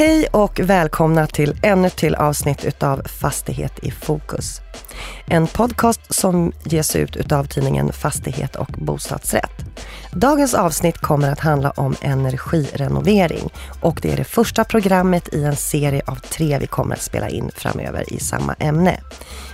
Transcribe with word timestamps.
Hej 0.00 0.26
och 0.26 0.60
välkomna 0.60 1.26
till 1.26 1.56
ännu 1.62 1.86
ett 1.86 1.96
till 1.96 2.14
avsnitt 2.14 2.64
utav 2.64 3.02
Fastighet 3.04 3.78
i 3.82 3.90
fokus. 3.90 4.60
En 5.26 5.46
podcast 5.46 6.14
som 6.14 6.52
ges 6.64 6.96
ut 6.96 7.16
utav 7.16 7.44
tidningen 7.44 7.92
Fastighet 7.92 8.56
och 8.56 8.68
bostadsrätt. 8.78 9.64
Dagens 10.12 10.54
avsnitt 10.54 10.98
kommer 10.98 11.32
att 11.32 11.40
handla 11.40 11.70
om 11.70 11.94
energirenovering 12.00 13.50
och 13.80 13.98
det 14.02 14.12
är 14.12 14.16
det 14.16 14.24
första 14.24 14.64
programmet 14.64 15.34
i 15.34 15.44
en 15.44 15.56
serie 15.56 16.02
av 16.06 16.16
tre 16.16 16.58
vi 16.58 16.66
kommer 16.66 16.94
att 16.94 17.02
spela 17.02 17.28
in 17.28 17.50
framöver 17.54 18.12
i 18.12 18.20
samma 18.20 18.54
ämne. 18.54 19.00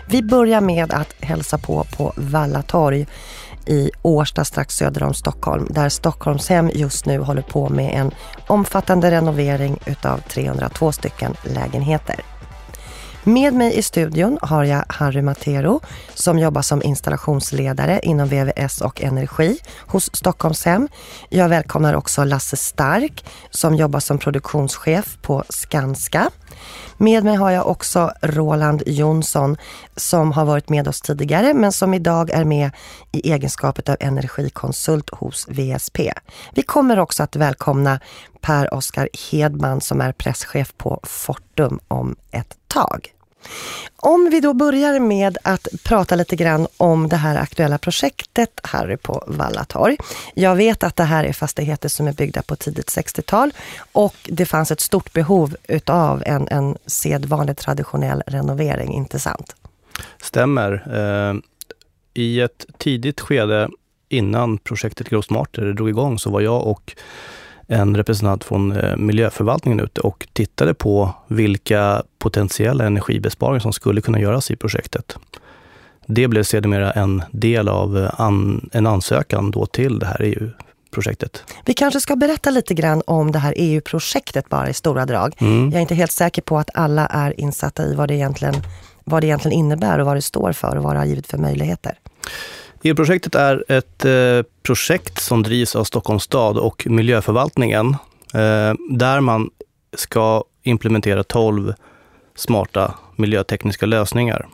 Vi 0.08 0.22
börjar 0.22 0.60
med 0.60 0.92
att 0.92 1.14
hälsa 1.20 1.58
på 1.58 1.84
på 1.96 2.12
Vallatorg 2.16 3.06
i 3.66 3.90
Årsta 4.02 4.44
strax 4.44 4.76
söder 4.76 5.02
om 5.02 5.14
Stockholm 5.14 5.66
där 5.70 5.88
Stockholmshem 5.88 6.70
just 6.74 7.06
nu 7.06 7.18
håller 7.18 7.42
på 7.42 7.68
med 7.68 7.94
en 7.94 8.10
omfattande 8.46 9.10
renovering 9.10 9.78
utav 9.86 10.20
302 10.28 10.92
stycken 10.92 11.34
lägenheter. 11.42 12.20
Med 13.28 13.54
mig 13.54 13.78
i 13.78 13.82
studion 13.82 14.38
har 14.42 14.64
jag 14.64 14.84
Harry 14.88 15.22
Matero 15.22 15.80
som 16.14 16.38
jobbar 16.38 16.62
som 16.62 16.82
installationsledare 16.82 18.00
inom 18.02 18.28
VVS 18.28 18.80
och 18.80 19.02
energi 19.02 19.58
hos 19.86 20.16
Stockholmshem. 20.16 20.88
Jag 21.28 21.48
välkomnar 21.48 21.94
också 21.94 22.24
Lasse 22.24 22.56
Stark 22.56 23.24
som 23.50 23.74
jobbar 23.74 24.00
som 24.00 24.18
produktionschef 24.18 25.18
på 25.22 25.44
Skanska. 25.48 26.30
Med 26.96 27.24
mig 27.24 27.36
har 27.36 27.50
jag 27.50 27.66
också 27.66 28.12
Roland 28.22 28.82
Jonsson 28.86 29.56
som 29.96 30.32
har 30.32 30.44
varit 30.44 30.68
med 30.68 30.88
oss 30.88 31.00
tidigare 31.00 31.54
men 31.54 31.72
som 31.72 31.94
idag 31.94 32.30
är 32.30 32.44
med 32.44 32.70
i 33.12 33.32
egenskapet 33.32 33.88
av 33.88 33.96
energikonsult 34.00 35.10
hos 35.14 35.48
VSP. 35.48 36.12
Vi 36.54 36.62
kommer 36.62 36.98
också 36.98 37.22
att 37.22 37.36
välkomna 37.36 38.00
Per-Oskar 38.40 39.08
Hedman 39.30 39.80
som 39.80 40.00
är 40.00 40.12
presschef 40.12 40.74
på 40.76 41.00
Fortum 41.02 41.80
om 41.88 42.16
ett 42.30 42.56
tag. 42.68 43.15
Om 43.96 44.28
vi 44.30 44.40
då 44.40 44.54
börjar 44.54 45.00
med 45.00 45.38
att 45.42 45.68
prata 45.84 46.16
lite 46.16 46.36
grann 46.36 46.66
om 46.76 47.08
det 47.08 47.16
här 47.16 47.36
aktuella 47.36 47.78
projektet 47.78 48.60
Harry 48.62 48.96
på 48.96 49.24
Vallatorg. 49.26 49.96
Jag 50.34 50.56
vet 50.56 50.82
att 50.84 50.96
det 50.96 51.04
här 51.04 51.24
är 51.24 51.32
fastigheter 51.32 51.88
som 51.88 52.08
är 52.08 52.12
byggda 52.12 52.42
på 52.42 52.56
tidigt 52.56 52.86
60-tal 52.86 53.50
och 53.92 54.14
det 54.24 54.46
fanns 54.46 54.70
ett 54.70 54.80
stort 54.80 55.12
behov 55.12 55.56
utav 55.68 56.22
en, 56.26 56.48
en 56.48 56.76
sedvanlig 56.86 57.56
traditionell 57.56 58.22
renovering, 58.26 58.94
inte 58.94 59.18
sant? 59.18 59.56
Stämmer. 60.22 60.72
Eh, 60.94 61.34
I 62.14 62.40
ett 62.40 62.66
tidigt 62.78 63.20
skede 63.20 63.68
innan 64.08 64.58
projektet 64.58 65.08
Grossmarter 65.08 65.72
drog 65.72 65.88
igång 65.88 66.18
så 66.18 66.30
var 66.30 66.40
jag 66.40 66.66
och 66.66 66.96
en 67.68 67.96
representant 67.96 68.44
från 68.44 68.72
eh, 68.72 68.96
miljöförvaltningen 68.96 69.80
ute 69.80 70.00
och 70.00 70.26
tittade 70.32 70.74
på 70.74 71.14
vilka 71.26 72.02
potentiella 72.18 72.86
energibesparingar 72.86 73.60
som 73.60 73.72
skulle 73.72 74.00
kunna 74.00 74.20
göras 74.20 74.50
i 74.50 74.56
projektet. 74.56 75.16
Det 76.06 76.28
blev 76.28 76.42
sedermera 76.42 76.92
en 76.92 77.22
del 77.30 77.68
av 77.68 77.98
eh, 77.98 78.20
an, 78.20 78.70
en 78.72 78.86
ansökan 78.86 79.50
då 79.50 79.66
till 79.66 79.98
det 79.98 80.06
här 80.06 80.22
EU-projektet. 80.22 81.44
Vi 81.64 81.74
kanske 81.74 82.00
ska 82.00 82.16
berätta 82.16 82.50
lite 82.50 82.74
grann 82.74 83.02
om 83.06 83.32
det 83.32 83.38
här 83.38 83.54
EU-projektet 83.56 84.48
bara 84.48 84.68
i 84.68 84.74
stora 84.74 85.06
drag. 85.06 85.34
Mm. 85.38 85.64
Jag 85.64 85.74
är 85.74 85.80
inte 85.80 85.94
helt 85.94 86.12
säker 86.12 86.42
på 86.42 86.58
att 86.58 86.70
alla 86.74 87.06
är 87.06 87.40
insatta 87.40 87.86
i 87.86 87.94
vad 87.94 88.08
det 88.08 88.14
egentligen, 88.14 88.54
vad 89.04 89.22
det 89.22 89.26
egentligen 89.26 89.58
innebär 89.58 89.98
och 89.98 90.06
vad 90.06 90.16
det 90.16 90.22
står 90.22 90.52
för 90.52 90.76
och 90.76 90.82
vad 90.82 90.94
det 90.94 90.98
har 90.98 91.06
givit 91.06 91.26
för 91.26 91.38
möjligheter. 91.38 91.98
EU-projektet 92.82 93.34
är 93.34 93.64
ett 93.68 94.04
eh, 94.04 94.42
projekt 94.62 95.22
som 95.22 95.42
drivs 95.42 95.76
av 95.76 95.84
Stockholms 95.84 96.22
stad 96.22 96.58
och 96.58 96.86
miljöförvaltningen, 96.86 97.96
eh, 98.34 98.74
där 98.90 99.20
man 99.20 99.50
ska 99.96 100.44
implementera 100.62 101.24
12 101.24 101.74
smarta 102.34 102.94
miljötekniska 103.16 103.86
lösningar. 103.86 104.46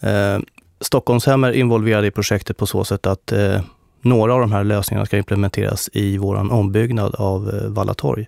Eh, 0.00 0.38
Stockholmshem 0.80 1.44
är 1.44 1.52
involverade 1.52 2.06
i 2.06 2.10
projektet 2.10 2.56
på 2.56 2.66
så 2.66 2.84
sätt 2.84 3.06
att 3.06 3.32
eh, 3.32 3.60
några 4.00 4.34
av 4.34 4.40
de 4.40 4.52
här 4.52 4.64
lösningarna 4.64 5.06
ska 5.06 5.16
implementeras 5.16 5.90
i 5.92 6.18
vår 6.18 6.52
ombyggnad 6.52 7.14
av 7.14 7.50
eh, 7.50 7.68
Vallatorg. 7.68 8.26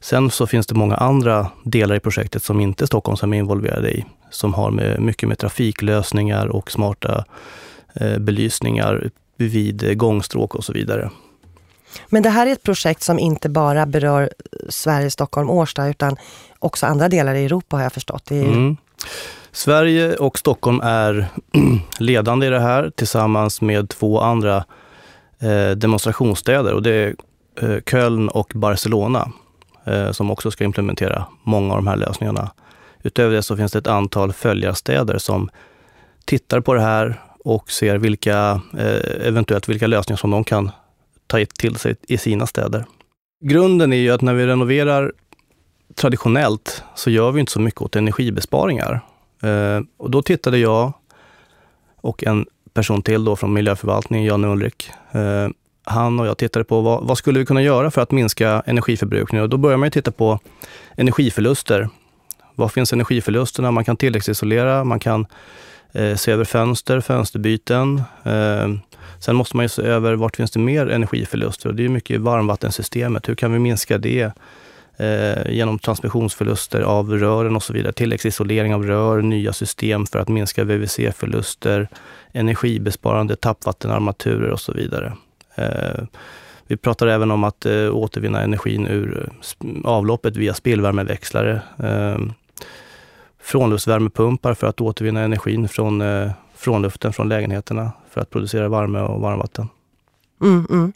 Sen 0.00 0.30
så 0.30 0.46
finns 0.46 0.66
det 0.66 0.74
många 0.74 0.96
andra 0.96 1.50
delar 1.62 1.94
i 1.94 2.00
projektet 2.00 2.42
som 2.42 2.60
inte 2.60 2.86
Stockholmshem 2.86 3.32
är 3.32 3.38
involverade 3.38 3.90
i, 3.90 4.04
som 4.30 4.54
har 4.54 4.70
med, 4.70 5.02
mycket 5.02 5.28
med 5.28 5.38
trafiklösningar 5.38 6.46
och 6.46 6.70
smarta 6.70 7.10
Eh, 7.18 7.24
belysningar 8.18 9.10
vid 9.36 9.98
gångstråk 9.98 10.54
och 10.54 10.64
så 10.64 10.72
vidare. 10.72 11.10
Men 12.08 12.22
det 12.22 12.28
här 12.28 12.46
är 12.46 12.52
ett 12.52 12.62
projekt 12.62 13.02
som 13.02 13.18
inte 13.18 13.48
bara 13.48 13.86
berör 13.86 14.30
Sverige, 14.68 15.10
Stockholm, 15.10 15.50
Årsta 15.50 15.88
utan 15.88 16.16
också 16.58 16.86
andra 16.86 17.08
delar 17.08 17.34
i 17.34 17.44
Europa 17.44 17.76
har 17.76 17.82
jag 17.82 17.92
förstått. 17.92 18.30
Ju... 18.30 18.42
Mm. 18.42 18.76
Sverige 19.52 20.16
och 20.16 20.38
Stockholm 20.38 20.80
är 20.80 21.26
ledande 21.98 22.46
i 22.46 22.50
det 22.50 22.60
här 22.60 22.90
tillsammans 22.90 23.60
med 23.60 23.88
två 23.88 24.20
andra 24.20 24.64
eh, 25.38 25.70
demonstrationsstäder 25.70 26.72
och 26.72 26.82
det 26.82 26.90
är 26.90 27.14
eh, 27.60 27.80
Köln 27.90 28.28
och 28.28 28.52
Barcelona 28.54 29.32
eh, 29.84 30.10
som 30.10 30.30
också 30.30 30.50
ska 30.50 30.64
implementera 30.64 31.24
många 31.42 31.74
av 31.74 31.78
de 31.78 31.86
här 31.86 31.96
lösningarna. 31.96 32.50
Utöver 33.02 33.34
det 33.34 33.42
så 33.42 33.56
finns 33.56 33.72
det 33.72 33.78
ett 33.78 33.86
antal 33.86 34.32
följarstäder 34.32 35.18
som 35.18 35.50
tittar 36.24 36.60
på 36.60 36.74
det 36.74 36.80
här 36.80 37.20
och 37.44 37.70
ser 37.70 37.98
vilka, 37.98 38.60
eh, 38.78 39.26
eventuellt 39.26 39.68
vilka 39.68 39.86
lösningar 39.86 40.16
som 40.16 40.30
de 40.30 40.44
kan 40.44 40.70
ta 41.26 41.44
till 41.58 41.76
sig 41.76 41.96
i 42.08 42.18
sina 42.18 42.46
städer. 42.46 42.84
Grunden 43.44 43.92
är 43.92 43.96
ju 43.96 44.10
att 44.10 44.22
när 44.22 44.34
vi 44.34 44.46
renoverar 44.46 45.12
traditionellt 45.94 46.82
så 46.94 47.10
gör 47.10 47.32
vi 47.32 47.40
inte 47.40 47.52
så 47.52 47.60
mycket 47.60 47.82
åt 47.82 47.96
energibesparingar. 47.96 49.00
Eh, 49.42 49.80
och 49.96 50.10
då 50.10 50.22
tittade 50.22 50.58
jag 50.58 50.92
och 52.00 52.24
en 52.24 52.46
person 52.74 53.02
till 53.02 53.24
då 53.24 53.36
från 53.36 53.52
miljöförvaltningen, 53.52 54.26
Jan 54.26 54.44
Ulrik. 54.44 54.90
Eh, 55.12 55.48
han 55.84 56.20
och 56.20 56.26
jag 56.26 56.38
tittade 56.38 56.64
på 56.64 56.80
vad, 56.80 57.06
vad, 57.06 57.18
skulle 57.18 57.38
vi 57.38 57.46
kunna 57.46 57.62
göra 57.62 57.90
för 57.90 58.00
att 58.00 58.10
minska 58.10 58.62
energiförbrukningen? 58.66 59.42
Och 59.42 59.48
då 59.48 59.56
börjar 59.56 59.76
man 59.76 59.90
titta 59.90 60.10
på 60.10 60.38
energiförluster. 60.96 61.88
Var 62.54 62.68
finns 62.68 62.92
energiförlusterna? 62.92 63.70
Man 63.70 63.84
kan 63.84 63.96
tilläggsisolera, 63.96 64.84
man 64.84 65.00
kan 65.00 65.26
eh, 65.94 66.16
se 66.16 66.32
över 66.32 66.44
fönster, 66.44 67.00
fönsterbyten. 67.00 68.02
Eh, 68.24 68.68
sen 69.20 69.36
måste 69.36 69.56
man 69.56 69.64
ju 69.64 69.68
se 69.68 69.82
över 69.82 70.14
vart 70.14 70.36
finns 70.36 70.50
det 70.50 70.58
mer 70.58 70.86
energiförluster 70.90 71.68
och 71.68 71.74
det 71.74 71.84
är 71.84 71.88
mycket 71.88 72.14
i 72.14 72.18
varmvattensystemet. 72.18 73.28
Hur 73.28 73.34
kan 73.34 73.52
vi 73.52 73.58
minska 73.58 73.98
det? 73.98 74.32
Eh, 74.96 75.52
genom 75.52 75.78
transmissionsförluster 75.78 76.80
av 76.80 77.10
rören 77.10 77.56
och 77.56 77.62
så 77.62 77.72
vidare. 77.72 77.92
Tilläggsisolering 77.92 78.74
av 78.74 78.86
rör, 78.86 79.22
nya 79.22 79.52
system 79.52 80.06
för 80.06 80.18
att 80.18 80.28
minska 80.28 80.64
VVC-förluster, 80.64 81.88
energibesparande 82.32 83.36
tappvattenarmaturer 83.36 84.50
och 84.50 84.60
så 84.60 84.72
vidare. 84.72 85.12
Eh, 85.54 86.04
vi 86.66 86.76
pratar 86.76 87.06
även 87.06 87.30
om 87.30 87.44
att 87.44 87.66
eh, 87.66 87.96
återvinna 87.96 88.42
energin 88.42 88.86
ur 88.86 89.28
eh, 89.28 89.68
avloppet 89.84 90.36
via 90.36 90.54
spillvärmeväxlare. 90.54 91.60
Eh, 91.78 92.18
Frånluftsvärmepumpar 93.44 94.54
för 94.54 94.66
att 94.66 94.80
återvinna 94.80 95.20
energin 95.20 95.68
från, 95.68 96.00
eh, 96.00 96.30
frånluften 96.54 97.12
från 97.12 97.28
lägenheterna 97.28 97.92
för 98.10 98.20
att 98.20 98.30
producera 98.30 98.68
värme 98.68 99.00
och 99.00 99.20
varmvatten. 99.20 99.68
Mm, 100.42 100.66
mm. 100.70 100.92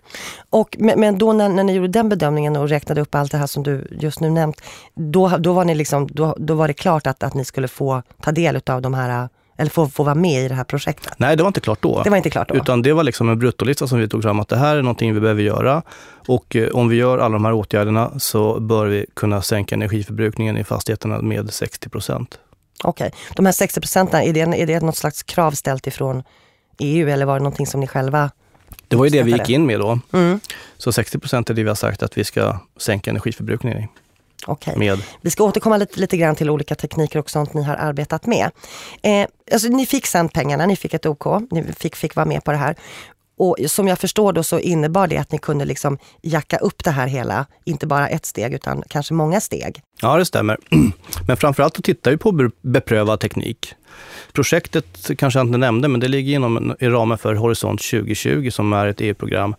Och, 0.50 0.76
men, 0.78 1.00
men 1.00 1.18
då 1.18 1.32
när, 1.32 1.48
när, 1.48 1.64
ni 1.64 1.72
gjorde 1.72 1.88
den 1.88 2.08
bedömningen 2.08 2.56
och 2.56 2.68
räknade 2.68 3.00
upp 3.00 3.14
allt 3.14 3.32
det 3.32 3.38
här 3.38 3.46
som 3.46 3.62
du 3.62 3.86
just 3.90 4.20
nu 4.20 4.30
nämnt, 4.30 4.62
då, 4.94 5.28
då, 5.28 5.52
var, 5.52 5.64
ni 5.64 5.74
liksom, 5.74 6.06
då, 6.06 6.36
då 6.38 6.54
var 6.54 6.68
det 6.68 6.74
klart 6.74 7.06
att, 7.06 7.22
att 7.22 7.34
ni 7.34 7.44
skulle 7.44 7.68
få 7.68 8.02
ta 8.22 8.32
del 8.32 8.60
av 8.66 8.82
de 8.82 8.94
här 8.94 9.28
eller 9.58 9.70
få, 9.70 9.88
få 9.88 10.02
vara 10.02 10.14
med 10.14 10.44
i 10.44 10.48
det 10.48 10.54
här 10.54 10.64
projektet? 10.64 11.12
Nej, 11.16 11.36
det 11.36 11.42
var 11.42 11.48
inte 11.48 11.60
klart 11.60 11.82
då. 11.82 12.02
Det 12.02 12.10
var 12.10 12.16
inte 12.16 12.30
klart 12.30 12.48
då? 12.48 12.54
Utan 12.54 12.82
det 12.82 12.92
var 12.92 13.02
liksom 13.02 13.28
en 13.28 13.38
bruttolista 13.38 13.86
som 13.86 13.98
vi 13.98 14.08
tog 14.08 14.22
fram, 14.22 14.40
att 14.40 14.48
det 14.48 14.56
här 14.56 14.76
är 14.76 14.82
någonting 14.82 15.14
vi 15.14 15.20
behöver 15.20 15.42
göra. 15.42 15.82
Och 16.26 16.56
eh, 16.56 16.68
om 16.68 16.88
vi 16.88 16.96
gör 16.96 17.18
alla 17.18 17.32
de 17.32 17.44
här 17.44 17.52
åtgärderna 17.52 18.18
så 18.18 18.60
bör 18.60 18.86
vi 18.86 19.06
kunna 19.14 19.42
sänka 19.42 19.74
energiförbrukningen 19.74 20.56
i 20.56 20.64
fastigheterna 20.64 21.22
med 21.22 21.52
60 21.52 21.88
procent. 21.88 22.38
Okej. 22.84 23.06
Okay. 23.06 23.18
De 23.36 23.46
här 23.46 23.52
60 23.52 23.80
procenten, 23.80 24.22
är 24.22 24.32
det, 24.32 24.40
är 24.40 24.66
det 24.66 24.80
något 24.80 24.96
slags 24.96 25.22
krav 25.22 25.52
ställt 25.52 25.86
ifrån 25.86 26.22
EU 26.78 27.08
eller 27.08 27.26
var 27.26 27.34
det 27.34 27.42
någonting 27.42 27.66
som 27.66 27.80
ni 27.80 27.86
själva 27.86 28.30
det 28.88 28.96
var 28.96 29.04
ju 29.04 29.10
det 29.10 29.22
vi 29.22 29.32
gick 29.32 29.48
in 29.48 29.66
med 29.66 29.80
då. 29.80 30.00
Mm. 30.12 30.40
Så 30.76 30.92
60 30.92 31.18
procent 31.18 31.50
är 31.50 31.54
det 31.54 31.62
vi 31.62 31.68
har 31.68 31.74
sagt 31.74 32.02
att 32.02 32.18
vi 32.18 32.24
ska 32.24 32.58
sänka 32.76 33.10
energiförbrukningen 33.10 33.78
i. 33.78 33.88
Okej. 34.48 34.74
Okay. 34.76 34.96
Vi 35.20 35.30
ska 35.30 35.44
återkomma 35.44 35.76
lite, 35.76 36.00
lite 36.00 36.16
grann 36.16 36.34
till 36.36 36.50
olika 36.50 36.74
tekniker 36.74 37.18
och 37.18 37.30
sånt 37.30 37.54
ni 37.54 37.62
har 37.62 37.76
arbetat 37.76 38.26
med. 38.26 38.50
Eh, 39.02 39.26
alltså, 39.52 39.68
ni 39.68 39.86
fick 39.86 40.06
sen 40.06 40.28
pengarna, 40.28 40.66
ni 40.66 40.76
fick 40.76 40.94
ett 40.94 41.06
OK, 41.06 41.24
ni 41.50 41.72
fick, 41.78 41.96
fick 41.96 42.16
vara 42.16 42.26
med 42.26 42.44
på 42.44 42.50
det 42.50 42.58
här. 42.58 42.76
Och 43.38 43.56
som 43.66 43.88
jag 43.88 43.98
förstår 43.98 44.32
då 44.32 44.42
så 44.42 44.58
innebar 44.58 45.06
det 45.06 45.16
att 45.16 45.32
ni 45.32 45.38
kunde 45.38 45.64
liksom 45.64 45.98
jacka 46.22 46.56
upp 46.56 46.84
det 46.84 46.90
här 46.90 47.06
hela, 47.06 47.46
inte 47.64 47.86
bara 47.86 48.08
ett 48.08 48.26
steg 48.26 48.54
utan 48.54 48.82
kanske 48.88 49.14
många 49.14 49.40
steg. 49.40 49.82
Ja, 50.02 50.16
det 50.16 50.24
stämmer. 50.24 50.58
Men 51.26 51.36
framförallt 51.36 51.76
så 51.76 51.82
tittar 51.82 52.10
vi 52.10 52.16
på 52.16 52.50
beprövad 52.62 53.20
teknik. 53.20 53.74
Projektet 54.32 55.10
kanske 55.18 55.38
jag 55.38 55.46
inte 55.46 55.58
nämnde, 55.58 55.88
men 55.88 56.00
det 56.00 56.08
ligger 56.08 56.34
inom 56.34 56.76
i 56.80 56.88
ramen 56.88 57.18
för 57.18 57.34
Horisont 57.34 57.80
2020 57.80 58.50
som 58.50 58.72
är 58.72 58.86
ett 58.86 59.00
EU-program 59.00 59.54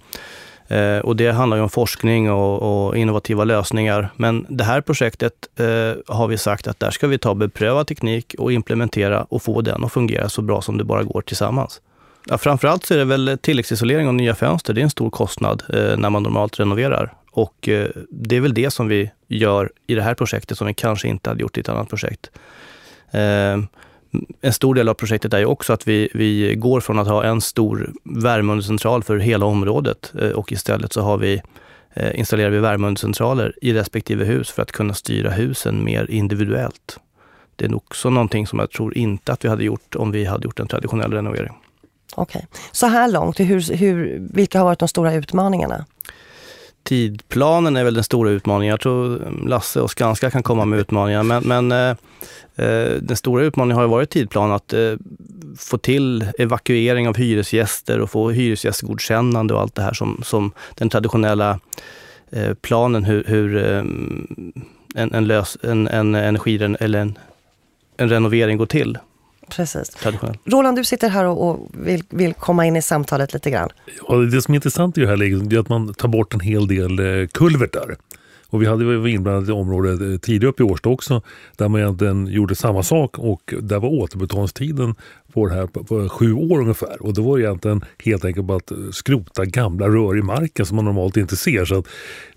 Eh, 0.69 0.99
och 0.99 1.15
det 1.15 1.31
handlar 1.31 1.57
ju 1.57 1.63
om 1.63 1.69
forskning 1.69 2.31
och, 2.31 2.87
och, 2.87 2.97
innovativa 2.97 3.43
lösningar. 3.43 4.09
Men 4.15 4.45
det 4.49 4.63
här 4.63 4.81
projektet 4.81 5.33
eh, 5.55 6.15
har 6.15 6.27
vi 6.27 6.37
sagt 6.37 6.67
att 6.67 6.79
där 6.79 6.91
ska 6.91 7.07
vi 7.07 7.17
ta 7.17 7.35
beprövad 7.35 7.87
teknik 7.87 8.35
och 8.37 8.51
implementera 8.51 9.23
och 9.23 9.41
få 9.41 9.61
den 9.61 9.83
att 9.83 9.91
fungera 9.91 10.29
så 10.29 10.41
bra 10.41 10.61
som 10.61 10.77
det 10.77 10.83
bara 10.83 11.03
går 11.03 11.21
tillsammans. 11.21 11.81
Ja, 12.27 12.37
framförallt 12.37 12.85
så 12.85 12.93
är 12.93 12.97
det 12.97 13.05
väl 13.05 13.37
tilläggsisolering 13.41 14.07
och 14.07 14.15
nya 14.15 14.35
fönster. 14.35 14.73
Det 14.73 14.81
är 14.81 14.83
en 14.83 14.89
stor 14.89 15.09
kostnad 15.09 15.63
eh, 15.73 15.97
när 15.97 16.09
man 16.09 16.23
normalt 16.23 16.59
renoverar. 16.59 17.13
Och 17.31 17.69
eh, 17.69 17.87
det 18.09 18.35
är 18.35 18.41
väl 18.41 18.53
det 18.53 18.71
som 18.71 18.87
vi 18.87 19.11
gör 19.27 19.71
i 19.87 19.95
det 19.95 20.01
här 20.01 20.13
projektet 20.13 20.57
som 20.57 20.67
vi 20.67 20.73
kanske 20.73 21.07
inte 21.07 21.29
hade 21.29 21.41
gjort 21.41 21.57
i 21.57 21.59
ett 21.59 21.69
annat 21.69 21.89
projekt. 21.89 22.31
Eh, 23.11 23.57
en 24.41 24.53
stor 24.53 24.75
del 24.75 24.89
av 24.89 24.93
projektet 24.93 25.33
är 25.33 25.39
ju 25.39 25.45
också 25.45 25.73
att 25.73 25.87
vi, 25.87 26.09
vi 26.13 26.55
går 26.55 26.81
från 26.81 26.99
att 26.99 27.07
ha 27.07 27.23
en 27.23 27.41
stor 27.41 27.93
värmeundercentral 28.03 29.03
för 29.03 29.17
hela 29.17 29.45
området 29.45 30.13
eh, 30.21 30.29
och 30.29 30.51
istället 30.51 30.93
så 30.93 31.01
har 31.01 31.17
vi 31.17 31.41
eh, 31.93 32.19
installerar 32.19 32.49
vi 32.49 32.59
värmeundercentraler 32.59 33.53
i 33.61 33.73
respektive 33.73 34.25
hus 34.25 34.49
för 34.49 34.61
att 34.61 34.71
kunna 34.71 34.93
styra 34.93 35.31
husen 35.31 35.83
mer 35.83 36.11
individuellt. 36.11 36.99
Det 37.55 37.65
är 37.65 37.75
också 37.75 38.09
någonting 38.09 38.47
som 38.47 38.59
jag 38.59 38.71
tror 38.71 38.97
inte 38.97 39.33
att 39.33 39.45
vi 39.45 39.49
hade 39.49 39.63
gjort 39.63 39.95
om 39.95 40.11
vi 40.11 40.25
hade 40.25 40.43
gjort 40.43 40.59
en 40.59 40.67
traditionell 40.67 41.13
renovering. 41.13 41.53
Okej. 42.15 42.45
Okay. 42.49 42.61
Så 42.71 42.87
här 42.87 43.11
långt, 43.11 43.39
hur, 43.39 43.75
hur, 43.75 44.17
vilka 44.33 44.57
har 44.57 44.65
varit 44.65 44.79
de 44.79 44.87
stora 44.87 45.13
utmaningarna? 45.13 45.85
Tidplanen 46.89 47.77
är 47.77 47.83
väl 47.83 47.93
den 47.93 48.03
stora 48.03 48.29
utmaningen. 48.29 48.71
Jag 48.71 48.79
tror 48.79 49.31
Lasse 49.47 49.81
och 49.81 49.91
Skanska 49.91 50.31
kan 50.31 50.43
komma 50.43 50.65
med 50.65 50.79
utmaningar. 50.79 51.23
Men, 51.23 51.43
men 51.43 51.71
eh, 51.71 51.95
eh 52.55 52.91
den 53.01 53.17
stora 53.17 53.43
utmaningen 53.43 53.77
har 53.77 53.87
varit 53.87 54.09
tidplanen, 54.09 54.55
att 54.55 54.73
eh, 54.73 54.93
få 55.57 55.77
till 55.77 56.25
evakuering 56.39 57.07
av 57.07 57.17
hyresgäster 57.17 57.99
och 57.99 58.09
få 58.09 58.29
hyresgästgodkännande 58.29 59.53
och 59.53 59.61
allt 59.61 59.75
det 59.75 59.81
här 59.81 59.93
som, 59.93 60.21
som 60.23 60.51
den 60.75 60.89
traditionella 60.89 61.59
eh, 62.29 62.53
planen 62.53 63.03
hur, 63.03 63.23
hur 63.23 63.57
eh, 63.57 63.83
en, 64.95 65.13
en, 65.13 65.27
lös, 65.27 65.57
en, 65.63 65.87
en 65.87 66.15
energi 66.15 66.75
eller 66.79 66.99
en, 66.99 67.17
en 67.97 68.09
renovering 68.09 68.57
går 68.57 68.65
till. 68.65 68.97
Precis. 69.49 69.91
Roland, 70.45 70.77
du 70.77 70.83
sitter 70.83 71.09
här 71.09 71.25
och, 71.25 71.49
och 71.49 71.69
vill, 71.73 72.03
vill, 72.09 72.33
komma 72.33 72.65
in 72.65 72.75
i 72.75 72.81
samtalet 72.81 73.33
lite 73.33 73.51
grann. 73.51 73.69
Ja, 74.07 74.15
det 74.15 74.41
som 74.41 74.53
är 74.53 74.55
intressant 74.55 74.97
i 74.97 75.01
det 75.01 75.07
här 75.07 75.17
läget 75.17 75.53
är 75.53 75.59
att 75.59 75.69
man 75.69 75.93
tar 75.93 76.07
bort 76.07 76.33
en 76.33 76.39
hel 76.39 76.67
del 76.67 76.99
eh, 76.99 77.27
kulvertar. 77.27 77.97
Och 78.49 78.61
vi 78.61 78.65
hade 78.65 78.85
varit 78.85 79.13
inblandade 79.13 79.51
i 79.51 79.55
området 79.55 80.01
eh, 80.01 80.17
tidigare 80.17 80.49
upp 80.49 80.59
i 80.59 80.63
Årsta 80.63 80.89
också 80.89 81.21
där 81.57 81.67
man 81.67 81.81
egentligen 81.81 82.27
gjorde 82.27 82.55
samma 82.55 82.83
sak 82.83 83.19
och 83.19 83.53
där 83.61 83.79
var 83.79 83.89
återbetalningstiden 83.89 84.95
på 85.33 85.47
det 85.47 85.53
här 85.53 85.67
på, 85.67 85.83
på 85.83 86.09
sju 86.09 86.33
år 86.33 86.59
ungefär. 86.59 87.05
Och 87.05 87.13
då 87.13 87.21
var 87.21 87.37
det 87.37 87.43
egentligen 87.43 87.85
helt 88.03 88.25
enkelt 88.25 88.45
bara 88.45 88.57
att 88.57 88.71
eh, 88.71 88.77
skrota 88.91 89.45
gamla 89.45 89.87
rör 89.87 90.17
i 90.17 90.21
marken 90.21 90.65
som 90.65 90.75
man 90.75 90.85
normalt 90.85 91.17
inte 91.17 91.35
ser. 91.35 91.65
Så 91.65 91.83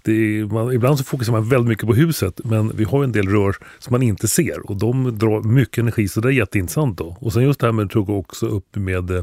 det, 0.03 0.47
man, 0.53 0.73
ibland 0.73 0.99
så 0.99 1.05
fokuserar 1.05 1.37
man 1.37 1.49
väldigt 1.49 1.69
mycket 1.69 1.87
på 1.87 1.95
huset 1.95 2.41
men 2.45 2.73
vi 2.77 2.85
har 2.85 3.05
en 3.05 3.13
del 3.13 3.29
rör 3.29 3.57
som 3.79 3.93
man 3.93 4.03
inte 4.03 4.29
ser 4.29 4.71
och 4.71 4.77
de 4.77 5.19
drar 5.19 5.43
mycket 5.43 5.79
energi 5.79 6.09
så 6.09 6.21
det 6.21 6.29
är 6.29 6.33
jätteintressant. 6.33 6.99
Då. 6.99 7.17
Och 7.21 7.33
sen 7.33 7.43
just 7.43 7.61
det 7.61 7.67
här 7.67 7.73
med, 7.73 7.91
tog 7.91 8.11
också 8.11 8.47
upp 8.47 8.77
med 8.77 9.11
eh, 9.11 9.23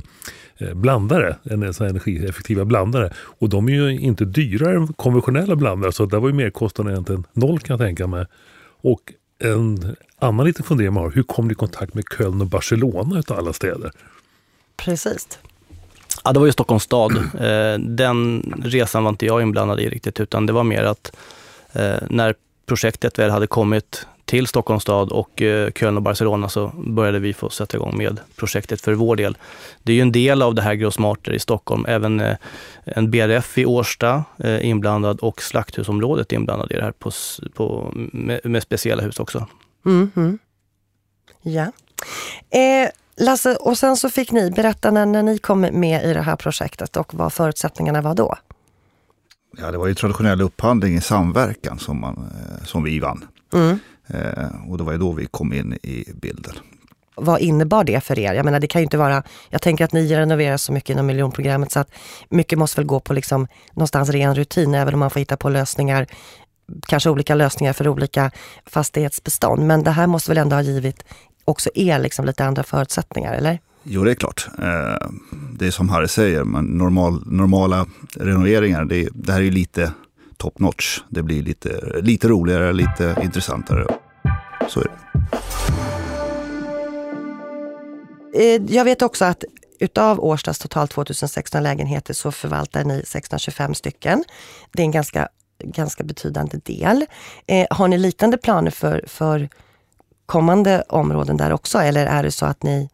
blandare, 0.73 1.35
en 1.43 1.73
sån 1.73 1.87
energieffektiva 1.87 2.65
blandare. 2.65 3.13
Och 3.15 3.49
de 3.49 3.69
är 3.69 3.73
ju 3.73 3.99
inte 3.99 4.25
dyrare 4.25 4.75
än 4.75 4.93
konventionella 4.93 5.55
blandare 5.55 5.91
så 5.91 6.05
där 6.05 6.19
var 6.19 6.29
ju 6.29 6.35
merkostnaden 6.35 6.93
egentligen 6.93 7.23
noll 7.33 7.59
kan 7.59 7.73
jag 7.73 7.87
tänka 7.87 8.07
mig. 8.07 8.25
Och 8.81 9.13
en 9.43 9.95
annan 10.19 10.45
liten 10.45 10.63
fundering 10.63 10.93
man 10.93 11.03
har, 11.03 11.11
hur 11.11 11.23
kom 11.23 11.47
du 11.47 11.51
i 11.51 11.55
kontakt 11.55 11.93
med 11.93 12.03
Köln 12.17 12.41
och 12.41 12.47
Barcelona 12.47 13.19
utav 13.19 13.37
alla 13.37 13.53
städer? 13.53 13.91
Precis. 14.77 15.27
Ja, 16.23 16.33
det 16.33 16.39
var 16.39 16.45
ju 16.45 16.51
Stockholms 16.51 16.83
stad. 16.83 17.11
Eh, 17.39 17.79
den 17.79 18.43
resan 18.65 19.03
var 19.03 19.09
inte 19.09 19.25
jag 19.25 19.41
inblandad 19.41 19.79
i 19.79 19.89
riktigt, 19.89 20.19
utan 20.19 20.45
det 20.45 20.53
var 20.53 20.63
mer 20.63 20.83
att 20.83 21.15
eh, 21.73 21.95
när 22.09 22.35
projektet 22.65 23.19
väl 23.19 23.31
hade 23.31 23.47
kommit 23.47 24.07
till 24.29 24.47
Stockholms 24.47 24.83
stad 24.83 25.11
och 25.11 25.41
eh, 25.41 25.71
Köln 25.71 25.97
och 25.97 26.03
Barcelona 26.03 26.49
så 26.49 26.71
började 26.75 27.19
vi 27.19 27.33
få 27.33 27.49
sätta 27.49 27.77
igång 27.77 27.97
med 27.97 28.19
projektet 28.35 28.81
för 28.81 28.93
vår 28.93 29.15
del. 29.15 29.37
Det 29.83 29.91
är 29.91 29.95
ju 29.95 30.01
en 30.01 30.11
del 30.11 30.41
av 30.41 30.55
det 30.55 30.61
här 30.61 30.73
Grossmarter 30.73 31.31
i 31.31 31.39
Stockholm. 31.39 31.85
Även 31.87 32.23
en 32.83 33.11
BRF 33.11 33.57
i 33.57 33.65
Årsta 33.65 34.23
är 34.37 34.59
inblandad 34.59 35.19
och 35.19 35.41
Slakthusområdet 35.41 36.31
är 36.31 36.35
inblandad 36.35 36.71
i 36.71 36.75
det 36.75 36.83
här 36.83 36.91
på, 36.91 37.11
på 37.53 37.91
med, 37.93 38.39
med, 38.43 38.63
speciella 38.63 39.03
hus 39.03 39.19
också. 39.19 39.47
Mm 39.85 40.11
-hmm. 40.15 40.37
Ja. 41.41 41.71
Eh, 42.59 42.89
Lasse, 43.17 43.55
och 43.55 43.77
sen 43.77 43.97
så 43.97 44.09
fick 44.09 44.31
ni 44.31 44.51
berätta 44.51 44.91
när, 44.91 45.05
när 45.05 45.23
ni 45.23 45.37
kom 45.37 45.61
med 45.61 46.05
i 46.05 46.13
det 46.13 46.21
här 46.21 46.35
projektet 46.35 46.97
och 46.97 47.13
vad 47.13 47.33
förutsättningarna 47.33 48.01
var 48.01 48.15
då? 48.15 48.35
Ja, 49.57 49.71
det 49.71 49.77
var 49.77 49.87
ju 49.87 49.93
traditionell 49.93 50.41
upphandling 50.41 50.95
i 50.95 51.01
samverkan 51.01 51.79
som, 51.79 52.01
man, 52.01 52.15
eh, 52.15 52.65
som 52.65 52.83
vi 52.83 52.99
vann. 52.99 53.27
Mm. 53.53 53.79
Eh, 54.09 54.69
och 54.69 54.77
det 54.77 54.83
var 54.83 54.91
ju 54.91 54.97
då 54.97 55.11
vi 55.11 55.25
kom 55.25 55.53
in 55.53 55.73
i 55.73 56.05
bilden. 56.21 56.53
Vad 57.15 57.39
innebar 57.39 57.83
det 57.83 58.01
för 58.01 58.19
er? 58.19 58.33
Jag 58.33 58.45
menar 58.45 58.59
det 58.59 58.67
kan 58.67 58.81
ju 58.81 58.83
inte 58.83 58.97
vara, 58.97 59.23
jag 59.49 59.61
tänker 59.61 59.83
att 59.85 59.93
ni 59.93 60.15
renoverar 60.15 60.57
så 60.57 60.71
mycket 60.71 60.89
inom 60.89 61.05
miljonprogrammet 61.05 61.71
så 61.71 61.79
att 61.79 61.91
mycket 62.29 62.59
måste 62.59 62.81
väl 62.81 62.87
gå 62.87 62.99
på 62.99 63.13
liksom 63.13 63.47
någonstans 63.73 64.09
ren 64.09 64.35
rutin 64.35 64.75
även 64.75 64.93
om 64.93 64.99
man 64.99 65.09
får 65.09 65.19
hitta 65.19 65.37
på 65.37 65.49
lösningar 65.49 66.07
kanske 66.87 67.09
olika 67.09 67.35
lösningar 67.35 67.73
för 67.73 67.87
olika 67.87 68.31
fastighetsbestånd. 68.65 69.67
Men 69.67 69.83
det 69.83 69.91
här 69.91 70.07
måste 70.07 70.31
väl 70.31 70.37
ändå 70.37 70.55
ha 70.55 70.63
givit 70.63 71.03
också 71.45 71.69
er 71.75 71.99
liksom 71.99 72.25
lite 72.25 72.45
andra 72.45 72.63
förutsättningar, 72.63 73.33
eller? 73.33 73.59
Jo, 73.83 74.03
det 74.03 74.11
är 74.11 74.15
klart. 74.15 74.47
Eh, 74.57 75.09
det 75.53 75.67
är 75.67 75.71
som 75.71 75.89
Harry 75.89 76.07
säger, 76.07 76.43
men 76.43 76.65
normal, 76.65 77.23
normala 77.25 77.85
renoveringar, 78.15 78.85
det, 78.85 79.09
det 79.13 79.33
här 79.33 79.41
är 79.41 79.51
lite 79.51 79.91
top 80.39 80.59
notch. 80.59 80.99
Det 81.09 81.23
blir 81.23 81.43
lite, 81.43 81.99
lite 82.01 82.27
roligare, 82.27 82.73
lite 82.73 83.15
intressantare. 83.23 83.87
Så 84.67 84.79
är 84.79 84.85
det. 84.85 84.99
Eh, 88.33 88.61
jag 88.75 88.85
vet 88.85 89.01
också 89.01 89.25
att 89.25 89.43
utav 89.79 90.19
Årstas 90.19 90.59
totalt 90.59 90.91
2016 90.91 91.63
lägenheter 91.63 92.13
så 92.13 92.31
förvaltar 92.31 92.83
ni 92.83 93.03
625 93.05 93.75
stycken. 93.75 94.23
Det 94.71 94.81
är 94.81 94.85
en 94.85 94.91
ganska 94.91 95.29
ganska 95.63 96.03
betydande 96.03 96.57
del. 96.57 97.05
Eh, 97.47 97.67
har 97.69 97.87
ni 97.87 97.97
liknande 97.97 98.37
planer 98.37 98.71
för, 98.71 99.03
för 99.07 99.49
kommande 100.25 100.83
områden 100.89 101.37
där 101.37 101.53
också 101.53 101.77
eller 101.77 102.05
är 102.05 102.23
det 102.23 102.31
så 102.31 102.45
att 102.45 102.63
ni 102.63 102.89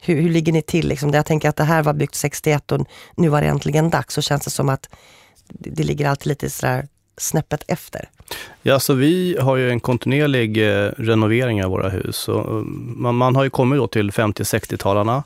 hur, 0.00 0.20
hur 0.22 0.30
ligger 0.30 0.52
ni 0.52 0.62
till? 0.62 0.88
Liksom? 0.88 1.10
Jag 1.10 1.26
tänker 1.26 1.48
att 1.48 1.56
det 1.56 1.64
här 1.64 1.82
var 1.82 1.92
byggt 1.92 2.14
61 2.14 2.72
och 2.72 2.86
nu 3.16 3.28
var 3.28 3.40
det 3.40 3.46
äntligen 3.46 3.90
dags. 3.90 4.14
Så 4.14 4.22
känns 4.22 4.44
det 4.44 4.50
som 4.50 4.68
att 4.68 4.88
det, 5.48 5.84
ligger 5.84 6.08
alltid 6.08 6.26
lite 6.26 6.50
sådär 6.50 6.88
snäppet 7.16 7.64
efter. 7.68 8.08
Ja, 8.62 8.80
så 8.80 8.94
vi 8.94 9.36
har 9.40 9.56
ju 9.56 9.70
en 9.70 9.80
kontinuerlig 9.80 10.68
eh, 10.68 10.90
renovering 10.96 11.64
av 11.64 11.70
våra 11.70 11.88
hus. 11.88 12.28
Och 12.28 12.58
eh, 12.58 12.64
man, 12.96 13.14
man, 13.14 13.36
har 13.36 13.44
ju 13.44 13.50
kommit 13.50 13.78
då 13.78 13.86
till 13.86 14.10
50-60-talarna 14.10 15.22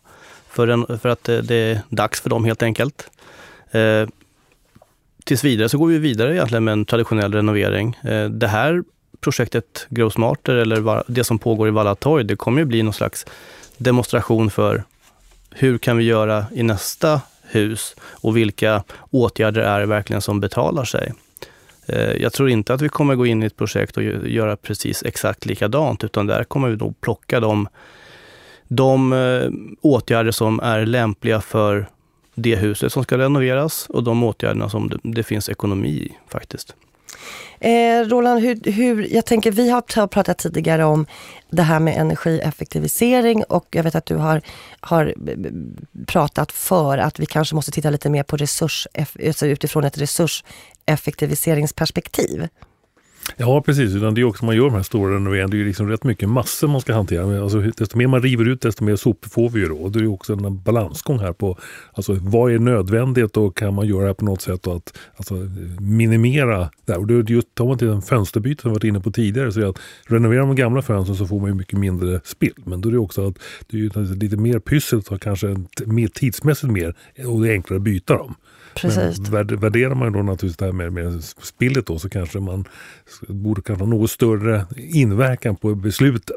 för, 0.50 0.98
för 0.98 1.08
att 1.08 1.25
det, 1.25 1.42
det, 1.42 1.54
är 1.54 1.80
dags 1.88 2.20
för 2.20 2.30
dem 2.30 2.44
helt 2.44 2.62
enkelt. 2.62 3.10
Eh, 3.70 4.08
tills 5.25 5.44
vidare 5.44 5.68
så 5.68 5.78
går 5.78 5.87
vi 5.87 5.98
vidare 5.98 6.34
egentligen 6.34 6.64
med 6.64 6.72
en 6.72 6.84
traditionell 6.84 7.34
renovering. 7.34 7.98
Eh, 8.02 8.25
det 8.25 8.48
här 8.48 8.82
projektet 9.20 9.87
Grow 9.88 10.10
Smarter 10.10 10.54
eller 10.54 11.02
det 11.06 11.25
som 11.25 11.38
pågår 11.38 11.68
i 11.68 11.70
Valla 11.70 11.94
Torg, 11.94 12.25
det 12.25 12.37
kommer 12.37 12.60
ju 12.60 12.64
bli 12.64 12.82
någon 12.82 12.92
slags 12.92 13.26
demonstration 13.76 14.50
för 14.50 14.84
hur 15.50 15.78
kan 15.78 15.96
vi 15.96 16.04
göra 16.04 16.46
i 16.52 16.62
nästa 16.62 17.20
hus 17.50 17.97
och 18.00 18.37
vilka 18.37 18.85
åtgärder 19.11 19.61
är 19.61 19.81
det 19.81 19.87
verkligen 19.87 20.23
som 20.23 20.40
betalar 20.40 20.85
sig? 20.85 21.12
Eh, 21.87 22.12
jag 22.12 22.33
tror 22.33 22.50
inte 22.50 22.75
att 22.75 22.83
vi 22.83 22.88
kommer 22.88 23.14
gå 23.14 23.26
in 23.26 23.43
i 23.43 23.47
ett 23.47 23.57
projekt 23.57 23.97
och 23.97 24.02
göra 24.02 24.57
precis 24.57 25.02
exakt 25.02 25.47
likadant, 25.47 26.05
utan 26.05 26.26
där 26.26 26.45
kommer 26.45 26.69
vi 26.69 26.76
nog 26.76 27.00
plocka 27.00 27.40
de, 27.40 27.69
de 28.69 29.12
eh, 29.12 29.50
åtgärder 29.81 30.31
som 30.31 30.61
är 30.61 30.87
lämpliga 30.87 31.40
för 31.40 31.87
det 32.35 32.57
huset 32.57 32.93
som 32.93 33.02
ska 33.02 33.19
renoveras 33.19 33.87
och 33.88 34.05
de 34.05 34.25
åtgärderna 34.25 34.69
som 34.69 34.88
det, 34.88 34.99
det 35.02 35.23
finns 35.23 35.49
ekonomi 35.49 35.88
i 35.88 36.12
faktiskt. 36.28 36.75
Eh, 37.60 38.00
Roland, 38.00 38.40
hur, 38.40 38.72
hur, 38.72 39.14
jag 39.14 39.26
tänker 39.26 39.50
vi 39.50 39.70
har 39.70 40.06
pratat 40.06 40.38
tidigare 40.38 40.84
om 40.84 41.06
det 41.50 41.62
här 41.62 41.80
med 41.80 41.96
energieffektivisering 41.96 43.44
och 43.44 43.66
jag 43.70 43.82
vet 43.82 43.94
att 43.94 44.06
du 44.06 44.16
har, 44.16 44.42
har 44.80 45.14
pratat 46.06 46.52
för 46.52 46.98
att 46.98 47.18
vi 47.18 47.26
kanske 47.26 47.54
måste 47.54 47.70
titta 47.70 47.90
lite 47.90 48.10
mer 48.10 48.22
på 48.22 48.36
resurs, 48.36 48.86
alltså 49.26 49.46
utifrån 49.46 49.84
ett 49.84 49.98
resurseffektiviseringsperspektiv. 49.98 52.48
Ja, 53.37 53.62
precis. 53.62 53.94
Utan 53.94 54.14
det 54.14 54.20
är 54.20 54.25
också 54.25 54.44
man 54.44 54.56
gör 54.56 54.64
de 54.64 54.75
här 54.75 54.82
stora 54.82 55.14
renoveringarna. 55.14 55.50
Det 55.50 55.56
är 55.56 55.58
ju 55.58 55.66
liksom 55.66 55.88
rätt 55.88 56.04
mycket 56.04 56.28
massor 56.28 56.68
man 56.68 56.80
ska 56.80 56.94
hantera. 56.94 57.42
Alltså, 57.42 57.61
desto 57.61 57.99
mer 57.99 58.06
man 58.06 58.23
river 58.23 58.49
ut, 58.49 58.61
desto 58.61 58.85
mer 58.85 58.97
sopor 58.97 59.28
får 59.28 59.49
vi 59.49 59.61
ju 59.61 59.68
då. 59.68 59.88
Det 59.88 59.99
är 59.99 60.02
ju 60.02 60.08
också 60.08 60.32
en 60.32 60.62
balansgång 60.62 61.18
här 61.18 61.32
på 61.32 61.58
alltså, 61.92 62.18
vad 62.20 62.52
är 62.52 62.58
nödvändigt 62.58 63.37
och 63.37 63.56
kan 63.56 63.75
man 63.75 63.87
göra 63.87 64.08
det 64.08 64.14
på 64.14 64.25
något 64.25 64.42
sätt 64.42 64.66
att 64.66 64.99
alltså, 65.16 65.35
minimera 65.80 66.70
det 66.85 66.92
här. 66.92 67.00
Och 67.00 67.06
det, 67.06 67.30
just, 67.30 67.54
tar 67.54 67.66
man 67.66 67.78
till 67.78 67.88
en 67.88 68.02
fönsterbyte 68.02 68.62
som 68.62 68.70
vi 68.70 68.75
varit 68.75 68.85
inne 68.85 69.00
på 69.00 69.11
tidigare 69.11 69.52
så 69.52 69.61
är 69.61 69.66
att 69.66 69.78
renoverar 70.06 70.47
man 70.47 70.56
gamla 70.56 70.82
fönster 70.82 71.14
så 71.14 71.26
får 71.26 71.40
man 71.40 71.50
ju 71.50 71.54
mycket 71.54 71.78
mindre 71.78 72.20
spill. 72.25 72.54
Men 72.64 72.80
då 72.80 72.88
är 72.88 72.92
det 72.92 72.99
också 72.99 73.28
att 73.28 73.38
det 73.66 73.76
är 73.76 73.80
ju 73.80 74.14
lite 74.14 74.37
mer 74.37 74.58
pyssel, 74.58 75.02
kanske 75.20 75.56
mer 75.87 76.08
tidsmässigt 76.08 76.73
mer 76.73 76.94
och 77.26 77.42
det 77.42 77.49
är 77.49 77.52
enklare 77.52 77.76
att 77.76 77.82
byta 77.82 78.14
dem. 78.14 78.35
Precis. 78.82 79.30
Men 79.30 79.47
värderar 79.47 79.94
man 79.94 80.12
då 80.12 80.18
naturligtvis 80.18 80.56
det 80.56 80.64
här 80.64 80.73
med, 80.73 80.92
med 80.92 81.25
spillet 81.25 81.87
då 81.87 81.99
så 81.99 82.08
kanske 82.08 82.40
man 82.40 82.64
borde 83.28 83.62
kanske 83.62 83.85
ha 83.85 83.90
något 83.90 84.11
större 84.11 84.66
inverkan 84.76 85.56
på 85.56 85.75
besluten. 85.75 86.37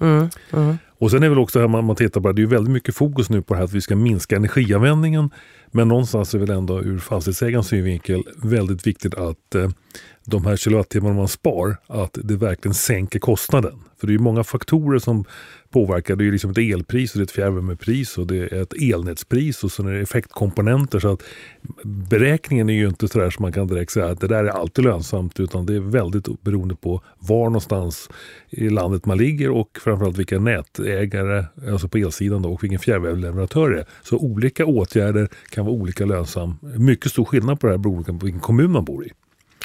Mm, 0.00 0.28
mm. 0.52 0.78
Och 0.98 1.10
sen 1.10 1.22
är 1.22 1.28
väl 1.28 1.38
också 1.38 1.60
här 1.60 1.68
man, 1.68 1.84
man 1.84 1.96
tittar 1.96 2.20
på 2.20 2.28
det, 2.28 2.34
det 2.34 2.42
är 2.42 2.46
väldigt 2.46 2.72
mycket 2.72 2.94
fokus 2.94 3.30
nu 3.30 3.42
på 3.42 3.54
det 3.54 3.58
här 3.58 3.64
att 3.64 3.72
vi 3.72 3.80
ska 3.80 3.96
minska 3.96 4.36
energianvändningen. 4.36 5.30
Men 5.70 5.88
någonstans 5.88 6.34
är 6.34 6.38
väl 6.38 6.50
ändå 6.50 6.82
ur 6.82 6.98
fastighetsägarens 6.98 7.66
synvinkel 7.66 8.22
väldigt 8.36 8.86
viktigt 8.86 9.14
att 9.14 9.54
eh, 9.54 9.70
de 10.30 10.44
här 10.46 10.56
kilowattimmarna 10.56 11.14
man 11.14 11.28
spar, 11.28 11.76
att 11.86 12.18
det 12.24 12.36
verkligen 12.36 12.74
sänker 12.74 13.18
kostnaden. 13.18 13.74
För 14.00 14.06
det 14.06 14.14
är 14.14 14.18
många 14.18 14.44
faktorer 14.44 14.98
som 14.98 15.24
påverkar. 15.70 16.16
Det 16.16 16.26
är 16.26 16.32
liksom 16.32 16.50
ett 16.50 16.58
elpris, 16.58 17.14
och 17.14 17.18
det 17.18 17.22
är 17.22 17.24
ett 17.24 17.30
fjärrvärmepris 17.30 18.18
och 18.18 18.26
det 18.26 18.36
är 18.36 18.62
ett 18.62 18.72
elnätspris 18.72 19.64
och 19.64 19.72
så 19.72 19.88
är 19.88 19.92
det 19.92 20.00
effektkomponenter. 20.00 21.00
Så 21.00 21.12
att 21.12 21.22
beräkningen 21.84 22.70
är 22.70 22.74
ju 22.74 22.88
inte 22.88 23.08
sådär 23.08 23.30
som 23.30 23.42
man 23.42 23.52
kan 23.52 23.66
direkt 23.66 23.92
säga 23.92 24.06
att 24.06 24.20
det 24.20 24.26
där 24.26 24.44
är 24.44 24.48
alltid 24.48 24.84
lönsamt 24.84 25.40
utan 25.40 25.66
det 25.66 25.74
är 25.74 25.80
väldigt 25.80 26.42
beroende 26.42 26.74
på 26.74 27.02
var 27.18 27.44
någonstans 27.44 28.08
i 28.50 28.68
landet 28.68 29.06
man 29.06 29.18
ligger 29.18 29.50
och 29.50 29.78
framförallt 29.82 30.18
vilka 30.18 30.38
nätägare, 30.38 31.44
alltså 31.72 31.88
på 31.88 31.98
elsidan 31.98 32.42
då, 32.42 32.52
och 32.52 32.62
vilken 32.62 32.78
fjärrvärmeleverantör 32.78 33.70
det 33.70 33.80
är. 33.80 33.86
Så 34.02 34.16
olika 34.16 34.66
åtgärder 34.66 35.28
kan 35.50 35.64
vara 35.64 35.74
olika 35.74 36.04
lönsamma. 36.04 36.56
Mycket 36.62 37.12
stor 37.12 37.24
skillnad 37.24 37.60
på 37.60 37.66
det 37.66 37.72
här 37.72 37.78
beroende 37.78 38.12
på 38.12 38.26
vilken 38.26 38.40
kommun 38.40 38.70
man 38.70 38.84
bor 38.84 39.06
i. 39.06 39.10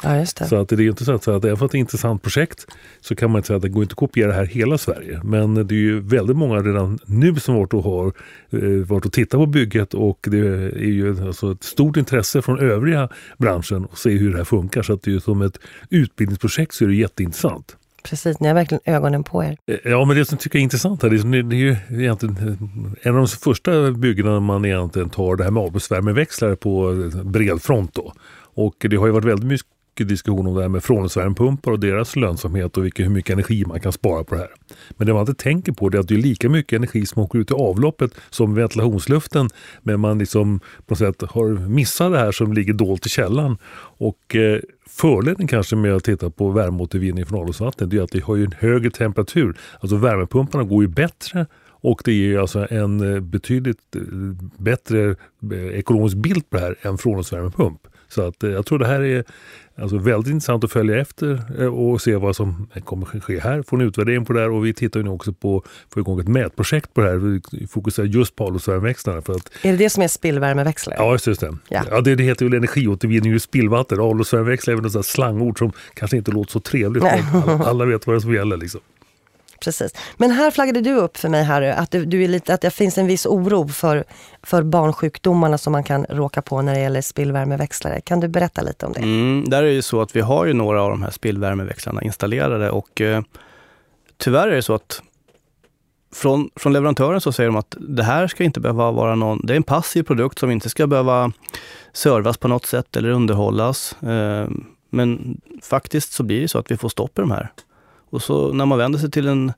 Ja, 0.04 0.18
just 0.18 0.38
det. 0.38 0.46
Så 0.46 0.56
att 0.56 0.70
det 0.70 0.76
är 0.76 0.82
inte 0.82 1.06
så 1.06 1.14
att, 1.14 1.28
att 1.28 1.46
även 1.46 1.58
för 1.58 1.66
att 1.66 1.72
det 1.72 1.78
är 1.78 1.80
ett 1.80 1.86
intressant 1.86 2.22
projekt 2.22 2.68
så 3.02 3.16
kan 3.16 3.32
man 3.32 3.40
inte 3.40 3.48
säga 3.48 3.58
att 3.58 3.64
det 3.64 3.70
går 3.70 3.84
inte 3.84 3.94
att 3.94 3.98
kopiera 3.98 4.32
här 4.32 4.46
hela 4.46 4.78
Sverige. 4.78 5.22
Men 5.24 5.68
det 5.68 5.76
är 5.76 5.80
ju 5.80 6.00
väldigt 6.00 6.38
många 6.38 6.62
redan 6.62 7.00
nu 7.06 7.36
som 7.36 7.56
varit 7.56 7.74
och 7.74 7.84
har 7.84 8.14
eh, 8.50 8.86
varit 8.88 9.06
och 9.06 9.14
tittat 9.14 9.40
på 9.40 9.46
bygget 9.46 9.94
och 9.94 10.20
det 10.32 10.38
är 10.38 10.92
ju 10.92 11.28
alltså 11.28 11.52
ett 11.52 11.64
stort 11.64 11.98
intresse 11.98 12.42
från 12.42 12.60
övriga 12.60 13.10
branschen 13.38 13.88
att 13.92 13.98
se 13.98 14.10
hur 14.10 14.32
det 14.32 14.38
här 14.38 14.46
funkar. 14.46 14.82
Så 14.82 14.94
att 14.94 15.04
det 15.04 15.12
är 15.12 15.14
ju 15.14 15.20
som 15.20 15.42
ett 15.42 15.60
utbildningsprojekt 15.90 16.74
så 16.74 16.84
är 16.84 16.88
det 16.88 16.96
jätteintressant. 16.96 17.78
Precis, 18.04 18.40
ni 18.40 18.48
har 18.48 18.56
verkligen 18.56 18.82
ögonen 18.86 19.24
på 19.24 19.44
er. 19.44 19.58
Eh, 19.68 19.92
ja, 19.92 20.06
men 20.06 20.18
det 20.18 20.26
som 20.26 20.38
tycker 20.38 20.58
jag 20.58 20.62
är 20.62 20.64
intressant 20.64 21.04
här, 21.04 21.10
det 21.10 21.38
är, 21.38 21.44
det 21.44 21.56
är 21.56 21.58
ju 21.58 21.76
egentligen 21.90 22.58
en 23.02 23.16
av 23.16 23.18
de 23.18 23.28
första 23.28 23.92
byggena 23.92 24.40
man 24.40 24.66
egentligen 24.66 25.10
tar 25.10 25.36
det 25.36 25.44
här 25.44 25.52
med 25.52 25.64
avloppsvärmeväxlare 25.64 26.56
på 26.56 26.94
bred 27.24 27.62
front 27.62 27.94
då. 27.94 28.14
Och 28.56 28.76
det 28.80 28.96
har 28.96 29.06
ju 29.06 29.12
varit 29.12 29.26
väldigt 29.26 29.48
mycket 29.96 30.08
diskussion 30.08 30.48
om 30.48 30.56
det 30.56 30.62
här 30.62 30.70
med 30.70 30.84
frånvärmepumpar 30.84 31.72
och 31.72 31.80
deras 31.80 32.16
lönsamhet 32.16 32.78
och 32.78 32.84
hur 32.96 33.10
mycket 33.10 33.34
energi 33.34 33.66
man 33.66 33.80
kan 33.80 33.92
spara 33.92 34.24
på 34.24 34.36
det 34.36 34.42
här. 34.42 34.50
Men 34.98 35.08
det 35.08 35.14
man 35.14 35.22
inte 35.22 35.44
tänker 35.44 35.72
på 35.72 35.88
är 35.88 35.98
att 35.98 36.08
det 36.08 36.14
är 36.14 36.20
lika 36.20 36.50
mycket 36.50 36.78
energi 36.78 37.06
som 37.06 37.22
åker 37.22 37.40
ut 37.40 37.52
i 37.52 37.54
avloppet 37.54 38.12
som 38.30 38.56
ventilationsluften. 38.56 39.50
Men 39.82 40.00
man 40.00 40.20
liksom 40.20 40.60
på 40.60 40.94
något 40.94 41.00
sätt 41.00 41.22
har 41.22 41.68
missat 41.70 42.12
det 42.12 42.20
här 42.20 42.32
som 42.32 42.54
ligger 42.54 42.74
dolt 42.74 43.06
i 43.06 43.10
källan. 43.10 43.58
Och 43.98 44.36
eh, 44.36 44.60
fördelen 44.88 45.48
kanske 45.48 45.76
med 45.76 45.94
att 45.94 46.04
titta 46.04 46.30
på 46.30 46.50
värmeåtervinning 46.50 47.26
från 47.26 47.40
avloppsvatten 47.40 47.98
är 47.98 48.02
att 48.02 48.12
det 48.12 48.24
har 48.24 48.36
ju 48.36 48.46
en 48.46 48.56
högre 48.60 48.90
temperatur. 48.90 49.58
Alltså 49.80 49.96
värmepumparna 49.96 50.64
går 50.64 50.84
ju 50.84 50.88
bättre 50.88 51.46
och 51.68 52.02
det 52.06 52.14
ger 52.14 52.40
alltså 52.40 52.68
en 52.70 53.14
eh, 53.14 53.20
betydligt 53.20 53.96
eh, 53.96 54.02
bättre 54.58 55.16
eh, 55.52 55.68
ekonomisk 55.68 56.18
bild 56.18 56.50
på 56.50 56.58
det 56.58 56.64
här 56.64 56.76
än 56.82 56.98
frånluftsvärmepump. 56.98 57.88
Så 58.08 58.22
att 58.28 58.44
jag 58.44 58.66
tror 58.66 58.80
det 58.80 58.88
här 58.88 59.02
är 59.02 59.24
Alltså 59.78 59.98
väldigt 59.98 60.32
intressant 60.32 60.64
att 60.64 60.72
följa 60.72 61.02
efter 61.02 61.42
eh, 61.60 61.68
och 61.68 62.02
se 62.02 62.16
vad 62.16 62.36
som 62.36 62.68
kommer 62.84 63.06
ske 63.06 63.40
här. 63.40 63.62
Få 63.62 63.76
en 63.76 63.82
utvärdering 63.82 64.26
på 64.26 64.34
det 64.34 64.40
här 64.40 64.50
och 64.50 64.66
vi 64.66 64.74
tittar 64.74 65.04
nu 65.04 65.10
också 65.10 65.34
på 65.34 65.64
få 65.94 66.00
igång 66.00 66.20
ett 66.20 66.28
mätprojekt 66.28 66.94
på 66.94 67.02
det 67.02 67.10
här. 67.10 67.16
Vi 67.16 67.68
fokuserar 67.68 68.08
just 68.08 68.36
på. 68.36 68.60
För 68.60 69.18
att, 69.18 69.52
är 69.62 69.72
det 69.72 69.78
det 69.78 69.90
som 69.90 70.04
är 70.04 70.08
spillvärmeväxlare? 70.08 70.98
Ja, 71.00 71.12
just 71.12 71.40
det. 71.40 71.58
Ja. 71.70 71.84
ja 71.90 72.02
det, 72.02 72.16
det 72.16 72.24
heter 72.24 72.46
väl 72.46 72.54
energiåtervinning 72.54 73.32
ur 73.32 73.40
spillvatten. 73.40 74.00
Avloppsvärmeväxlare 74.00 74.78
är 74.78 74.82
väl 74.82 75.00
ett 75.00 75.06
slangord 75.06 75.60
som 75.60 75.72
kanske 75.94 76.18
inte 76.18 76.32
låter 76.32 76.52
så 76.52 76.60
trevligt. 76.60 77.04
Alla, 77.04 77.64
alla, 77.66 77.86
vet 77.86 78.08
vad 78.08 78.16
det 78.16 78.18
är 78.18 78.22
som 78.22 78.34
gäller. 78.34 78.58
Liksom 78.58 78.82
precis. 79.60 79.94
Men 80.18 80.32
här 80.32 80.52
flaggade 80.52 80.82
du 80.82 80.94
upp 80.94 81.18
för 81.18 81.30
mig 81.30 81.44
Harry, 81.44 81.70
att, 81.70 81.92
du, 81.92 82.06
du 82.06 82.24
är 82.24 82.28
lite, 82.28 82.54
att 82.54 82.62
det 82.62 82.72
finns 82.72 82.98
en 82.98 83.08
viss 83.08 83.26
oro 83.26 83.68
för, 83.68 84.04
för 84.44 84.64
barnsjukdomarna 84.64 85.58
som 85.58 85.72
man 85.72 85.84
kan 85.84 86.06
råka 86.10 86.42
på 86.42 86.62
när 86.62 86.74
det 86.74 86.80
gäller 86.80 87.02
spillvärmeväxlare. 87.02 88.02
Kan 88.02 88.20
du 88.20 88.28
berätta 88.28 88.62
lite 88.62 88.86
om 88.86 88.94
det? 88.94 89.00
Mm, 89.00 89.50
där 89.50 89.64
är 89.64 89.68
det 89.68 89.74
ju 89.74 89.82
så 89.82 90.02
att 90.02 90.16
vi 90.16 90.22
har 90.22 90.46
ju 90.46 90.54
några 90.54 90.82
av 90.82 90.90
de 90.90 91.04
här 91.04 91.12
spillvärmeväxlarna 91.12 92.02
installerade 92.02 92.70
och 92.70 93.02
eh, 93.02 93.22
tyvärr 94.18 94.48
är 94.48 94.56
det 94.56 94.62
så 94.62 94.74
att 94.74 95.02
från, 96.16 96.50
från 96.56 96.74
leverantören 96.74 97.22
så 97.22 97.32
säger 97.32 97.50
de 97.50 97.56
att 97.56 97.76
det 97.80 98.04
här 98.04 98.28
ska 98.28 98.44
inte 98.44 98.60
behöva 98.60 98.92
vara 98.92 99.16
någon, 99.16 99.42
det 99.44 99.54
är 99.54 99.58
en 99.58 99.64
passiv 99.64 100.04
produkt 100.04 100.40
som 100.40 100.52
inte 100.52 100.70
ska 100.70 100.88
behöva 100.88 101.32
servas 101.94 102.38
på 102.38 102.48
något 102.48 102.66
sätt 102.66 102.96
eller 102.96 103.10
underhållas. 103.10 104.04
Eh, 104.04 104.48
men 104.90 105.42
faktiskt 105.62 106.14
så 106.14 106.24
blir 106.24 106.42
det 106.42 106.48
så 106.48 106.60
att 106.60 106.72
vi 106.72 106.78
får 106.78 106.90
stopp 106.90 107.20
i 107.20 107.22
de 107.22 107.32
här. 107.32 107.52
Och 108.16 108.22
så 108.22 108.54
när 108.54 108.66
man 108.66 108.78
vänder 108.78 109.00
sig 109.00 109.12
till 109.12 109.28
en 109.28 109.54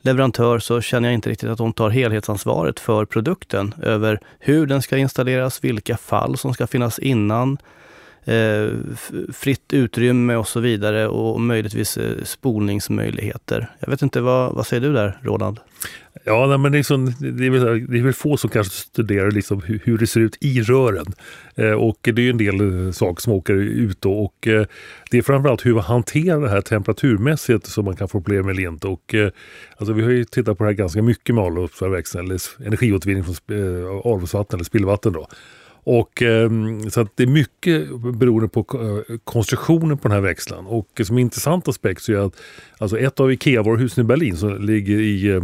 leverantör 0.00 0.58
så 0.58 0.80
känner 0.80 1.08
jag 1.08 1.14
inte 1.14 1.30
riktigt 1.30 1.50
att 1.50 1.58
de 1.58 1.72
tar 1.72 1.90
helhetsansvaret 1.90 2.80
för 2.80 3.04
produkten 3.04 3.74
över 3.82 4.20
hur 4.38 4.66
den 4.66 4.82
ska 4.82 4.96
installeras, 4.96 5.64
vilka 5.64 5.96
fall 5.96 6.36
som 6.36 6.54
ska 6.54 6.66
finnas 6.66 6.98
innan, 6.98 7.58
eh, 8.24 8.68
fritt 9.32 9.72
utrymme 9.72 10.36
och 10.36 10.48
så 10.48 10.60
vidare 10.60 11.08
och 11.08 11.40
möjligtvis 11.40 11.96
eh, 11.96 12.24
spolningsmöjligheter. 12.24 13.70
Jag 13.78 13.90
vet 13.90 14.02
inte, 14.02 14.20
vad, 14.20 14.54
vad 14.54 14.66
säger 14.66 14.80
du 14.80 14.92
där 14.92 15.18
Roland? 15.22 15.60
Ja, 16.24 16.56
men 16.56 16.72
det, 16.72 16.78
är 16.78 16.82
så, 16.82 16.96
det, 17.20 17.46
är 17.46 17.50
väl, 17.50 17.86
det 17.86 17.98
är 17.98 18.02
väl 18.02 18.12
få 18.12 18.36
som 18.36 18.50
kanske 18.50 18.72
studerar 18.72 19.30
liksom 19.30 19.62
hur, 19.62 19.80
hur 19.84 19.98
det 19.98 20.06
ser 20.06 20.20
ut 20.20 20.36
i 20.40 20.62
rören. 20.62 21.06
Eh, 21.54 21.72
och 21.72 21.98
det 22.02 22.10
är 22.10 22.20
ju 22.20 22.30
en 22.30 22.38
del 22.38 22.86
eh, 22.86 22.92
saker 22.92 23.22
som 23.22 23.32
åker 23.32 23.54
ut 23.54 24.00
då, 24.00 24.12
och 24.12 24.48
eh, 24.48 24.66
det 25.10 25.18
är 25.18 25.22
framförallt 25.22 25.66
hur 25.66 25.74
man 25.74 25.82
hanterar 25.82 26.40
det 26.40 26.48
här 26.48 26.60
temperaturmässigt 26.60 27.66
som 27.66 27.84
man 27.84 27.96
kan 27.96 28.08
få 28.08 28.20
problem 28.20 28.46
med 28.46 28.52
eller 28.52 28.68
inte. 28.68 28.88
Och, 28.88 29.14
eh, 29.14 29.30
alltså, 29.76 29.92
vi 29.92 30.02
har 30.02 30.10
ju 30.10 30.24
tittat 30.24 30.58
på 30.58 30.64
det 30.64 30.70
här 30.70 30.74
ganska 30.74 31.02
mycket 31.02 31.34
med 31.34 31.44
avloppsverksamhet 31.44 32.30
eller 32.58 32.66
energiåtervinning 32.66 33.24
från 33.24 33.34
eh, 33.58 33.86
avloppsvatten 33.86 34.56
eller 34.56 34.64
spillvatten. 34.64 35.12
Då. 35.12 35.28
Och, 35.84 36.22
ehm, 36.22 36.90
så 36.90 37.00
att 37.00 37.16
det 37.16 37.22
är 37.22 37.26
mycket 37.26 37.88
beroende 38.00 38.48
på 38.48 38.60
eh, 38.60 39.16
konstruktionen 39.24 39.98
på 39.98 40.08
den 40.08 40.14
här 40.14 40.20
växeln. 40.20 40.66
Och 40.66 41.00
som 41.04 41.18
intressant 41.18 41.68
aspekt 41.68 42.02
så 42.02 42.12
är 42.12 42.16
att 42.16 42.36
alltså 42.78 42.98
ett 42.98 43.20
av 43.20 43.32
IKEA-varuhusen 43.32 44.04
i 44.04 44.04
Berlin 44.04 44.36
som 44.36 44.66
ligger 44.66 45.00
i 45.00 45.28
eh, 45.28 45.36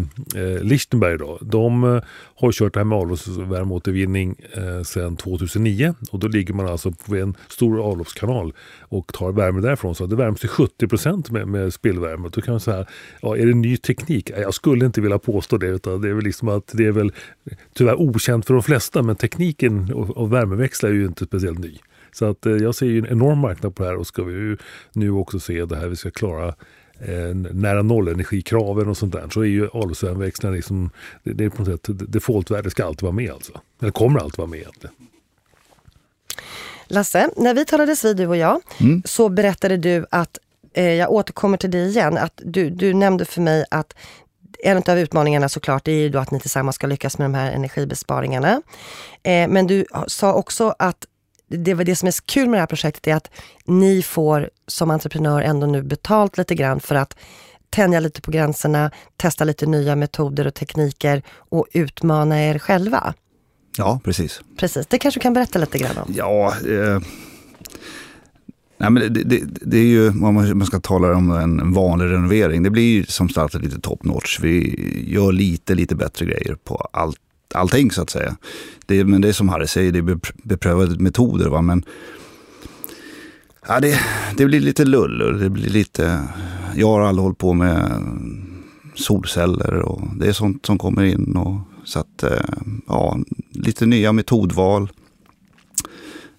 eh 0.43 0.63
Lichtenberg 0.63 1.15
idag. 1.15 1.39
de 1.41 1.85
eh, 1.85 2.03
har 2.35 2.53
kört 2.53 2.75
det 2.75 2.81
här 2.81 2.85
med 2.85 2.99
avloppsvärmeåtervinning 2.99 4.37
eh, 4.53 4.83
sedan 4.83 5.17
2009 5.17 5.95
och 6.11 6.19
då 6.19 6.29
ligger 6.29 6.55
man 6.55 6.69
alltså 6.69 6.93
på 6.93 7.17
en 7.17 7.35
stor 7.49 7.81
avloppskanal 7.81 8.53
och 8.81 9.13
tar 9.13 9.33
värme 9.33 9.61
därifrån. 9.61 9.95
Så 9.95 10.07
det 10.07 10.17
värms 10.17 10.41
till 10.41 10.49
70 10.49 11.33
med, 11.33 11.49
med 11.49 11.73
spillvärme. 11.73 12.29
Då 12.33 12.41
kan 12.41 12.53
man 12.53 12.61
säga, 12.61 12.87
ja, 13.23 13.37
är 13.37 13.47
det 13.47 13.55
ny 13.55 13.77
teknik? 13.77 14.31
Jag 14.31 14.55
skulle 14.55 14.87
inte 14.87 15.01
vilja 15.01 15.19
påstå 15.19 15.59
det 15.59 15.67
utan 15.67 16.01
det 16.01 16.09
är 16.09 16.15
väl 16.15 16.25
liksom 16.25 16.49
att 16.49 16.73
det 16.75 16.87
är 16.87 16.93
väl 16.93 17.13
tyvärr 17.75 18.01
okänt 18.01 18.47
för 18.47 18.55
de 18.55 18.63
flesta 18.63 19.03
men 19.03 19.17
tekniken 19.17 19.93
och 20.29 20.35
värmeväxla 20.35 20.89
är 20.89 20.93
ju 20.93 21.07
inte 21.07 21.25
speciellt 21.25 21.59
ny. 21.59 21.79
Så 22.13 22.25
att 22.25 22.47
eh, 22.47 22.53
jag 22.53 22.75
ser 22.75 22.87
ju 22.87 22.99
en 22.99 23.07
enorm 23.07 23.39
marknad 23.39 23.75
på 23.75 23.83
det 23.83 23.89
här 23.89 23.97
och 23.97 24.07
ska 24.07 24.23
vi 24.23 24.33
ju 24.33 24.57
nu 24.93 25.11
också 25.11 25.41
se 25.41 25.65
det 25.65 25.77
här 25.77 25.89
vi 25.89 25.97
ska 25.97 26.11
klara 26.11 26.49
eh, 26.99 27.35
nära 27.35 27.83
nollenergikraven 27.83 28.89
och 28.89 28.97
sånt 28.97 29.13
där 29.13 29.29
så 29.31 29.41
är 29.41 29.47
ju 29.47 29.69
avloppsvärmeväxlarna 29.69 30.57
liksom, 30.57 30.91
det, 31.23 31.33
det 31.33 31.45
är 31.45 31.49
på 31.49 31.63
något 31.63 31.87
sätt 31.87 32.13
defaultvärde 32.13 32.71
ska 32.71 32.85
alltid 32.85 33.03
vara 33.03 33.13
med 33.13 33.33
alltså. 33.33 33.61
Eller 33.81 33.93
kommer 33.93 34.21
alltid 34.21 34.39
vara 34.39 34.49
med 34.49 34.59
egentligen. 34.59 34.95
Lasse, 36.87 37.31
när 37.37 37.55
vi 37.55 37.65
talades 37.65 38.05
vid 38.05 38.17
du 38.17 38.27
och 38.27 38.37
jag 38.37 38.61
mm. 38.81 39.03
så 39.05 39.29
berättade 39.29 39.77
du 39.77 40.07
att, 40.11 40.39
eh, 40.73 40.95
jag 40.95 41.11
återkommer 41.11 41.57
till 41.57 41.71
dig 41.71 41.89
igen, 41.89 42.17
att 42.17 42.41
du, 42.45 42.71
du 42.71 42.95
nämnde 42.95 43.25
för 43.25 43.41
mig 43.41 43.65
att 43.71 43.95
en 44.65 44.83
av 44.87 44.99
utmaningarna 44.99 45.49
såklart 45.49 45.89
är 45.89 45.93
ju 45.93 46.09
då 46.09 46.19
att 46.19 46.31
ni 46.31 46.41
tillsammans 46.41 46.77
ska 46.77 46.87
lyckas 46.87 47.19
med 47.19 47.25
de 47.25 47.35
här 47.35 47.53
energibesparingarna. 47.53 48.63
Eh, 49.23 49.49
men 49.49 49.67
du 49.67 49.87
sa 50.07 50.33
också 50.33 50.75
att 50.79 51.07
det 51.49 51.75
det 51.75 51.97
som 51.97 52.09
är 52.09 52.27
kul 52.27 52.49
med 52.49 52.57
det 52.57 52.63
här 52.63 52.67
projektet 52.67 53.07
är 53.07 53.15
att 53.15 53.31
ni 53.65 54.03
får 54.03 54.51
som 54.67 54.91
entreprenör 54.91 55.43
ändå 55.43 55.67
nu 55.67 55.83
betalt 55.83 56.39
lite 56.39 56.55
grann 56.55 56.81
för 56.81 56.95
att 56.95 57.17
tänja 57.71 58.01
lite 58.01 58.21
på 58.21 58.31
gränserna, 58.31 58.91
testa 59.17 59.45
lite 59.45 59.67
nya 59.67 59.97
metoder 59.97 60.47
och 60.47 60.55
tekniker 60.55 61.23
och 61.31 61.67
utmana 61.73 62.43
er 62.45 62.59
själva. 62.59 63.15
Ja, 63.77 64.01
precis. 64.05 64.41
Precis, 64.59 64.87
det 64.87 64.99
kanske 64.99 65.21
du 65.21 65.23
kan 65.23 65.33
berätta 65.33 65.59
lite 65.59 65.79
grann 65.79 65.99
om? 65.99 66.13
Ja, 66.17 66.47
eh, 66.47 67.01
Nej, 68.81 68.91
men 68.91 69.13
det, 69.13 69.23
det, 69.25 69.43
det 69.47 69.79
är 69.79 69.87
ju, 69.87 70.09
om 70.09 70.35
man 70.55 70.67
ska 70.67 70.81
tala 70.81 71.17
om 71.17 71.31
en 71.31 71.73
vanlig 71.73 72.07
renovering, 72.07 72.63
det 72.63 72.71
blir 72.71 72.95
ju 72.95 73.05
som 73.05 73.29
sagt 73.29 73.55
lite 73.55 73.81
top 73.81 74.05
notch. 74.05 74.41
Vi 74.41 74.85
gör 75.09 75.33
lite, 75.33 75.75
lite 75.75 75.95
bättre 75.95 76.27
grejer 76.27 76.57
på 76.65 76.89
allt, 76.93 77.21
allting 77.55 77.91
så 77.91 78.03
att 78.03 78.11
säga. 78.11 78.37
Det, 78.87 79.05
men 79.05 79.21
det 79.21 79.29
är 79.29 79.33
som 79.33 79.49
Harry 79.49 79.67
säger, 79.67 79.93
det 79.93 79.99
är 79.99 80.19
beprövade 80.43 80.99
metoder. 80.99 81.49
Va? 81.49 81.63
Men 81.63 81.83
ja, 83.69 83.81
det, 83.81 84.01
det 84.37 84.47
blir 84.47 84.61
lite 84.61 84.85
lull. 84.85 85.39
Det 85.41 85.51
blir 85.51 85.71
lite, 85.71 86.23
jag 86.75 86.89
har 86.89 87.01
aldrig 87.01 87.23
hållit 87.23 87.39
på 87.39 87.55
med 87.55 88.03
solceller 88.95 89.75
och 89.75 90.03
det 90.17 90.29
är 90.29 90.33
sånt 90.33 90.67
som 90.67 90.79
kommer 90.79 91.05
in. 91.05 91.37
Och, 91.37 91.61
så 91.85 92.01
att, 92.01 92.23
eh, 92.23 92.55
ja, 92.87 93.19
lite 93.51 93.87
nya 93.87 94.13
metodval. 94.13 94.89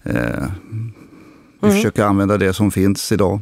Eh, 0.03 0.45
vi 1.59 1.67
mm. 1.67 1.77
försöker 1.77 2.03
använda 2.03 2.37
det 2.37 2.53
som 2.53 2.71
finns 2.71 3.11
idag. 3.11 3.41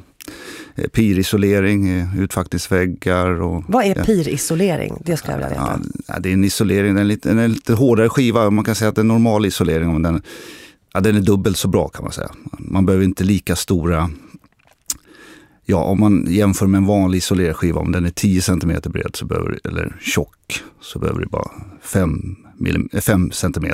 Eh, 0.76 0.88
pirisolering, 0.88 2.10
utfattningsväggar. 2.18 3.42
Och, 3.42 3.64
Vad 3.68 3.86
är 3.86 4.04
pirisolering? 4.04 5.02
Det 5.06 5.18
skulle 5.18 5.34
jag 5.34 5.38
vilja 5.38 5.50
veta. 5.50 5.80
Ja, 6.08 6.20
det 6.20 6.30
är 6.30 6.34
en 6.34 6.44
isolering, 6.44 6.96
den 6.96 7.04
är 7.04 7.08
lite, 7.08 7.32
en 7.32 7.54
lite 7.54 7.74
hårdare 7.74 8.10
skiva. 8.10 8.50
Man 8.50 8.66
kan 8.66 8.76
säga 8.76 8.90
att 8.90 8.96
det 8.96 9.00
är 9.00 9.04
en 9.04 9.08
normal 9.08 9.46
isolering. 9.46 9.94
Men 9.94 10.02
den, 10.02 10.22
ja, 10.94 11.00
den 11.00 11.16
är 11.16 11.22
dubbelt 11.22 11.58
så 11.58 11.68
bra 11.68 11.88
kan 11.88 12.04
man 12.04 12.14
säga. 12.14 12.32
Man 12.60 12.86
behöver 12.86 13.06
inte 13.06 13.24
lika 13.24 13.56
stora 13.56 14.10
Ja, 15.70 15.84
om 15.84 16.00
man 16.00 16.26
jämför 16.30 16.68
med 16.68 16.78
en 16.78 16.86
vanlig 16.86 17.18
isolerskiva, 17.18 17.80
om 17.80 17.92
den 17.92 18.06
är 18.06 18.10
10 18.10 18.42
cm 18.42 18.72
bred 18.86 19.10
så 19.14 19.26
behöver, 19.26 19.60
eller 19.64 19.98
tjock, 20.02 20.64
så 20.82 21.00
behöver 21.00 21.22
det 21.22 21.28
bara 21.28 21.52
5, 21.82 22.36
5 23.02 23.32
cm 23.32 23.66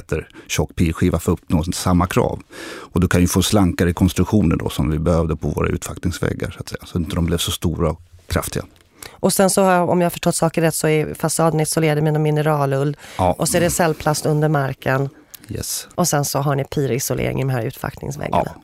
tjock 0.47 0.75
pilskiva 0.75 1.19
för 1.19 1.31
att 1.31 1.39
uppnå 1.39 1.63
samma 1.63 2.07
krav. 2.07 2.39
Och 2.65 2.99
du 2.99 3.07
kan 3.07 3.21
ju 3.21 3.27
få 3.27 3.41
slankare 3.41 3.93
konstruktioner 3.93 4.55
då 4.55 4.69
som 4.69 4.91
vi 4.91 4.99
behövde 4.99 5.35
på 5.35 5.47
våra 5.47 5.69
utfackningsväggar 5.69 6.51
så 6.51 6.59
att 6.59 6.69
säga. 6.69 6.81
Så 6.85 6.97
inte 6.97 7.15
de 7.15 7.25
blev 7.25 7.37
så 7.37 7.51
stora 7.51 7.89
och 7.89 8.01
kraftiga. 8.27 8.65
Och 9.11 9.33
sen 9.33 9.49
så 9.49 9.63
om 9.63 10.01
jag 10.01 10.05
har 10.05 10.09
förstått 10.09 10.35
saker 10.35 10.61
rätt 10.61 10.75
så 10.75 10.87
är 10.87 11.13
fasaden 11.13 11.59
isolerad 11.59 12.03
med 12.03 12.21
mineralull. 12.21 12.97
Ja. 13.17 13.33
Och 13.33 13.49
så 13.49 13.57
är 13.57 13.61
det 13.61 13.69
cellplast 13.69 14.25
under 14.25 14.49
marken. 14.49 15.09
Yes. 15.49 15.87
Och 15.95 16.07
sen 16.07 16.25
så 16.25 16.39
har 16.39 16.55
ni 16.55 16.63
pirisolering 16.63 17.39
i 17.39 17.43
de 17.43 17.49
här 17.49 17.61
utfackningsväggarna. 17.61 18.51
Ja. 18.55 18.61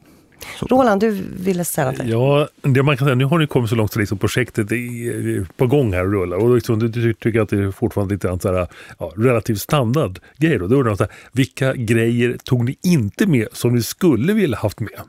Roland, 0.60 1.02
du 1.02 1.10
ville 1.40 1.66
säga 1.66 1.92
något? 1.92 2.06
Ja, 2.06 2.48
det 2.62 2.84
man 2.84 2.98
kan 2.98 3.06
säga, 3.06 3.16
nu 3.16 3.26
har 3.26 3.40
ni 3.40 3.48
kommit 3.48 3.70
så 3.70 3.76
långt 3.76 3.94
så 3.94 4.00
liksom 4.00 4.18
projektet 4.18 4.72
är 4.72 5.46
på 5.58 5.68
gång 5.68 5.94
här 5.94 6.06
och 6.06 6.12
rullar. 6.12 6.38
Och 6.38 6.56
liksom, 6.56 6.80
du 6.80 7.14
tycker 7.14 7.42
att 7.42 7.50
det 7.50 7.64
är 7.64 7.72
fortfarande 7.72 8.14
lite 8.14 8.40
så 8.42 8.54
här, 8.54 8.68
ja, 9.00 9.14
relativt 9.16 9.62
standard 9.62 10.20
grejer. 10.38 10.60
Då, 10.60 10.68
då 10.68 10.76
undrar 10.76 10.96
jag, 11.00 11.08
vilka 11.32 11.74
grejer 11.74 12.38
tog 12.44 12.66
ni 12.66 12.78
inte 12.84 13.26
med 13.26 13.48
som 13.54 13.76
ni 13.76 13.84
skulle 13.84 14.34
vilja 14.34 14.58
haft 14.58 14.80
med? 14.80 15.00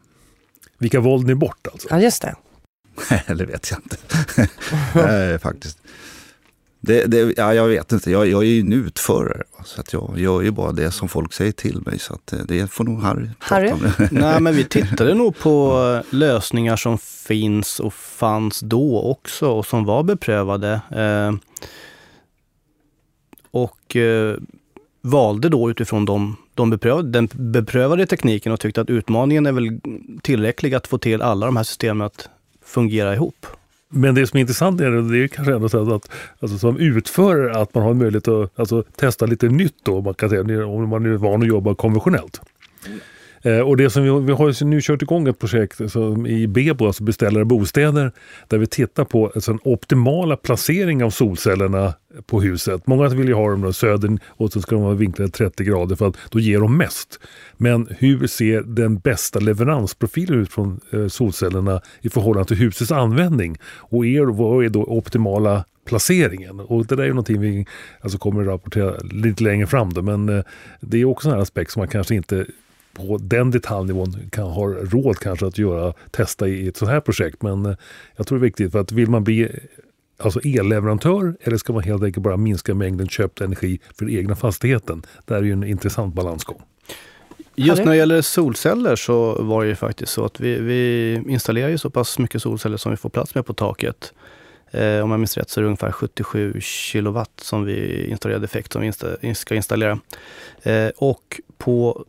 Vilka 0.78 1.00
valde 1.00 1.26
ni 1.26 1.34
bort 1.34 1.66
alltså? 1.72 1.88
Ja, 1.90 2.00
just 2.00 2.22
det. 2.22 2.34
det 3.34 3.44
vet 3.44 3.70
jag 3.70 3.80
inte. 3.80 3.96
Nej, 4.94 5.38
faktiskt. 5.42 5.78
Det, 6.80 7.06
det, 7.06 7.34
ja, 7.36 7.54
jag 7.54 7.68
vet 7.68 7.92
inte, 7.92 8.10
jag, 8.10 8.28
jag 8.28 8.42
är 8.42 8.46
ju 8.46 8.60
en 8.60 8.72
utförare. 8.72 9.42
Så 9.64 9.80
att 9.80 9.92
jag 9.92 10.14
gör 10.16 10.40
ju 10.40 10.50
bara 10.50 10.72
det 10.72 10.90
som 10.90 11.08
folk 11.08 11.32
säger 11.32 11.52
till 11.52 11.82
mig. 11.86 11.98
Så 11.98 12.14
att 12.14 12.32
eh, 12.32 12.38
det 12.38 12.70
får 12.70 12.84
nog 12.84 13.02
Harry 13.02 13.28
Harry? 13.38 13.72
Nej, 14.10 14.40
men 14.40 14.54
vi 14.54 14.64
tittade 14.64 15.14
nog 15.14 15.38
på 15.38 16.02
lösningar 16.10 16.76
som 16.76 16.98
finns 16.98 17.80
och 17.80 17.94
fanns 17.94 18.60
då 18.60 19.02
också 19.02 19.48
och 19.48 19.66
som 19.66 19.84
var 19.84 20.02
beprövade. 20.02 20.80
Eh, 20.90 21.32
och 23.50 23.96
eh, 23.96 24.36
valde 25.02 25.48
då 25.48 25.70
utifrån 25.70 26.04
de, 26.04 26.36
de 26.54 26.70
beprövade, 26.70 27.08
den 27.08 27.28
beprövade 27.32 28.06
tekniken 28.06 28.52
och 28.52 28.60
tyckte 28.60 28.80
att 28.80 28.90
utmaningen 28.90 29.46
är 29.46 29.52
väl 29.52 29.80
tillräcklig 30.22 30.74
att 30.74 30.86
få 30.86 30.98
till 30.98 31.22
alla 31.22 31.46
de 31.46 31.56
här 31.56 31.64
systemen 31.64 32.06
att 32.06 32.28
fungera 32.64 33.14
ihop. 33.14 33.46
Men 33.92 34.14
det 34.14 34.26
som 34.26 34.36
är 34.36 34.40
intressant 34.40 34.80
är 34.80 34.90
det 34.90 35.18
är 35.24 35.28
kanske 35.28 35.54
ändå 35.54 35.68
så 35.68 35.94
att 35.94 36.10
alltså 36.40 36.58
som 36.58 36.76
utförare 36.76 37.60
att 37.60 37.74
man 37.74 37.84
har 37.84 37.94
möjlighet 37.94 38.28
att 38.28 38.58
alltså, 38.58 38.82
testa 38.82 39.26
lite 39.26 39.48
nytt 39.48 39.76
då, 39.82 40.00
man 40.00 40.14
kan 40.14 40.30
säga, 40.30 40.66
om 40.66 40.88
man 40.88 41.06
är 41.06 41.16
van 41.16 41.42
att 41.42 41.48
jobba 41.48 41.74
konventionellt. 41.74 42.40
Eh, 43.42 43.60
och 43.60 43.76
det 43.76 43.90
som 43.90 44.02
vi, 44.02 44.10
vi 44.10 44.32
har 44.32 44.64
nu 44.64 44.80
kört 44.80 45.02
igång 45.02 45.28
ett 45.28 45.38
projekt 45.38 45.90
som 45.90 46.26
i 46.26 46.46
Bebo, 46.46 46.86
alltså 46.86 47.04
beställare 47.04 47.44
bostäder, 47.44 48.12
där 48.48 48.58
vi 48.58 48.66
tittar 48.66 49.04
på 49.04 49.30
alltså, 49.34 49.52
en 49.52 49.58
optimala 49.64 50.36
placering 50.36 51.04
av 51.04 51.10
solcellerna 51.10 51.94
på 52.26 52.40
huset. 52.40 52.86
Många 52.86 53.08
vill 53.08 53.28
ju 53.28 53.34
ha 53.34 53.50
dem 53.50 53.60
då 53.60 53.72
söder 53.72 54.18
och 54.26 54.52
så 54.52 54.62
ska 54.62 54.74
de 54.74 54.84
vara 54.84 54.94
vinklade 54.94 55.30
30 55.30 55.64
grader 55.64 55.96
för 55.96 56.08
att 56.08 56.16
då 56.30 56.40
ger 56.40 56.60
de 56.60 56.76
mest. 56.76 57.20
Men 57.56 57.88
hur 57.98 58.26
ser 58.26 58.62
den 58.62 58.98
bästa 58.98 59.38
leveransprofilen 59.38 60.40
ut 60.40 60.52
från 60.52 60.80
eh, 60.92 61.06
solcellerna 61.06 61.80
i 62.00 62.08
förhållande 62.08 62.48
till 62.48 62.56
husets 62.56 62.92
användning? 62.92 63.56
Och 63.64 64.06
er, 64.06 64.24
vad 64.24 64.64
är 64.64 64.68
då 64.68 64.84
optimala 64.84 65.64
placeringen. 65.84 66.60
Och 66.60 66.86
det 66.86 66.96
där 66.96 67.02
är 67.02 67.06
ju 67.06 67.12
någonting 67.12 67.40
vi 67.40 67.66
alltså 68.00 68.18
kommer 68.18 68.40
att 68.42 68.48
rapportera 68.48 68.96
lite 68.98 69.44
längre 69.44 69.66
fram. 69.66 69.92
Då, 69.92 70.02
men 70.02 70.28
eh, 70.28 70.44
det 70.80 71.00
är 71.00 71.04
också 71.04 71.30
en 71.30 71.40
aspekt 71.40 71.70
som 71.70 71.80
man 71.80 71.88
kanske 71.88 72.14
inte 72.14 72.46
på 72.92 73.18
den 73.20 73.50
detaljnivån 73.50 74.30
kan 74.30 74.46
ha 74.46 74.66
råd 74.66 75.18
kanske 75.18 75.46
att 75.46 75.58
göra, 75.58 75.92
testa 76.10 76.48
i 76.48 76.68
ett 76.68 76.76
sånt 76.76 76.90
här 76.90 77.00
projekt. 77.00 77.42
Men 77.42 77.66
eh, 77.66 77.76
jag 78.16 78.26
tror 78.26 78.38
det 78.38 78.42
är 78.42 78.46
viktigt 78.46 78.72
för 78.72 78.78
att 78.78 78.92
vill 78.92 79.10
man 79.10 79.24
bli 79.24 79.48
alltså 80.16 80.40
elleverantör 80.40 81.36
eller 81.40 81.56
ska 81.56 81.72
man 81.72 81.82
helt 81.82 82.02
enkelt 82.02 82.24
bara 82.24 82.36
minska 82.36 82.74
mängden 82.74 83.08
köpt 83.08 83.40
energi 83.40 83.80
för 83.98 84.04
den 84.04 84.14
egna 84.14 84.36
fastigheten? 84.36 85.02
Det 85.26 85.34
är 85.34 85.42
ju 85.42 85.52
en 85.52 85.64
intressant 85.64 86.14
balansgång. 86.14 86.62
Just 87.54 87.84
när 87.84 87.90
det 87.90 87.96
gäller 87.96 88.22
solceller 88.22 88.96
så 88.96 89.42
var 89.42 89.62
det 89.62 89.68
ju 89.68 89.76
faktiskt 89.76 90.12
så 90.12 90.24
att 90.24 90.40
vi, 90.40 90.60
vi 90.60 91.14
installerar 91.28 91.68
ju 91.68 91.78
så 91.78 91.90
pass 91.90 92.18
mycket 92.18 92.42
solceller 92.42 92.76
som 92.76 92.90
vi 92.90 92.96
får 92.96 93.10
plats 93.10 93.34
med 93.34 93.46
på 93.46 93.54
taket. 93.54 94.12
Eh, 94.70 95.00
om 95.00 95.10
jag 95.10 95.20
minns 95.20 95.36
rätt 95.36 95.50
så 95.50 95.60
är 95.60 95.62
det 95.62 95.66
ungefär 95.66 95.92
77 95.92 96.60
kilowatt 96.60 97.40
som 97.40 97.64
vi 97.64 98.06
installerade 98.10 98.44
effekt 98.44 98.72
som 98.72 98.80
vi 98.80 98.86
insta, 98.86 99.34
ska 99.34 99.54
installera. 99.54 100.00
Eh, 100.62 100.88
och 100.96 101.40
på 101.58 102.04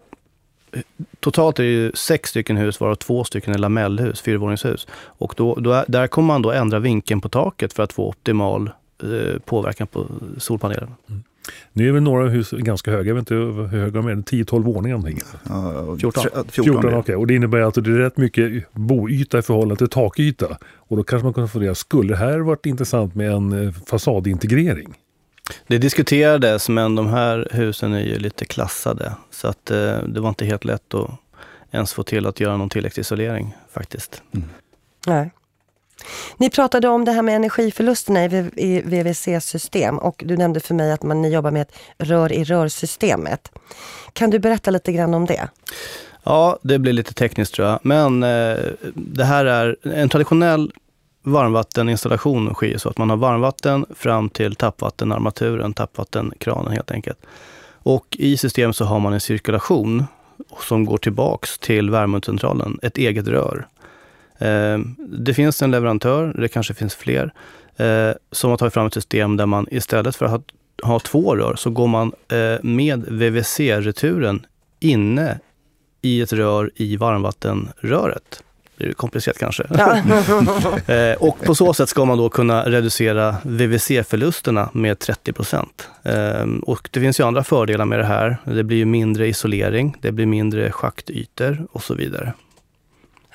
totalt 1.19 1.59
är 1.59 1.63
det 1.63 1.69
ju 1.69 1.91
sex 1.93 2.29
stycken 2.29 2.57
hus, 2.57 2.79
varav 2.79 2.95
två 2.95 3.23
stycken 3.23 3.53
är 3.53 3.57
lamellhus, 3.57 4.21
fyrvåningshus. 4.21 4.87
Och 4.93 5.33
då, 5.37 5.55
då 5.55 5.71
är, 5.71 5.85
där 5.87 6.07
kommer 6.07 6.27
man 6.27 6.41
då 6.41 6.51
ändra 6.51 6.79
vinkeln 6.79 7.21
på 7.21 7.29
taket 7.29 7.73
för 7.73 7.83
att 7.83 7.93
få 7.93 8.07
optimal 8.07 8.69
eh, 9.03 9.39
påverkan 9.45 9.87
på 9.87 10.05
solpanelen. 10.37 10.89
Mm. 11.09 11.23
Nu 11.73 11.87
är 11.87 11.91
väl 11.91 12.03
några 12.03 12.29
hus 12.29 12.51
ganska 12.51 12.91
höga, 12.91 13.07
jag 13.07 13.15
vet 13.15 13.21
inte 13.21 13.33
hur 13.33 13.65
höga 13.67 14.01
de 14.01 14.07
är, 14.07 14.15
10-12 14.15 14.63
våningar 14.63 14.97
någonting? 14.97 15.19
Uh, 15.49 15.97
14. 15.97 16.23
14, 16.23 16.47
14 16.49 16.93
okay. 16.93 17.15
Och 17.15 17.27
det 17.27 17.35
innebär 17.35 17.59
att 17.59 17.73
det 17.73 17.81
är 17.81 17.97
rätt 17.97 18.17
mycket 18.17 18.73
boyta 18.73 19.39
i 19.39 19.41
förhållande 19.41 19.75
till 19.75 19.87
takyta. 19.87 20.57
Och 20.75 20.97
då 20.97 21.03
kanske 21.03 21.23
man 21.23 21.33
kan 21.33 21.47
fundera, 21.47 21.75
skulle 21.75 22.09
det 22.09 22.17
här 22.17 22.39
varit 22.39 22.65
intressant 22.65 23.15
med 23.15 23.31
en 23.31 23.67
eh, 23.67 23.73
fasadintegrering? 23.87 24.93
Det 25.67 25.77
diskuterades, 25.77 26.69
men 26.69 26.95
de 26.95 27.07
här 27.07 27.47
husen 27.51 27.93
är 27.93 27.99
ju 27.99 28.19
lite 28.19 28.45
klassade. 28.45 29.15
Så 29.31 29.47
att 29.47 29.71
eh, 29.71 29.97
det 29.97 30.19
var 30.19 30.29
inte 30.29 30.45
helt 30.45 30.65
lätt 30.65 30.93
att 30.93 31.09
ens 31.71 31.93
få 31.93 32.03
till 32.03 32.25
att 32.25 32.39
göra 32.39 32.57
någon 32.57 32.69
tilläggsisolering 32.69 33.55
faktiskt. 33.73 34.23
Mm. 34.33 34.49
Nej. 35.07 35.31
Ni 36.37 36.49
pratade 36.49 36.87
om 36.87 37.05
det 37.05 37.11
här 37.11 37.21
med 37.21 37.35
energiförlusterna 37.35 38.25
i 38.25 38.81
VVC-system 38.85 39.97
och 39.97 40.23
du 40.25 40.37
nämnde 40.37 40.59
för 40.59 40.73
mig 40.73 40.91
att 40.91 41.03
man, 41.03 41.21
ni 41.21 41.33
jobbar 41.33 41.51
med 41.51 41.61
ett 41.61 41.73
rör-i-rör-systemet. 41.97 43.51
Kan 44.13 44.29
du 44.29 44.39
berätta 44.39 44.71
lite 44.71 44.91
grann 44.91 45.13
om 45.13 45.25
det? 45.25 45.49
Ja, 46.23 46.59
det 46.61 46.79
blir 46.79 46.93
lite 46.93 47.13
tekniskt 47.13 47.53
tror 47.53 47.67
jag. 47.67 47.79
Men 47.83 48.23
eh, 48.23 48.57
det 48.95 49.23
här 49.23 49.45
är 49.45 49.75
en 49.83 50.09
traditionell 50.09 50.71
varmvatteninstallation 51.23 52.53
sker 52.53 52.77
så 52.77 52.89
att 52.89 52.97
man 52.97 53.09
har 53.09 53.17
varmvatten 53.17 53.85
fram 53.95 54.29
till 54.29 54.55
tappvattenarmaturen, 54.55 55.73
tappvattenkranen 55.73 56.71
helt 56.71 56.91
enkelt. 56.91 57.19
Och 57.83 58.17
i 58.19 58.37
systemet 58.37 58.75
så 58.75 58.85
har 58.85 58.99
man 58.99 59.13
en 59.13 59.19
cirkulation 59.19 60.03
som 60.67 60.85
går 60.85 60.97
tillbaks 60.97 61.59
till 61.59 61.89
värmecentralen, 61.89 62.79
ett 62.81 62.97
eget 62.97 63.27
rör. 63.27 63.67
Eh, 64.37 64.79
det 64.97 65.33
finns 65.33 65.61
en 65.61 65.71
leverantör, 65.71 66.33
det 66.37 66.47
kanske 66.47 66.73
finns 66.73 66.95
fler, 66.95 67.33
eh, 67.77 68.11
som 68.31 68.49
har 68.49 68.57
tagit 68.57 68.73
fram 68.73 68.87
ett 68.87 68.93
system 68.93 69.37
där 69.37 69.45
man 69.45 69.67
istället 69.71 70.15
för 70.15 70.25
att 70.25 70.43
ha, 70.83 70.99
två 70.99 71.35
rör 71.35 71.55
så 71.55 71.69
går 71.69 71.87
man 71.87 72.13
eh, 72.31 72.63
med 72.63 73.05
VVC-returen 73.07 74.45
inne 74.79 75.39
i 76.01 76.21
ett 76.21 76.33
rör 76.33 76.71
i 76.75 76.97
varmvattenröret 76.97 78.43
det 78.81 78.89
är 78.89 78.93
komplicerat 78.93 79.37
kanske. 79.37 79.63
Ja. 79.69 79.97
eh, 80.93 81.13
och 81.13 81.39
på 81.39 81.55
så 81.55 81.73
sätt 81.73 81.89
ska 81.89 82.05
man 82.05 82.17
då 82.17 82.29
kunna 82.29 82.63
reducera 82.69 83.35
VVC-förlusterna 83.43 84.69
med 84.73 84.99
30 84.99 85.33
procent. 85.33 85.87
Eh, 86.03 86.45
och 86.61 86.89
det 86.91 86.99
finns 86.99 87.19
ju 87.19 87.23
andra 87.23 87.43
fördelar 87.43 87.85
med 87.85 87.99
det 87.99 88.05
här. 88.05 88.37
Det 88.43 88.63
blir 88.63 88.85
mindre 88.85 89.27
isolering, 89.27 89.97
det 90.01 90.11
blir 90.11 90.25
mindre 90.25 90.71
schaktytor 90.71 91.67
och 91.71 91.83
så 91.83 91.93
vidare. 91.93 92.33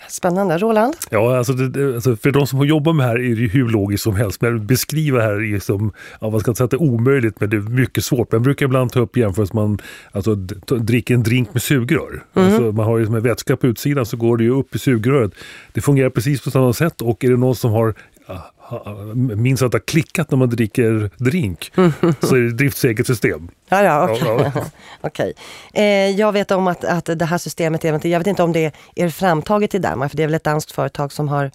Spännande. 0.08 0.58
Roland? 0.58 0.94
Ja, 1.10 1.38
alltså, 1.38 1.52
det, 1.52 1.94
alltså 1.94 2.16
för 2.16 2.30
de 2.30 2.46
som 2.46 2.66
jobbar 2.66 2.92
med 2.92 3.06
det 3.06 3.08
här 3.08 3.18
är 3.18 3.36
det 3.36 3.46
hur 3.46 3.68
logiskt 3.68 4.04
som 4.04 4.16
helst. 4.16 4.40
Men 4.40 4.66
beskriva 4.66 5.20
här 5.20 5.54
är 5.54 5.58
som, 5.58 5.92
ja, 6.20 6.30
man 6.30 6.40
ska 6.40 6.50
inte 6.50 6.58
säga 6.58 6.64
att 6.64 6.70
det 6.70 6.76
är 6.76 6.82
omöjligt, 6.82 7.40
men 7.40 7.50
det 7.50 7.56
är 7.56 7.60
mycket 7.60 8.04
svårt. 8.04 8.32
Man 8.32 8.42
brukar 8.42 8.66
ibland 8.66 8.92
ta 8.92 9.00
upp 9.00 9.16
jämförelse 9.16 9.54
man 9.56 9.78
alltså, 10.12 10.34
dricker 10.78 11.14
en 11.14 11.22
drink 11.22 11.54
med 11.54 11.62
sugrör. 11.62 12.24
Mm. 12.34 12.48
Alltså, 12.48 12.62
man 12.62 12.86
har 12.86 12.98
ju 12.98 13.06
som 13.06 13.14
en 13.14 13.22
vätska 13.22 13.56
på 13.56 13.66
utsidan 13.66 14.06
så 14.06 14.16
går 14.16 14.36
det 14.36 14.44
ju 14.44 14.50
upp 14.50 14.74
i 14.74 14.78
sugröret. 14.78 15.32
Det 15.72 15.80
fungerar 15.80 16.10
precis 16.10 16.40
på 16.40 16.50
samma 16.50 16.72
sätt 16.72 17.00
och 17.00 17.24
är 17.24 17.30
det 17.30 17.36
någon 17.36 17.56
som 17.56 17.72
har 17.72 17.94
minns 19.14 19.62
att 19.62 19.72
det 19.72 19.76
har 19.76 19.86
klickat 19.86 20.30
när 20.30 20.38
man 20.38 20.50
dricker 20.50 21.10
drink 21.16 21.72
så 22.20 22.36
är 22.36 22.40
det 22.40 22.52
driftsäkert 22.52 23.06
system. 23.06 23.48
Ja. 23.68 23.82
Ja, 23.82 24.52
okay. 25.02 25.32
eh, 25.74 26.10
jag 26.10 26.32
vet 26.32 26.50
om 26.50 26.66
att, 26.66 26.84
att 26.84 27.18
det 27.18 27.24
här 27.24 27.38
systemet, 27.38 27.84
jag 27.84 28.18
vet 28.18 28.26
inte 28.26 28.42
om 28.42 28.52
det 28.52 28.72
är 28.94 29.08
framtaget 29.08 29.74
i 29.74 29.78
Danmark, 29.78 30.10
för 30.10 30.16
det 30.16 30.22
är 30.22 30.26
väl 30.26 30.34
ett 30.34 30.44
danskt 30.44 30.72
företag 30.72 31.12
som 31.12 31.28
har 31.28 31.50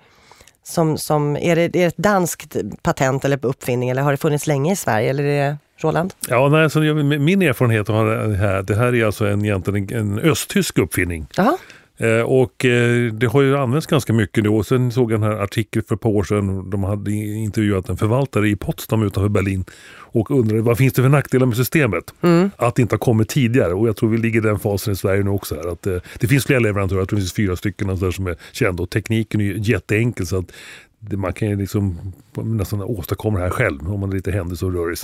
som, 0.63 0.97
som, 0.97 1.37
är, 1.37 1.55
det, 1.55 1.61
är 1.61 1.69
det 1.69 1.83
ett 1.83 1.97
danskt 1.97 2.55
patent 2.81 3.25
eller 3.25 3.45
uppfinning 3.45 3.89
eller 3.89 4.01
har 4.01 4.11
det 4.11 4.17
funnits 4.17 4.47
länge 4.47 4.73
i 4.73 4.75
Sverige? 4.75 5.09
Eller 5.09 5.23
är 5.23 5.49
det 5.49 5.57
Roland? 5.77 6.13
Ja, 6.27 6.49
nej, 6.49 6.69
så 6.69 6.79
min 6.79 7.41
erfarenhet 7.41 7.89
av 7.89 8.05
det 8.29 8.37
här, 8.37 8.61
det 8.61 8.75
här 8.75 8.95
är 8.95 9.05
alltså 9.05 9.25
en, 9.25 9.45
egentligen 9.45 9.99
en 9.99 10.19
östtysk 10.19 10.77
uppfinning. 10.77 11.27
Aha. 11.37 11.57
Eh, 12.01 12.21
och 12.21 12.65
eh, 12.65 13.13
det 13.13 13.27
har 13.27 13.41
ju 13.41 13.57
använts 13.57 13.87
ganska 13.87 14.13
mycket 14.13 14.43
nu 14.43 14.49
och 14.49 14.65
sen 14.65 14.91
såg 14.91 15.11
jag 15.11 15.21
den 15.21 15.31
här 15.31 15.39
artikeln 15.39 15.85
för 15.87 15.95
ett 15.95 16.01
par 16.01 16.09
år 16.09 16.23
sedan. 16.23 16.69
De 16.69 16.83
hade 16.83 17.11
intervjuat 17.11 17.89
en 17.89 17.97
förvaltare 17.97 18.49
i 18.49 18.55
Potsdam 18.55 19.03
utanför 19.03 19.29
Berlin 19.29 19.65
och 19.93 20.31
undrade 20.31 20.61
vad 20.61 20.77
finns 20.77 20.93
det 20.93 21.01
för 21.01 21.09
nackdelar 21.09 21.45
med 21.45 21.57
systemet? 21.57 22.13
Mm. 22.21 22.51
Att 22.57 22.75
det 22.75 22.81
inte 22.81 22.95
har 22.95 22.99
kommit 22.99 23.29
tidigare 23.29 23.73
och 23.73 23.87
jag 23.87 23.95
tror 23.97 24.09
vi 24.09 24.17
ligger 24.17 24.39
i 24.39 24.43
den 24.43 24.59
fasen 24.59 24.93
i 24.93 24.95
Sverige 24.95 25.23
nu 25.23 25.29
också. 25.29 25.55
Här, 25.55 25.71
att, 25.71 25.87
eh, 25.87 25.97
det 26.19 26.27
finns 26.27 26.45
flera 26.45 26.59
leverantörer, 26.59 26.99
jag 27.01 27.09
tror 27.09 27.17
det 27.17 27.21
finns 27.21 27.33
fyra 27.33 27.55
stycken 27.55 27.87
där 27.87 28.11
som 28.11 28.27
är 28.27 28.35
kända 28.51 28.83
och 28.83 28.89
tekniken 28.89 29.41
är 29.41 29.45
ju 29.45 29.57
jätteenkel 29.57 30.27
så 30.27 30.37
att 30.37 30.51
man 30.99 31.33
kan 31.33 31.49
ju 31.49 31.55
liksom 31.55 32.13
nästan 32.33 32.81
åstadkomma 32.81 33.37
det 33.39 33.43
här 33.43 33.51
själv 33.51 33.93
om 33.93 33.99
man 33.99 34.09
är 34.09 34.13
lite 34.15 34.31
händig 34.31 34.63
och 34.63 34.73
rörig. 34.73 34.97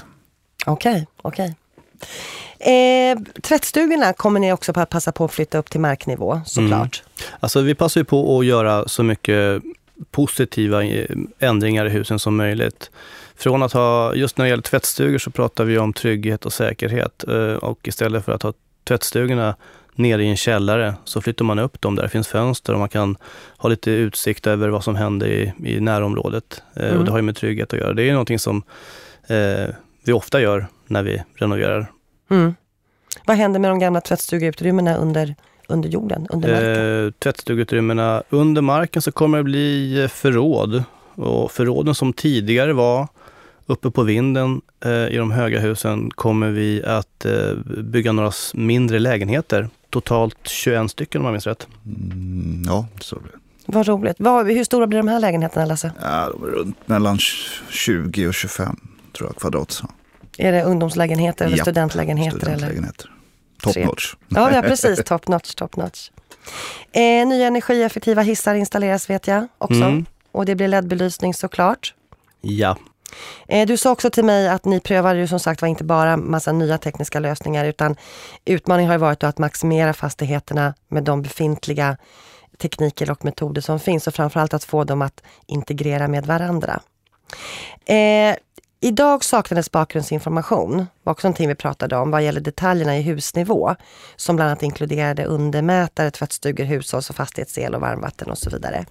Okej, 0.66 0.92
okay, 0.92 1.06
okej. 1.22 1.46
Okay. 1.46 1.56
Eh, 2.60 3.18
tvättstugorna 3.42 4.14
kommer 4.14 4.40
ni 4.40 4.54
också 4.54 4.72
att 4.76 4.90
passa 4.90 5.12
på 5.12 5.26
att 5.26 5.32
flytta 5.32 5.58
upp 5.58 5.70
till 5.70 5.80
marknivå 5.80 6.42
såklart. 6.46 7.04
Mm. 7.06 7.34
Alltså 7.40 7.62
vi 7.62 7.76
passar 7.76 8.02
ju 8.02 8.06
på 8.06 8.40
att 8.40 8.46
göra 8.46 8.88
så 8.88 9.04
mycket 9.04 9.64
positiva 10.12 10.84
eh, 10.84 11.16
ändringar 11.40 11.86
i 11.86 11.90
husen 11.90 12.20
som 12.20 12.36
möjligt. 12.36 12.92
Från 13.36 13.64
att 13.64 13.74
ha, 13.74 14.16
just 14.16 14.38
när 14.38 14.46
det 14.46 14.50
gäller 14.50 14.64
tvättstugor 14.64 15.18
så 15.18 15.32
pratar 15.32 15.64
vi 15.64 15.78
om 15.78 15.94
trygghet 15.94 16.46
och 16.46 16.54
säkerhet 16.54 17.24
eh, 17.28 17.54
och 17.54 17.88
istället 17.88 18.26
för 18.26 18.32
att 18.32 18.44
ha 18.44 18.54
tvättstugorna 18.84 19.56
nere 19.96 20.24
i 20.24 20.28
en 20.28 20.38
källare 20.38 20.94
så 21.04 21.22
flyttar 21.22 21.46
man 21.46 21.60
upp 21.60 21.82
dem 21.82 21.96
där 21.96 22.04
det 22.04 22.10
finns 22.10 22.28
fönster 22.28 22.74
och 22.74 22.80
man 22.80 22.90
kan 22.90 23.18
ha 23.58 23.70
lite 23.70 23.92
utsikt 23.92 24.48
över 24.48 24.70
vad 24.70 24.84
som 24.84 24.96
händer 24.96 25.28
i, 25.28 25.54
i 25.64 25.80
närområdet. 25.80 26.62
Eh, 26.76 26.86
mm. 26.86 26.98
Och 26.98 27.06
det 27.06 27.12
har 27.12 27.18
ju 27.18 27.24
med 27.24 27.36
trygghet 27.36 27.74
att 27.74 27.80
göra. 27.80 27.94
Det 27.94 28.04
är 28.04 28.12
någonting 28.12 28.40
som 28.40 28.64
eh, 29.28 29.76
vi 30.08 30.14
ofta 30.14 30.42
gör 30.42 30.68
när 30.88 31.04
vi 31.04 31.24
renoverar. 31.36 31.92
Mm. 32.30 32.56
Vad 33.26 33.38
händer 33.38 33.60
med 33.60 33.72
de 33.72 33.80
gamla 33.80 34.02
tvättstugeutrymmena 34.02 34.96
under, 34.96 35.36
under 35.68 35.90
jorden, 35.90 36.28
under 36.30 36.52
marken? 36.52 37.06
Eh, 37.06 37.12
tvättstugeutrymmena 37.12 38.24
under 38.30 38.62
marken 38.62 39.02
så 39.02 39.12
kommer 39.12 39.38
det 39.38 39.44
bli 39.44 40.08
förråd. 40.12 40.84
Och 41.16 41.52
förråden 41.52 41.96
som 41.96 42.14
tidigare 42.14 42.74
var 42.74 43.08
uppe 43.66 43.92
på 43.92 44.04
vinden 44.04 44.62
eh, 44.86 44.92
i 44.92 45.18
de 45.18 45.32
höga 45.32 45.60
husen 45.60 46.12
kommer 46.12 46.52
vi 46.52 46.84
att 46.84 47.26
eh, 47.26 47.54
bygga 47.84 48.12
några 48.12 48.32
mindre 48.54 49.00
lägenheter. 49.00 49.70
Totalt 49.90 50.38
21 50.44 50.92
stycken 50.92 51.22
om 51.22 51.26
jag 51.26 51.32
minns 51.32 51.48
rätt. 51.48 51.68
Mm, 51.86 52.64
ja, 52.66 52.86
så 53.00 53.20
blir 53.20 53.32
det. 53.32 53.38
Vad 53.66 53.88
roligt. 53.88 54.16
Vad, 54.20 54.48
hur 54.48 54.64
stora 54.64 54.88
blir 54.88 55.00
de 55.00 55.08
här 55.08 55.20
lägenheterna 55.20 55.66
Lasse? 55.66 55.92
Ja, 56.02 56.30
de 56.34 56.44
är 56.44 56.52
runt 56.52 56.88
mellan 56.88 57.18
20 57.70 58.28
och 58.28 58.34
25 58.34 58.78
tror 59.18 59.30
jag, 59.30 59.36
kvadrat. 59.36 59.72
Så. 59.72 59.88
Är 60.38 60.52
det 60.52 60.64
ungdomslägenheter 60.64 61.46
eller 61.46 61.58
Japp, 61.58 61.66
studentlägenheter? 61.66 62.40
studentlägenheter. 62.40 63.12
Top 63.62 63.76
notch. 63.76 64.14
Ja, 64.28 64.52
ja, 64.56 64.62
precis. 64.62 65.04
Top 65.04 65.28
notch, 65.28 65.56
top 65.56 65.76
notch. 65.76 66.10
Eh, 66.92 67.28
nya 67.28 67.48
energieffektiva 67.48 68.22
hissar 68.22 68.56
installeras 68.56 69.10
vet 69.10 69.28
jag 69.28 69.48
också. 69.58 69.84
Mm. 69.84 70.06
Och 70.32 70.46
det 70.46 70.56
blir 70.56 70.68
LED-belysning 70.68 71.34
såklart. 71.34 71.94
Ja. 72.42 72.78
Eh, 73.48 73.68
du 73.68 73.78
sa 73.78 73.92
också 73.92 74.10
till 74.10 74.26
mig 74.26 74.50
att 74.50 74.66
ni 74.66 74.80
prövar 74.80 75.16
ju 75.16 75.28
som 75.28 75.40
sagt 75.40 75.62
var 75.62 75.70
inte 75.70 75.84
bara 75.84 76.18
massa 76.18 76.52
nya 76.52 76.78
tekniska 76.78 77.20
lösningar 77.20 77.66
utan 77.66 77.96
utmaningen 78.46 78.92
har 78.92 78.98
varit 78.98 79.24
att 79.24 79.38
maximera 79.38 79.94
fastigheterna 79.94 80.74
med 80.88 81.04
de 81.04 81.22
befintliga 81.22 81.98
tekniker 82.58 83.12
och 83.12 83.26
metoder 83.26 83.62
som 83.62 83.80
finns 83.80 84.08
och 84.08 84.14
framförallt 84.14 84.54
att 84.54 84.64
få 84.64 84.84
dem 84.84 85.02
att 85.02 85.24
integrera 85.46 86.08
med 86.08 86.26
varandra. 86.26 86.82
Eh, 87.86 88.36
Idag 88.80 89.24
saknades 89.24 89.72
bakgrundsinformation, 89.72 90.86
var 91.04 91.12
också 91.12 91.28
någonting 91.28 91.48
vi 91.48 91.56
pratade 91.56 91.98
om, 91.98 92.12
vad 92.12 92.24
gäller 92.24 92.42
detaljerna 92.42 92.98
i 92.98 93.02
husnivå. 93.02 93.76
Som 94.16 94.36
bland 94.36 94.50
annat 94.50 94.64
inkluderade 94.64 95.26
undermätare, 95.26 96.12
tvättstugor, 96.12 96.64
hushålls 96.64 97.10
och 97.10 97.16
fastighetsel 97.16 97.76
och 97.76 97.82
varmvatten 97.82 98.32
och 98.32 98.38
så 98.38 98.50
vidare. 98.50 98.86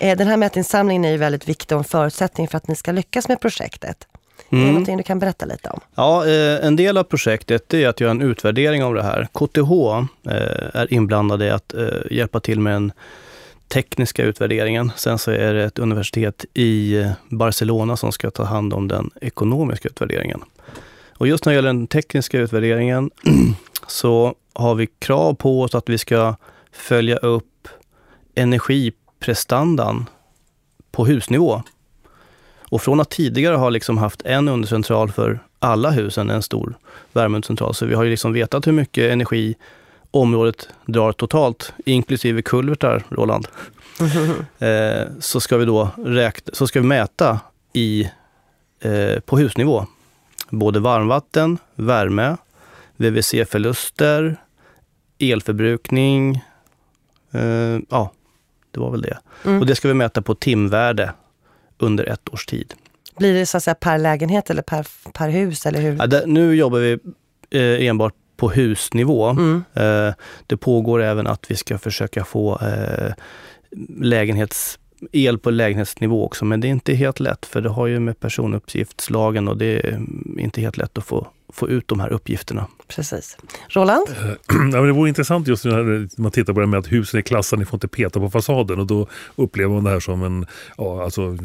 Eh, 0.00 0.18
den 0.18 0.26
här 0.26 0.36
mätinsamlingen 0.36 1.04
är 1.04 1.10
ju 1.10 1.16
väldigt 1.16 1.48
viktig 1.48 1.76
och 1.76 1.80
en 1.80 1.84
förutsättning 1.84 2.48
för 2.48 2.56
att 2.56 2.68
ni 2.68 2.76
ska 2.76 2.92
lyckas 2.92 3.28
med 3.28 3.40
projektet. 3.40 4.08
Mm. 4.48 4.48
Är 4.48 4.56
det 4.56 4.62
mm. 4.62 4.72
någonting 4.72 4.96
du 4.96 5.02
kan 5.02 5.18
berätta 5.18 5.46
lite 5.46 5.70
om? 5.70 5.80
Ja, 5.94 6.26
eh, 6.26 6.66
en 6.66 6.76
del 6.76 6.98
av 6.98 7.04
projektet 7.04 7.74
är 7.74 7.88
att 7.88 8.00
göra 8.00 8.10
en 8.10 8.22
utvärdering 8.22 8.84
av 8.84 8.94
det 8.94 9.02
här. 9.02 9.28
KTH 9.32 9.72
eh, 10.32 10.80
är 10.80 10.92
inblandade 10.92 11.46
i 11.46 11.50
att 11.50 11.74
hjälpa 12.10 12.40
till 12.40 12.60
med 12.60 12.76
en 12.76 12.92
tekniska 13.68 14.24
utvärderingen. 14.24 14.92
Sen 14.96 15.18
så 15.18 15.30
är 15.30 15.54
det 15.54 15.64
ett 15.64 15.78
universitet 15.78 16.44
i 16.54 16.96
eh, 16.96 17.10
Barcelona 17.28 17.96
som 17.96 18.12
ska 18.12 18.30
ta 18.30 18.44
hand 18.44 18.72
om 18.72 18.88
den 18.88 19.10
ekonomiska 19.20 19.88
utvärderingen. 19.88 20.40
Och 21.18 21.28
just 21.28 21.44
när 21.44 21.52
det 21.52 21.56
gäller 21.56 21.68
den 21.68 21.86
tekniska 21.86 22.38
utvärderingen 22.38 23.10
så 23.86 24.34
har 24.52 24.74
vi 24.74 24.86
krav 24.86 25.34
på 25.34 25.62
oss 25.62 25.74
att 25.74 25.88
vi 25.88 25.98
ska 25.98 26.36
följa 26.72 27.16
upp 27.16 27.68
energiprestandan 28.34 30.06
på 30.90 31.06
husnivå. 31.06 31.62
Och 32.68 32.82
från 32.82 33.00
att 33.00 33.10
tidigare 33.10 33.56
ha 33.56 33.68
liksom 33.68 33.98
haft 33.98 34.22
en 34.22 34.48
undercentral 34.48 35.12
för 35.12 35.40
alla 35.58 35.90
husen, 35.90 36.30
en 36.30 36.42
stor 36.42 36.78
värmeundercentral, 37.12 37.74
så 37.74 37.86
vi 37.86 37.94
har 37.94 38.04
ju 38.04 38.10
liksom 38.10 38.32
vetat 38.32 38.66
hur 38.66 38.72
mycket 38.72 39.12
energi 39.12 39.54
området 40.20 40.68
drar 40.86 41.12
totalt, 41.12 41.72
inklusive 41.84 42.42
kulvertar, 42.42 43.04
Roland, 43.08 43.48
eh, 44.58 45.02
så 45.20 45.40
ska 45.40 45.56
vi 45.56 45.64
då 45.64 45.90
räkna, 46.04 46.54
så 46.54 46.66
ska 46.66 46.80
vi 46.80 46.86
mäta 46.86 47.40
i, 47.72 48.10
eh, 48.80 49.20
på 49.20 49.38
husnivå 49.38 49.86
både 50.50 50.80
varmvatten, 50.80 51.58
värme, 51.74 52.36
VVC-förluster, 52.96 54.36
elförbrukning. 55.18 56.44
Eh, 57.32 57.78
ja, 57.88 58.12
det 58.70 58.80
var 58.80 58.90
väl 58.90 59.02
det. 59.02 59.18
Mm. 59.44 59.60
Och 59.60 59.66
det 59.66 59.74
ska 59.74 59.88
vi 59.88 59.94
mäta 59.94 60.22
på 60.22 60.34
timvärde 60.34 61.12
under 61.78 62.04
ett 62.04 62.28
års 62.28 62.46
tid. 62.46 62.74
Blir 63.18 63.34
det 63.34 63.46
så 63.46 63.56
att 63.56 63.62
säga 63.62 63.74
per 63.74 63.98
lägenhet 63.98 64.50
eller 64.50 64.62
per, 64.62 64.86
per 65.12 65.28
hus? 65.28 65.66
Eller 65.66 65.80
hur? 65.80 65.96
Ja, 65.96 66.06
det, 66.06 66.26
nu 66.26 66.54
jobbar 66.54 66.78
vi 66.78 66.98
eh, 67.50 67.86
enbart 67.88 68.14
på 68.36 68.50
husnivå. 68.50 69.28
Mm. 69.28 69.64
Eh, 69.74 70.14
det 70.46 70.56
pågår 70.56 71.02
även 71.02 71.26
att 71.26 71.50
vi 71.50 71.56
ska 71.56 71.78
försöka 71.78 72.24
få 72.24 72.58
eh, 72.58 73.12
lägenhets 74.00 74.78
el 75.12 75.38
på 75.38 75.50
lägenhetsnivå 75.50 76.24
också, 76.24 76.44
men 76.44 76.60
det 76.60 76.68
är 76.68 76.70
inte 76.70 76.94
helt 76.94 77.20
lätt 77.20 77.46
för 77.46 77.60
det 77.60 77.68
har 77.68 77.86
ju 77.86 78.00
med 78.00 78.20
personuppgiftslagen 78.20 79.48
och 79.48 79.56
det 79.56 79.86
är 79.86 80.00
inte 80.38 80.60
helt 80.60 80.76
lätt 80.76 80.98
att 80.98 81.04
få 81.04 81.26
få 81.48 81.68
ut 81.68 81.88
de 81.88 82.00
här 82.00 82.12
uppgifterna. 82.12 82.66
Precis. 82.88 83.36
Roland? 83.68 84.08
Eh, 84.08 84.56
ja, 84.72 84.80
det 84.80 84.92
vore 84.92 85.08
intressant 85.08 85.48
just 85.48 85.64
när 85.64 86.20
man 86.20 86.30
tittar 86.30 86.52
på 86.52 86.60
det 86.60 86.66
med 86.66 86.78
att 86.78 86.92
husen 86.92 87.18
är 87.18 87.22
klassade, 87.22 87.60
ni 87.60 87.66
får 87.66 87.76
inte 87.76 87.88
peta 87.88 88.20
på 88.20 88.30
fasaden 88.30 88.80
och 88.80 88.86
då 88.86 89.06
upplever 89.36 89.74
man 89.74 89.84
det 89.84 89.90
här 89.90 90.00
som 90.00 90.22
en, 90.22 90.46
ja, 90.76 91.04
alltså 91.04 91.36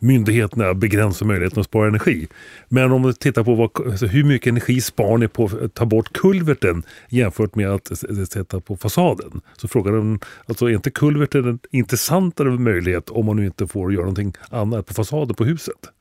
myndigheterna 0.00 0.74
begränsar 0.74 1.26
möjligheten 1.26 1.60
att 1.60 1.66
spara 1.66 1.88
energi. 1.88 2.28
Men 2.68 2.92
om 2.92 3.02
man 3.02 3.14
tittar 3.14 3.44
på 3.44 3.54
vad, 3.54 3.70
alltså, 3.90 4.06
hur 4.06 4.24
mycket 4.24 4.50
energi 4.50 4.80
spar 4.80 5.18
ni 5.18 5.28
på 5.28 5.44
att 5.44 5.74
ta 5.74 5.84
bort 5.84 6.12
kulverten 6.12 6.82
jämfört 7.08 7.54
med 7.54 7.70
att 7.70 7.86
sätta 8.32 8.60
på 8.60 8.76
fasaden? 8.76 9.40
Så 9.56 9.68
frågar 9.68 9.92
de, 9.92 10.20
alltså 10.46 10.66
är 10.66 10.70
inte 10.70 10.90
kulverten 10.90 11.48
en 11.48 11.58
intressantare 11.70 12.50
möjlighet 12.50 13.10
om 13.10 13.26
man 13.26 13.36
nu 13.36 13.46
inte 13.46 13.66
får 13.66 13.92
göra 13.92 14.02
någonting 14.02 14.34
annat 14.50 14.86
på 14.86 14.94
fasaden 14.94 15.34
på 15.34 15.44
huset? 15.44 15.99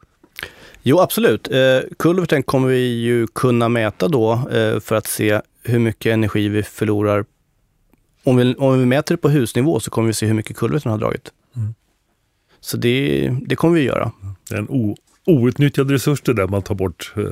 Jo, 0.83 0.99
absolut. 0.99 1.47
Eh, 1.51 1.79
kulverten 1.99 2.43
kommer 2.43 2.67
vi 2.67 3.01
ju 3.01 3.27
kunna 3.27 3.69
mäta 3.69 4.07
då 4.07 4.33
eh, 4.33 4.79
för 4.79 4.95
att 4.95 5.07
se 5.07 5.41
hur 5.63 5.79
mycket 5.79 6.13
energi 6.13 6.49
vi 6.49 6.63
förlorar. 6.63 7.25
Om 8.23 8.37
vi, 8.37 8.55
om 8.55 8.79
vi 8.79 8.85
mäter 8.85 9.15
det 9.15 9.21
på 9.21 9.29
husnivå 9.29 9.79
så 9.79 9.91
kommer 9.91 10.07
vi 10.07 10.13
se 10.13 10.25
hur 10.25 10.33
mycket 10.33 10.57
kulverten 10.57 10.91
har 10.91 10.99
dragit. 10.99 11.31
Mm. 11.55 11.73
Så 12.59 12.77
det, 12.77 13.29
det 13.45 13.55
kommer 13.55 13.75
vi 13.75 13.81
göra. 13.81 14.11
Det 14.49 14.55
är 14.55 14.59
en 14.59 14.69
o, 14.69 14.95
outnyttjad 15.25 15.91
resurs 15.91 16.21
det 16.21 16.33
där 16.33 16.47
man 16.47 16.61
tar 16.61 16.75
bort 16.75 17.13
eh, 17.17 17.23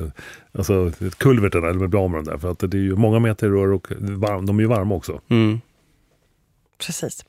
alltså, 0.52 0.92
kulverterna 1.18 1.68
eller 1.68 1.86
blir 1.86 2.00
av 2.00 2.10
med 2.10 2.18
dem 2.18 2.24
där. 2.24 2.38
För 2.38 2.50
att 2.50 2.58
det 2.58 2.76
är 2.76 2.80
ju 2.80 2.96
många 2.96 3.18
meter 3.18 3.48
rör 3.48 3.72
och 3.72 3.92
varm, 4.00 4.46
de 4.46 4.58
är 4.58 4.62
ju 4.62 4.68
varma 4.68 4.94
också. 4.94 5.20
Mm. 5.28 5.60
Precis. 6.78 7.24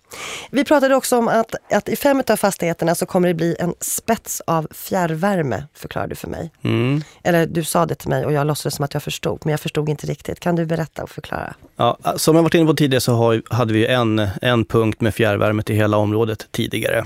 Vi 0.51 0.63
pratade 0.63 0.95
också 0.95 1.17
om 1.17 1.27
att, 1.27 1.55
att 1.71 1.89
i 1.89 1.95
fem 1.95 2.23
av 2.29 2.35
fastigheterna 2.35 2.95
så 2.95 3.05
kommer 3.05 3.27
det 3.27 3.33
bli 3.33 3.55
en 3.59 3.73
spets 3.79 4.41
av 4.47 4.67
fjärrvärme, 4.71 5.63
förklarade 5.73 6.11
du 6.11 6.15
för 6.15 6.27
mig. 6.27 6.51
Mm. 6.63 7.01
Eller 7.23 7.45
du 7.45 7.63
sa 7.63 7.85
det 7.85 7.95
till 7.95 8.09
mig 8.09 8.25
och 8.25 8.33
jag 8.33 8.47
låtsades 8.47 8.75
som 8.75 8.85
att 8.85 8.93
jag 8.93 9.03
förstod, 9.03 9.39
men 9.43 9.51
jag 9.51 9.59
förstod 9.59 9.89
inte 9.89 10.07
riktigt. 10.07 10.39
Kan 10.39 10.55
du 10.55 10.65
berätta 10.65 11.03
och 11.03 11.09
förklara? 11.09 11.53
Ja, 11.75 11.97
som 12.15 12.35
jag 12.35 12.43
varit 12.43 12.53
inne 12.53 12.65
på 12.65 12.73
tidigare 12.73 13.01
så 13.01 13.13
har, 13.13 13.41
hade 13.49 13.73
vi 13.73 13.85
en, 13.85 14.27
en 14.41 14.65
punkt 14.65 15.01
med 15.01 15.15
fjärrvärme 15.15 15.63
till 15.63 15.75
hela 15.75 15.97
området 15.97 16.47
tidigare. 16.51 17.05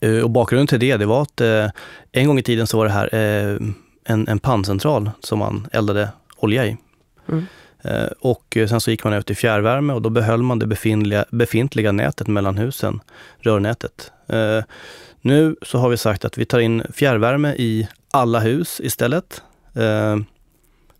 Eh, 0.00 0.18
och 0.18 0.30
bakgrunden 0.30 0.66
till 0.66 0.80
det, 0.80 0.96
det 0.96 1.06
var 1.06 1.22
att 1.22 1.40
eh, 1.40 1.66
en 2.12 2.26
gång 2.26 2.38
i 2.38 2.42
tiden 2.42 2.66
så 2.66 2.78
var 2.78 2.84
det 2.84 2.92
här 2.92 3.14
eh, 3.14 3.58
en, 4.04 4.28
en 4.28 4.38
panncentral 4.38 5.10
som 5.20 5.38
man 5.38 5.68
eldade 5.72 6.08
olja 6.36 6.66
i. 6.66 6.76
Mm. 7.28 7.46
Eh, 7.82 8.08
och 8.20 8.56
sen 8.68 8.80
så 8.80 8.90
gick 8.90 9.04
man 9.04 9.12
över 9.12 9.22
till 9.22 9.36
fjärrvärme 9.36 9.92
och 9.92 10.02
då 10.02 10.10
behöll 10.10 10.42
man 10.42 10.58
det 10.58 10.66
befintliga, 10.66 11.24
befintliga 11.30 11.92
nätet 11.92 12.26
mellan 12.26 12.58
husen, 12.58 13.00
rörnätet. 13.38 14.12
Eh, 14.26 14.64
nu 15.20 15.56
så 15.62 15.78
har 15.78 15.88
vi 15.88 15.96
sagt 15.96 16.24
att 16.24 16.38
vi 16.38 16.44
tar 16.44 16.58
in 16.58 16.82
fjärrvärme 16.92 17.54
i 17.54 17.88
alla 18.10 18.40
hus 18.40 18.80
istället. 18.84 19.42
Eh, 19.74 20.16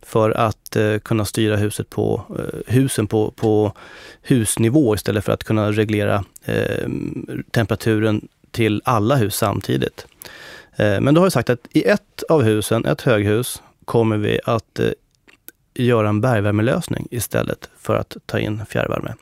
för 0.01 0.31
att 0.31 0.77
kunna 1.03 1.25
styra 1.25 1.55
huset 1.55 1.89
på, 1.89 2.21
husen 2.67 3.07
på, 3.07 3.31
på 3.31 3.73
husnivå 4.21 4.95
istället 4.95 5.25
för 5.25 5.31
att 5.31 5.43
kunna 5.43 5.71
reglera 5.71 6.23
temperaturen 7.51 8.27
till 8.51 8.81
alla 8.85 9.15
hus 9.15 9.35
samtidigt. 9.35 10.07
Men 10.77 11.13
då 11.13 11.21
har 11.21 11.25
vi 11.25 11.31
sagt 11.31 11.49
att 11.49 11.59
i 11.71 11.83
ett 11.83 12.23
av 12.29 12.43
husen, 12.43 12.85
ett 12.85 13.01
höghus, 13.01 13.61
kommer 13.85 14.17
vi 14.17 14.39
att 14.45 14.79
göra 15.83 16.09
en 16.09 16.21
bergvärmelösning 16.21 17.07
istället 17.11 17.69
för 17.77 17.95
att 17.95 18.17
ta 18.25 18.39
in 18.39 18.65
fjärrvärme. 18.65 19.13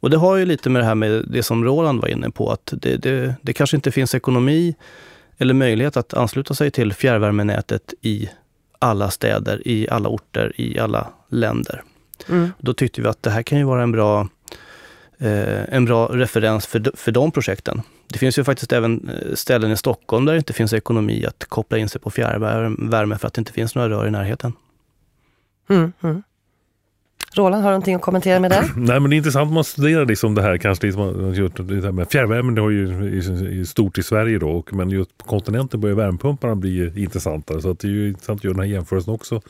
Och 0.00 0.10
det 0.10 0.16
har 0.16 0.36
ju 0.36 0.46
lite 0.46 0.70
med 0.70 0.82
det 0.82 0.86
här 0.86 0.94
med 0.94 1.24
det 1.28 1.42
som 1.42 1.64
Roland 1.64 2.00
var 2.00 2.08
inne 2.08 2.30
på, 2.30 2.50
att 2.50 2.72
det, 2.76 2.96
det, 2.96 3.34
det 3.42 3.52
kanske 3.52 3.76
inte 3.76 3.90
finns 3.90 4.14
ekonomi 4.14 4.74
eller 5.38 5.54
möjlighet 5.54 5.96
att 5.96 6.14
ansluta 6.14 6.54
sig 6.54 6.70
till 6.70 6.92
fjärrvärmenätet 6.92 7.94
i 8.00 8.28
alla 8.78 9.10
städer, 9.10 9.68
i 9.68 9.88
alla 9.88 10.08
orter, 10.08 10.52
i 10.56 10.78
alla 10.78 11.10
länder. 11.28 11.82
Mm. 12.28 12.52
Då 12.58 12.74
tyckte 12.74 13.02
vi 13.02 13.08
att 13.08 13.22
det 13.22 13.30
här 13.30 13.42
kan 13.42 13.58
ju 13.58 13.64
vara 13.64 13.82
en 13.82 13.92
bra, 13.92 14.28
eh, 15.18 15.74
en 15.74 15.84
bra 15.84 16.06
referens 16.06 16.66
för, 16.66 16.96
för 16.96 17.12
de 17.12 17.30
projekten. 17.30 17.82
Det 18.08 18.18
finns 18.18 18.38
ju 18.38 18.44
faktiskt 18.44 18.72
även 18.72 19.08
eh, 19.08 19.34
ställen 19.34 19.72
i 19.72 19.76
Stockholm 19.76 20.24
där 20.24 20.32
det 20.32 20.38
inte 20.38 20.52
finns 20.52 20.72
ekonomi 20.72 21.26
att 21.26 21.44
koppla 21.44 21.78
in 21.78 21.88
sig 21.88 22.00
på 22.00 22.10
fjärrvärme 22.10 23.18
för 23.18 23.26
att 23.26 23.34
det 23.34 23.40
inte 23.40 23.52
finns 23.52 23.74
några 23.74 23.88
rör 23.88 24.06
i 24.06 24.10
närheten. 24.10 24.52
Mm, 25.70 25.92
mm. 26.00 26.22
Roland, 27.36 27.62
har 27.62 27.70
du 27.70 27.72
någonting 27.72 27.94
att 27.94 28.02
kommentera 28.02 28.40
med 28.40 28.50
det? 28.50 28.68
Nej 28.76 29.00
men 29.00 29.10
det 29.10 29.16
är 29.16 29.18
intressant 29.18 29.48
om 29.48 29.54
man 29.54 29.64
studerar 29.64 30.06
liksom 30.06 30.34
det 30.34 30.42
här 30.42 30.58
kanske 30.58 30.86
liksom, 30.86 31.94
med 31.94 32.10
fjärrvärmen 32.10 32.54
det 32.54 32.60
har 32.60 32.70
ju 32.70 33.66
stort 33.66 33.98
i 33.98 34.02
Sverige 34.02 34.38
då 34.38 34.50
och, 34.50 34.72
men 34.72 34.90
just 34.90 35.18
på 35.18 35.24
kontinenten 35.24 35.80
börjar 35.80 35.96
värmepumparna 35.96 36.54
bli 36.54 37.02
intressantare 37.02 37.62
så 37.62 37.70
att 37.70 37.78
det 37.78 37.88
är 37.88 37.92
ju 37.92 38.08
intressant 38.08 38.40
att 38.40 38.44
göra 38.44 38.54
den 38.54 38.64
här 38.64 38.70
jämförelsen 38.70 39.14
också. 39.14 39.40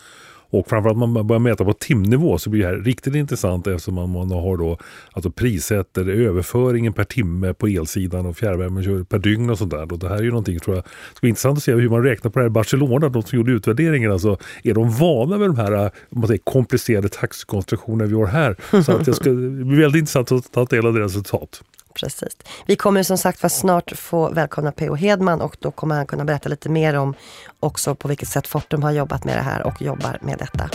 Och 0.50 0.68
framförallt 0.68 1.02
om 1.02 1.12
man 1.12 1.26
börjar 1.26 1.40
mäta 1.40 1.64
på 1.64 1.72
timnivå 1.72 2.38
så 2.38 2.50
blir 2.50 2.62
det 2.62 2.68
här 2.68 2.76
riktigt 2.76 3.14
intressant 3.14 3.66
eftersom 3.66 3.94
man, 3.94 4.10
man 4.10 4.30
har 4.30 4.56
då 4.56 4.78
alltså 5.12 5.30
prissätter 5.30 6.08
överföringen 6.08 6.92
per 6.92 7.04
timme 7.04 7.54
på 7.54 7.66
elsidan 7.66 8.26
och 8.26 8.36
fjärrvärmen 8.36 8.84
kör 8.84 9.04
per 9.04 9.18
dygn 9.18 9.50
och 9.50 9.58
sådär. 9.58 9.92
Och 9.92 9.98
det 9.98 10.08
här 10.08 10.16
är 10.16 10.22
ju 10.22 10.30
någonting 10.30 10.58
tror 10.58 10.76
jag 10.76 10.84
ska 10.84 11.18
vara 11.22 11.28
intressant 11.28 11.58
att 11.58 11.64
se 11.64 11.72
hur 11.72 11.88
man 11.88 12.02
räknar 12.02 12.30
på 12.30 12.38
det 12.38 12.42
här 12.42 12.50
i 12.50 12.50
Barcelona, 12.50 13.08
de 13.08 13.22
som 13.22 13.38
gjorde 13.38 13.52
utvärderingen. 13.52 14.12
Alltså, 14.12 14.38
är 14.62 14.74
de 14.74 14.90
vana 14.90 15.38
vid 15.38 15.48
de 15.48 15.56
här 15.56 15.72
eh, 15.72 15.90
man 16.10 16.26
säger, 16.26 16.40
komplicerade 16.44 17.08
taxekonstruktionerna 17.08 18.08
vi 18.08 18.14
har 18.14 18.26
här? 18.26 18.56
Så 18.82 18.92
att 18.92 19.06
jag 19.06 19.16
ska, 19.16 19.30
det 19.30 19.64
blir 19.64 19.80
väldigt 19.80 19.98
intressant 19.98 20.32
att 20.32 20.52
ta 20.52 20.64
del 20.64 20.86
av 20.86 20.94
deras 20.94 21.12
resultat. 21.12 21.62
Precis. 21.94 22.36
Vi 22.66 22.76
kommer 22.76 23.02
som 23.02 23.18
sagt 23.18 23.42
var 23.42 23.50
snart 23.50 23.92
få 23.96 24.30
välkomna 24.30 24.72
P.O. 24.72 24.94
Hedman 24.94 25.40
och 25.40 25.56
då 25.60 25.70
kommer 25.70 25.94
han 25.94 26.06
kunna 26.06 26.24
berätta 26.24 26.48
lite 26.48 26.68
mer 26.68 26.94
om 26.94 27.14
också 27.60 27.94
på 27.94 28.08
vilket 28.08 28.28
sätt 28.28 28.46
Fortum 28.46 28.82
har 28.82 28.90
jobbat 28.90 29.24
med 29.24 29.36
det 29.36 29.42
här 29.42 29.66
och 29.66 29.82
jobbar 29.82 30.18
med 30.20 30.38
detta. 30.38 30.70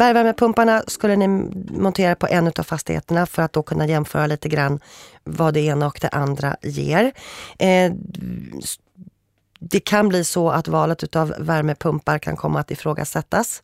Bergvärmepumparna 0.00 0.82
skulle 0.86 1.16
ni 1.16 1.28
montera 1.78 2.14
på 2.14 2.26
en 2.26 2.46
av 2.46 2.62
fastigheterna 2.62 3.26
för 3.26 3.42
att 3.42 3.52
då 3.52 3.62
kunna 3.62 3.86
jämföra 3.86 4.26
lite 4.26 4.48
grann 4.48 4.80
vad 5.24 5.54
det 5.54 5.60
ena 5.60 5.86
och 5.86 5.98
det 6.00 6.08
andra 6.08 6.56
ger. 6.62 7.12
Eh, 7.58 7.92
det 9.60 9.80
kan 9.80 10.08
bli 10.08 10.24
så 10.24 10.50
att 10.50 10.68
valet 10.68 11.04
utav 11.04 11.34
värmepumpar 11.38 12.18
kan 12.18 12.36
komma 12.36 12.60
att 12.60 12.70
ifrågasättas, 12.70 13.62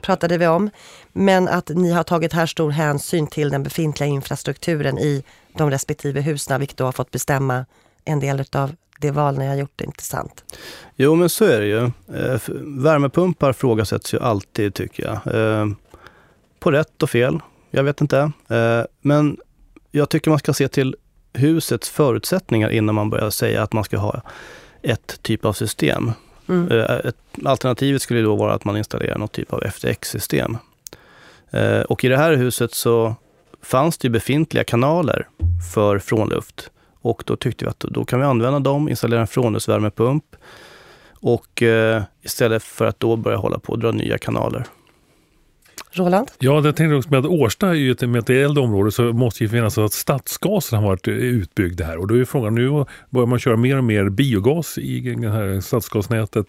pratade 0.00 0.38
vi 0.38 0.46
om. 0.46 0.70
Men 1.12 1.48
att 1.48 1.68
ni 1.68 1.90
har 1.90 2.02
tagit 2.02 2.32
här 2.32 2.46
stor 2.46 2.70
hänsyn 2.70 3.26
till 3.26 3.50
den 3.50 3.62
befintliga 3.62 4.08
infrastrukturen 4.08 4.98
i 4.98 5.24
de 5.58 5.70
respektive 5.70 6.20
husen, 6.20 6.60
vilket 6.60 6.76
då 6.76 6.84
har 6.84 6.92
fått 6.92 7.10
bestämma 7.10 7.66
en 8.04 8.20
del 8.20 8.40
utav 8.40 8.74
det 9.00 9.10
val 9.10 9.38
ni 9.38 9.46
har 9.46 9.54
gjort, 9.54 9.80
inte 9.80 10.04
sant? 10.04 10.44
Jo, 10.96 11.14
men 11.14 11.28
så 11.28 11.44
är 11.44 11.60
det 11.60 11.66
ju. 11.66 11.84
Eh, 11.84 12.40
värmepumpar 12.82 13.52
frågasätts 13.52 14.14
ju 14.14 14.20
alltid, 14.20 14.74
tycker 14.74 15.02
jag. 15.04 15.34
Eh, 15.34 15.66
på 16.58 16.70
rätt 16.70 17.02
och 17.02 17.10
fel, 17.10 17.40
jag 17.70 17.82
vet 17.82 18.00
inte. 18.00 18.32
Eh, 18.48 18.82
men 19.00 19.36
jag 19.90 20.08
tycker 20.08 20.30
man 20.30 20.38
ska 20.38 20.52
se 20.52 20.68
till 20.68 20.96
husets 21.32 21.90
förutsättningar 21.90 22.70
innan 22.70 22.94
man 22.94 23.10
börjar 23.10 23.30
säga 23.30 23.62
att 23.62 23.72
man 23.72 23.84
ska 23.84 23.98
ha 23.98 24.22
ett 24.84 25.22
typ 25.22 25.44
av 25.44 25.52
system. 25.52 26.12
Mm. 26.48 26.70
Eh, 26.70 26.96
ett, 26.96 27.16
alternativet 27.44 28.02
skulle 28.02 28.20
då 28.20 28.36
vara 28.36 28.54
att 28.54 28.64
man 28.64 28.76
installerar 28.76 29.18
något 29.18 29.32
typ 29.32 29.52
av 29.52 29.62
FTX-system. 29.70 30.56
Eh, 31.50 31.80
och 31.80 32.04
i 32.04 32.08
det 32.08 32.16
här 32.16 32.32
huset 32.32 32.74
så 32.74 33.14
fanns 33.62 33.98
det 33.98 34.10
befintliga 34.10 34.64
kanaler 34.64 35.28
för 35.74 35.98
frånluft. 35.98 36.70
Och 37.00 37.22
då 37.26 37.36
tyckte 37.36 37.64
vi 37.64 37.68
att 37.68 37.80
då 37.80 38.04
kan 38.04 38.20
vi 38.20 38.26
använda 38.26 38.58
dem, 38.58 38.88
installera 38.88 39.20
en 39.20 39.26
frånluftsvärmepump 39.26 40.24
och 41.10 41.62
eh, 41.62 42.02
istället 42.22 42.62
för 42.62 42.84
att 42.84 43.00
då 43.00 43.16
börja 43.16 43.36
hålla 43.36 43.58
på 43.58 43.72
och 43.72 43.78
dra 43.78 43.90
nya 43.90 44.18
kanaler. 44.18 44.64
Roland? 45.96 46.30
Ja, 46.38 46.64
jag 46.64 46.76
tänkte 46.76 46.96
också 46.96 47.10
med 47.10 47.18
att 47.18 47.26
Årsta 47.26 47.68
är 47.68 47.74
ju 47.74 47.90
ett, 47.90 48.08
med 48.08 48.18
ett 48.18 48.30
äldre 48.30 48.64
område 48.64 48.92
så 48.92 49.02
måste 49.02 49.44
ju 49.44 49.48
finnas 49.48 49.74
så 49.74 49.84
att 49.84 49.92
stadsgasen 49.92 50.78
har 50.78 50.88
varit 50.88 51.08
eh, 51.08 51.14
utbyggd 51.14 51.80
här. 51.80 51.96
Och 51.96 52.06
då 52.06 52.16
är 52.16 52.24
frågan, 52.24 52.54
nu 52.54 52.84
börjar 53.10 53.26
man 53.26 53.38
köra 53.38 53.56
mer 53.56 53.78
och 53.78 53.84
mer 53.84 54.08
biogas 54.08 54.78
i 54.78 55.00
det 55.00 55.30
här 55.30 55.60
stadsgasnätet. 55.60 56.46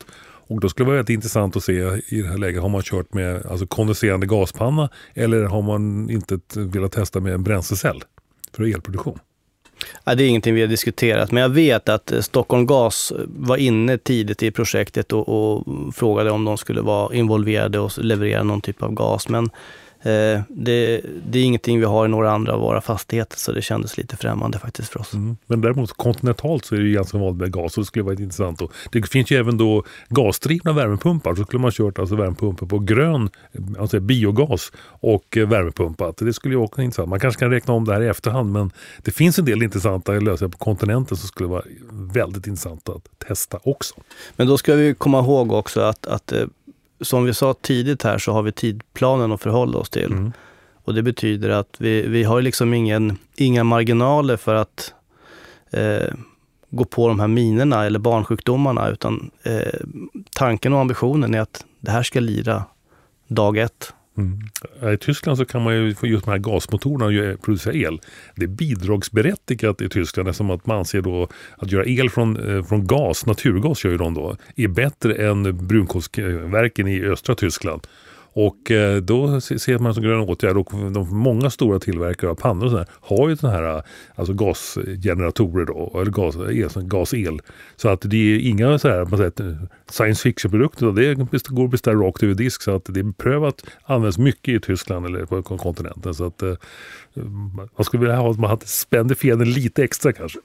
Och 0.48 0.60
då 0.60 0.70
skulle 0.70 0.86
det 0.86 0.88
vara 0.88 0.98
väldigt 0.98 1.14
intressant 1.14 1.56
att 1.56 1.64
se 1.64 1.74
i 2.08 2.22
det 2.22 2.28
här 2.28 2.38
läget, 2.38 2.62
har 2.62 2.70
man 2.70 2.82
kört 2.82 3.14
med 3.14 3.46
alltså 3.46 3.68
kondenserande 3.68 4.28
gaspanna 4.28 4.90
eller 5.14 5.44
har 5.44 5.62
man 5.62 6.10
inte 6.10 6.40
velat 6.56 6.92
testa 6.92 7.20
med 7.20 7.34
en 7.34 7.44
bränslecell 7.44 8.04
för 8.52 8.64
elproduktion? 8.64 9.20
Ja, 10.04 10.16
det 10.16 10.24
är 10.24 10.28
ingenting 10.28 10.56
vi 10.56 10.62
har 10.62 10.68
diskuterat, 10.68 11.32
men 11.32 11.42
jag 11.42 11.50
vet 11.50 11.90
att 11.90 12.12
eh, 12.12 12.22
Stockholm 12.22 12.66
Gas 12.66 13.14
var 13.28 13.58
inne 13.58 13.98
tidigt 13.98 14.44
i 14.44 14.52
projektet 14.52 15.14
och, 15.14 15.30
och 15.30 15.64
frågade 15.96 16.32
om 16.32 16.46
de 16.46 16.58
skulle 16.58 16.82
vara 16.82 17.16
involverade 17.16 17.80
och 17.80 17.92
leverera 17.98 18.44
någon 18.44 18.62
typ 18.62 18.84
av 18.84 18.94
gas. 18.94 19.30
Men 19.30 19.50
det, 20.48 21.02
det, 21.26 21.40
är 21.40 21.44
ingenting 21.44 21.80
vi 21.80 21.86
har 21.86 22.06
i 22.06 22.10
några 22.10 22.32
andra 22.32 22.54
av 22.54 22.60
våra 22.60 22.82
fastigheter 22.82 23.38
så 23.38 23.52
det 23.52 23.62
kändes 23.62 23.98
lite 23.98 24.18
främmande 24.18 24.60
faktiskt 24.60 24.92
för 24.92 25.00
oss. 25.00 25.14
Mm. 25.14 25.38
Men 25.48 25.62
däremot 25.62 25.92
kontinentalt 25.92 26.66
så 26.66 26.76
är 26.76 26.80
det 26.80 26.90
ganska 26.90 27.18
vanligt 27.18 27.42
med 27.42 27.52
gas 27.52 27.78
och 27.78 27.84
det 27.84 27.86
skulle 27.86 28.04
vara 28.04 28.14
intressant. 28.14 28.62
Och 28.62 28.72
det 28.92 29.10
finns 29.10 29.32
ju 29.32 29.38
även 29.38 29.58
då 29.58 29.84
gasdrivna 30.10 30.74
värmepumpar. 30.74 31.36
Så 31.36 31.44
skulle 31.44 31.62
man 31.62 31.72
kört 31.72 32.00
alltså 32.00 32.16
värmepumpar 32.16 32.68
på 32.68 32.80
grön, 32.80 33.30
alltså 33.80 34.00
biogas 34.00 34.72
och 34.86 35.38
värmepumpat. 35.38 36.18
Det 36.18 36.34
skulle 36.34 36.54
ju 36.54 36.62
också 36.62 36.78
vara 36.78 36.86
intressant. 36.86 37.10
Man 37.10 37.20
kanske 37.20 37.40
kan 37.40 37.52
räkna 37.52 37.74
om 37.74 37.86
det 37.86 37.94
här 37.94 38.02
i 38.02 38.08
efterhand 38.08 38.52
men 38.52 38.72
det 39.04 39.12
finns 39.12 39.40
en 39.40 39.46
del 39.46 39.64
intressanta 39.64 40.12
lösningar 40.12 40.52
på 40.52 40.58
kontinenten 40.58 41.18
som 41.18 41.28
skulle 41.28 41.50
vara 41.50 41.64
väldigt 41.92 42.48
intressanta 42.48 42.92
att 42.92 43.28
testa 43.28 43.60
också. 43.64 43.96
Men 44.36 44.48
då 44.48 44.58
ska 44.58 44.76
vi 44.76 44.96
komma 44.96 45.20
ihåg 45.20 45.52
också 45.52 45.82
att, 45.82 46.08
att 46.08 46.32
eh, 46.32 46.46
som 47.02 47.26
vi 47.26 47.34
sa 47.34 47.54
tidigt 47.54 48.04
här 48.04 48.18
så 48.18 48.32
har 48.32 48.44
vi 48.44 48.52
tidplanen 48.52 49.32
att 49.32 49.42
förhålla 49.42 49.78
oss 49.78 49.90
till. 49.90 50.12
Mm. 50.12 50.32
Och 50.84 50.94
det 50.94 51.04
betyder 51.04 51.50
att 51.50 51.76
vi, 51.78 52.08
vi 52.08 52.24
har 52.24 52.42
liksom 52.42 52.74
ingen, 52.74 53.18
inga 53.36 53.64
marginaler 53.64 54.38
för 54.38 54.56
att 54.56 54.94
eh, 55.72 56.14
gå 56.70 56.86
på 56.86 57.08
de 57.08 57.20
här 57.20 57.28
minerna 57.28 57.86
eller 57.86 58.00
barnsjukdomarna, 58.00 58.90
utan 58.90 59.32
eh, 59.44 59.80
tanken 60.36 60.74
och 60.74 60.80
ambitionen 60.80 61.34
är 61.36 61.42
att 61.42 61.66
det 61.80 61.92
här 61.92 62.04
ska 62.04 62.20
lira 62.20 62.64
dag 63.28 63.58
ett. 63.58 63.94
Mm. 64.18 64.40
I 64.94 64.98
Tyskland 64.98 65.38
så 65.38 65.46
kan 65.46 65.62
man 65.64 65.76
ju 65.76 65.96
få 65.96 66.08
just 66.08 66.26
de 66.26 66.32
här 66.32 66.38
gasmotorerna 66.38 67.38
producera 67.38 67.74
el. 67.74 68.02
Det 68.36 68.44
är 68.44 68.48
bidragsberättigat 68.48 69.82
i 69.82 69.90
Tyskland 69.90 70.30
eftersom 70.30 70.52
att 70.52 70.66
man 70.66 70.78
anser 70.78 71.02
då 71.02 71.28
att 71.58 71.72
göra 71.72 71.86
el 71.86 72.10
från, 72.10 72.56
eh, 72.56 72.64
från 72.64 72.88
gas, 72.88 73.26
naturgas 73.26 73.86
gör 73.86 73.92
ju 73.92 73.98
de 73.98 74.14
då, 74.14 74.38
är 74.56 74.68
bättre 74.68 75.28
än 75.28 75.68
brunkolsverken 75.68 76.88
i 76.88 77.04
östra 77.04 77.36
Tyskland. 77.36 77.88
Och 78.38 78.72
eh, 78.72 78.98
då 78.98 79.42
ser 79.42 79.80
man 79.80 79.94
som 79.94 80.04
grön 80.04 80.20
åtgärd 80.20 80.58
och 80.58 80.72
de 80.92 81.18
många 81.18 81.50
stora 81.50 81.80
tillverkare 81.80 82.32
av 82.32 82.36
pannor 82.36 82.66
och 82.66 82.72
sådär 82.72 82.88
har 82.92 83.30
ju 83.30 83.36
sådana 83.36 83.58
här 83.58 83.78
eh, 83.78 83.84
alltså 84.16 84.34
gasgeneratorer 84.34 85.66
då, 85.66 85.92
eller 86.02 86.12
gas, 86.12 86.36
el, 86.36 86.84
gasel. 86.84 87.42
Så 87.76 87.90
att 87.90 88.02
det 88.02 88.18
är 88.18 88.40
inga 88.40 88.80
så 88.80 88.90
här, 88.90 89.06
man 89.06 89.18
säger, 89.18 89.52
eh, 89.52 89.68
science 89.90 90.22
fiction-produkter, 90.24 90.92
det 90.92 91.16
går 91.50 91.66
att 91.66 91.72
beställa 91.72 92.00
rakt 92.00 92.24
över 92.24 92.34
disk 92.34 92.62
så 92.62 92.76
att 92.76 92.86
det 92.86 93.00
är 93.00 93.04
beprövat, 93.04 93.66
används 93.84 94.18
mycket 94.18 94.54
i 94.54 94.60
Tyskland 94.60 95.06
eller 95.06 95.26
på 95.26 95.44
kontinenten. 95.44 96.14
Så 96.14 96.26
att 96.26 96.44
man 97.76 97.86
skulle 97.86 98.02
vilja 98.02 98.16
ha 98.16 98.32
att 98.32 98.40
man 98.40 98.50
hade 98.50 98.66
spände 98.66 99.16
fjädern 99.16 99.50
lite 99.50 99.84
extra 99.84 100.14
kanske. 100.14 100.40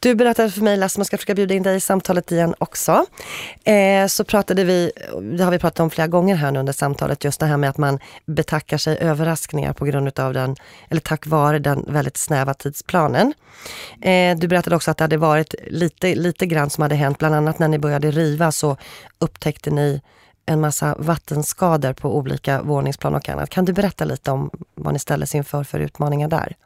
Du 0.00 0.14
berättade 0.14 0.50
för 0.50 0.60
mig, 0.60 0.76
Lasse, 0.76 0.98
man 0.98 1.04
ska 1.04 1.16
försöka 1.16 1.34
bjuda 1.34 1.54
in 1.54 1.62
dig 1.62 1.76
i 1.76 1.80
samtalet 1.80 2.32
igen 2.32 2.54
också. 2.58 3.06
Eh, 3.64 4.06
så 4.06 4.24
pratade 4.24 4.64
vi, 4.64 4.92
det 5.36 5.44
har 5.44 5.50
vi 5.50 5.58
pratat 5.58 5.80
om 5.80 5.90
flera 5.90 6.06
gånger 6.06 6.34
här 6.34 6.50
nu 6.50 6.58
under 6.58 6.72
samtalet, 6.72 7.24
just 7.24 7.40
det 7.40 7.46
här 7.46 7.56
med 7.56 7.70
att 7.70 7.78
man 7.78 7.98
betackar 8.26 8.78
sig 8.78 8.98
överraskningar 8.98 9.72
på 9.72 9.84
grund 9.84 10.18
av 10.18 10.34
den, 10.34 10.56
eller 10.88 11.00
tack 11.00 11.26
vare 11.26 11.58
den 11.58 11.84
väldigt 11.88 12.16
snäva 12.16 12.54
tidsplanen. 12.54 13.34
Eh, 14.02 14.36
du 14.38 14.48
berättade 14.48 14.76
också 14.76 14.90
att 14.90 14.96
det 14.96 15.04
hade 15.04 15.16
varit 15.16 15.54
lite, 15.66 16.14
lite 16.14 16.46
grann 16.46 16.70
som 16.70 16.82
hade 16.82 16.94
hänt, 16.94 17.18
bland 17.18 17.34
annat 17.34 17.58
när 17.58 17.68
ni 17.68 17.78
började 17.78 18.10
riva 18.10 18.52
så 18.52 18.76
upptäckte 19.18 19.70
ni 19.70 20.00
en 20.46 20.60
massa 20.60 20.94
vattenskador 20.98 21.92
på 21.92 22.16
olika 22.16 22.62
våningsplan 22.62 23.14
och 23.14 23.28
annat. 23.28 23.50
Kan 23.50 23.64
du 23.64 23.72
berätta 23.72 24.04
lite 24.04 24.30
om 24.30 24.50
vad 24.74 24.92
ni 24.92 24.98
ställdes 24.98 25.34
inför 25.34 25.64
för 25.64 25.80
utmaningar 25.80 26.28
där? 26.28 26.56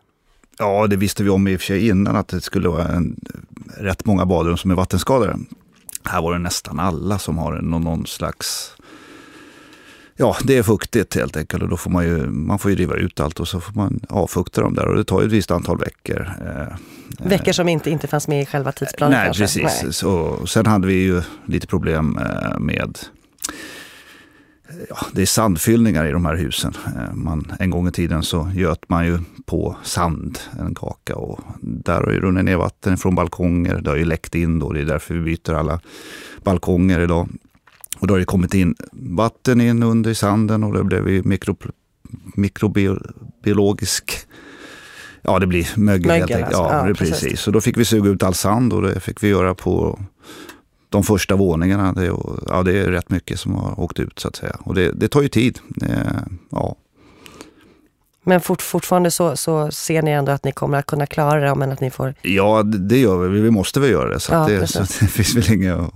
Ja, 0.59 0.87
det 0.87 0.97
visste 0.97 1.25
vi 1.25 1.31
om 1.31 1.49
i 1.49 1.57
och 1.57 1.61
för 1.61 1.67
sig 1.67 1.89
innan 1.89 2.17
att 2.17 2.29
det 2.29 2.41
skulle 2.41 2.69
vara 2.69 2.89
en, 2.89 3.17
rätt 3.77 4.05
många 4.05 4.27
badrum 4.27 4.57
som 4.57 4.71
är 4.71 4.75
vattenskadade. 4.75 5.39
Här 6.05 6.23
var 6.23 6.33
det 6.33 6.39
nästan 6.39 6.81
alla 6.81 7.19
som 7.19 7.39
har 7.39 7.53
någon, 7.53 7.83
någon 7.83 8.07
slags 8.07 8.77
Ja, 10.17 10.37
det 10.45 10.59
är 10.59 10.63
fuktigt 10.63 11.15
helt 11.15 11.37
enkelt 11.37 11.63
och 11.63 11.69
då 11.69 11.77
får 11.77 11.91
man 11.91 12.05
ju, 12.05 12.27
man 12.27 12.59
får 12.59 12.71
ju 12.71 12.77
riva 12.77 12.95
ut 12.95 13.21
allt 13.21 13.41
och 13.41 13.49
så 13.49 13.61
får 13.61 13.73
man 13.73 14.01
avfukta 14.09 14.61
dem 14.61 14.75
där 14.75 14.87
och 14.87 14.97
det 14.97 15.05
tar 15.05 15.21
ju 15.21 15.27
ett 15.27 15.33
visst 15.33 15.51
antal 15.51 15.79
veckor. 15.79 16.33
Eh, 16.47 16.77
veckor 17.29 17.53
som 17.53 17.69
inte, 17.69 17.91
inte 17.91 18.07
fanns 18.07 18.29
med 18.29 18.43
i 18.43 18.47
själva 18.47 18.73
tidsplanen 18.73 19.19
Nej, 19.19 19.25
kanske? 19.25 19.43
precis. 19.43 19.83
Nej. 19.83 19.93
Så, 19.93 20.47
sen 20.47 20.67
hade 20.67 20.87
vi 20.87 20.95
ju 20.95 21.23
lite 21.47 21.67
problem 21.67 22.19
eh, 22.19 22.59
med 22.59 22.99
ja, 24.89 24.97
det 25.13 25.23
är 25.23 25.27
sandfyllningar 25.27 26.07
i 26.07 26.13
de 26.13 26.25
här 26.25 26.37
husen. 26.37 26.75
Eh, 26.87 27.15
man, 27.15 27.53
en 27.59 27.71
gång 27.71 27.89
i 27.89 27.93
tiden 27.93 28.23
så 28.23 28.51
göt 28.55 28.89
man 28.89 29.07
ju 29.07 29.19
på 29.47 29.77
sand 29.83 30.39
en 30.61 30.75
kaka 30.75 31.17
och 31.17 31.41
där 31.61 32.01
har 32.01 32.13
ju 32.13 32.21
runnit 32.21 32.45
ner 32.45 32.57
vatten 32.57 32.97
från 32.99 33.15
balkonger. 33.15 33.81
Det 33.81 33.91
har 33.91 33.97
ju 33.97 34.05
läckt 34.05 34.35
in 34.35 34.59
då, 34.59 34.73
det 34.73 34.81
är 34.81 34.85
därför 34.85 35.15
vi 35.15 35.21
byter 35.21 35.55
alla 35.55 35.81
balkonger 36.45 37.01
idag. 37.01 37.29
Och 37.99 38.07
då 38.07 38.15
har 38.15 38.19
det 38.19 38.25
kommit 38.25 38.55
in 38.55 38.75
vatten 38.93 39.61
in 39.61 39.83
under 39.83 40.11
i 40.11 40.15
sanden 40.15 40.65
och 40.65 40.75
det 40.75 40.85
blev 40.85 41.27
mikro, 41.27 41.57
mikrobiologisk 42.35 44.27
Ja, 45.25 45.39
det 45.39 45.47
blir 45.47 45.69
mögel, 45.77 46.07
mögel 46.07 46.11
helt 46.11 46.31
enkelt. 46.31 46.45
Alltså. 46.45 46.63
Ja, 46.63 46.89
ja, 46.89 46.95
precis. 46.95 47.21
precis. 47.21 47.41
Så 47.41 47.51
då 47.51 47.61
fick 47.61 47.77
vi 47.77 47.85
suga 47.85 48.11
ut 48.11 48.23
all 48.23 48.35
sand 48.35 48.73
och 48.73 48.83
det 48.83 49.01
fick 49.01 49.23
vi 49.23 49.29
göra 49.29 49.55
på 49.55 49.99
de 50.93 51.03
första 51.03 51.37
våningarna, 51.37 51.93
det, 51.93 52.13
ja, 52.47 52.63
det 52.63 52.79
är 52.79 52.91
rätt 52.91 53.11
mycket 53.11 53.41
som 53.41 53.55
har 53.55 53.81
åkt 53.81 54.01
ut 54.01 54.19
så 54.19 54.29
att 54.29 54.37
säga. 54.37 54.57
Och 54.59 54.75
det, 54.75 54.93
det 54.93 55.09
tar 55.09 55.23
ju 55.23 55.29
tid. 55.29 55.59
Det, 55.69 56.25
ja. 56.51 56.77
Men 58.23 58.41
fort, 58.41 58.63
fortfarande 58.63 59.11
så, 59.11 59.37
så 59.37 59.71
ser 59.71 60.03
ni 60.03 60.11
ändå 60.11 60.33
att 60.33 60.45
ni 60.45 60.53
kommer 60.53 60.79
att 60.79 60.87
kunna 60.87 61.07
klara 61.07 61.41
det, 61.41 61.55
men 61.55 61.73
att 61.73 61.81
ni 61.81 61.91
får... 61.91 62.15
Ja, 62.23 62.63
det 62.63 62.99
gör 62.99 63.29
vi. 63.29 63.41
Vi 63.41 63.51
måste 63.51 63.81
väl 63.81 63.91
göra 63.91 64.09
det. 64.09 64.21
Så, 64.21 64.33
ja, 64.33 64.47
det, 64.49 64.67
så 64.67 64.81
det 64.81 65.07
finns 65.07 65.35
väl 65.35 65.53
inget 65.53 65.75
att 65.75 65.95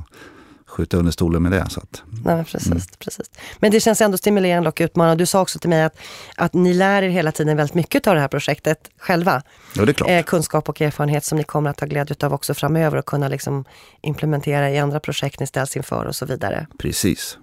skjuta 0.77 0.97
under 0.97 1.13
stolen 1.13 1.43
med 1.43 1.53
det. 1.53 1.67
Så 1.71 1.81
att, 1.81 2.03
Nej, 2.25 2.45
precis, 2.45 2.67
mm. 2.67 2.83
precis. 2.99 3.31
Men 3.59 3.71
det 3.71 3.81
känns 3.81 4.01
ändå 4.01 4.19
stimulerande 4.19 4.69
och 4.69 4.81
utmanande. 4.81 5.23
Du 5.23 5.27
sa 5.27 5.41
också 5.41 5.59
till 5.59 5.71
mig 5.71 5.83
att, 5.83 5.97
att 6.37 6.55
ni 6.55 6.75
lär 6.75 7.03
er 7.03 7.09
hela 7.09 7.33
tiden 7.33 7.57
väldigt 7.57 7.75
mycket 7.75 8.07
av 8.07 8.15
det 8.15 8.21
här 8.21 8.29
projektet 8.29 8.91
själva. 8.99 9.43
Ja, 9.75 9.85
det 9.85 9.91
är 9.91 9.93
klart. 9.93 10.11
Eh, 10.11 10.23
kunskap 10.23 10.69
och 10.69 10.81
erfarenhet 10.81 11.25
som 11.25 11.39
ni 11.39 11.45
kommer 11.45 11.71
att 11.71 11.81
ha 11.81 11.87
glädje 11.87 12.17
av 12.23 12.35
också 12.35 12.55
framöver 12.55 12.99
och 12.99 13.07
kunna 13.07 13.29
liksom 13.29 13.65
implementera 14.03 14.71
i 14.71 14.79
andra 14.79 15.01
projekt 15.01 15.41
ni 15.41 15.47
ställs 15.47 15.77
inför 15.77 16.05
och 16.05 16.17
så 16.17 16.27
vidare. 16.27 16.67
Precis, 16.79 17.39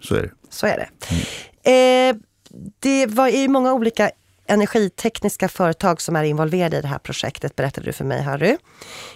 så 0.00 0.14
är 0.14 0.22
det. 0.22 0.30
Så 0.50 0.66
är 0.66 0.76
det. 0.76 0.88
Mm. 1.64 2.16
Eh, 2.16 2.22
det 2.80 3.06
var 3.06 3.28
ju 3.28 3.48
många 3.48 3.72
olika 3.72 4.10
energitekniska 4.50 5.48
företag 5.48 6.00
som 6.00 6.16
är 6.16 6.24
involverade 6.24 6.78
i 6.78 6.80
det 6.80 6.88
här 6.88 6.98
projektet, 6.98 7.56
berättade 7.56 7.86
du 7.86 7.92
för 7.92 8.04
mig 8.04 8.22
Harry. 8.22 8.56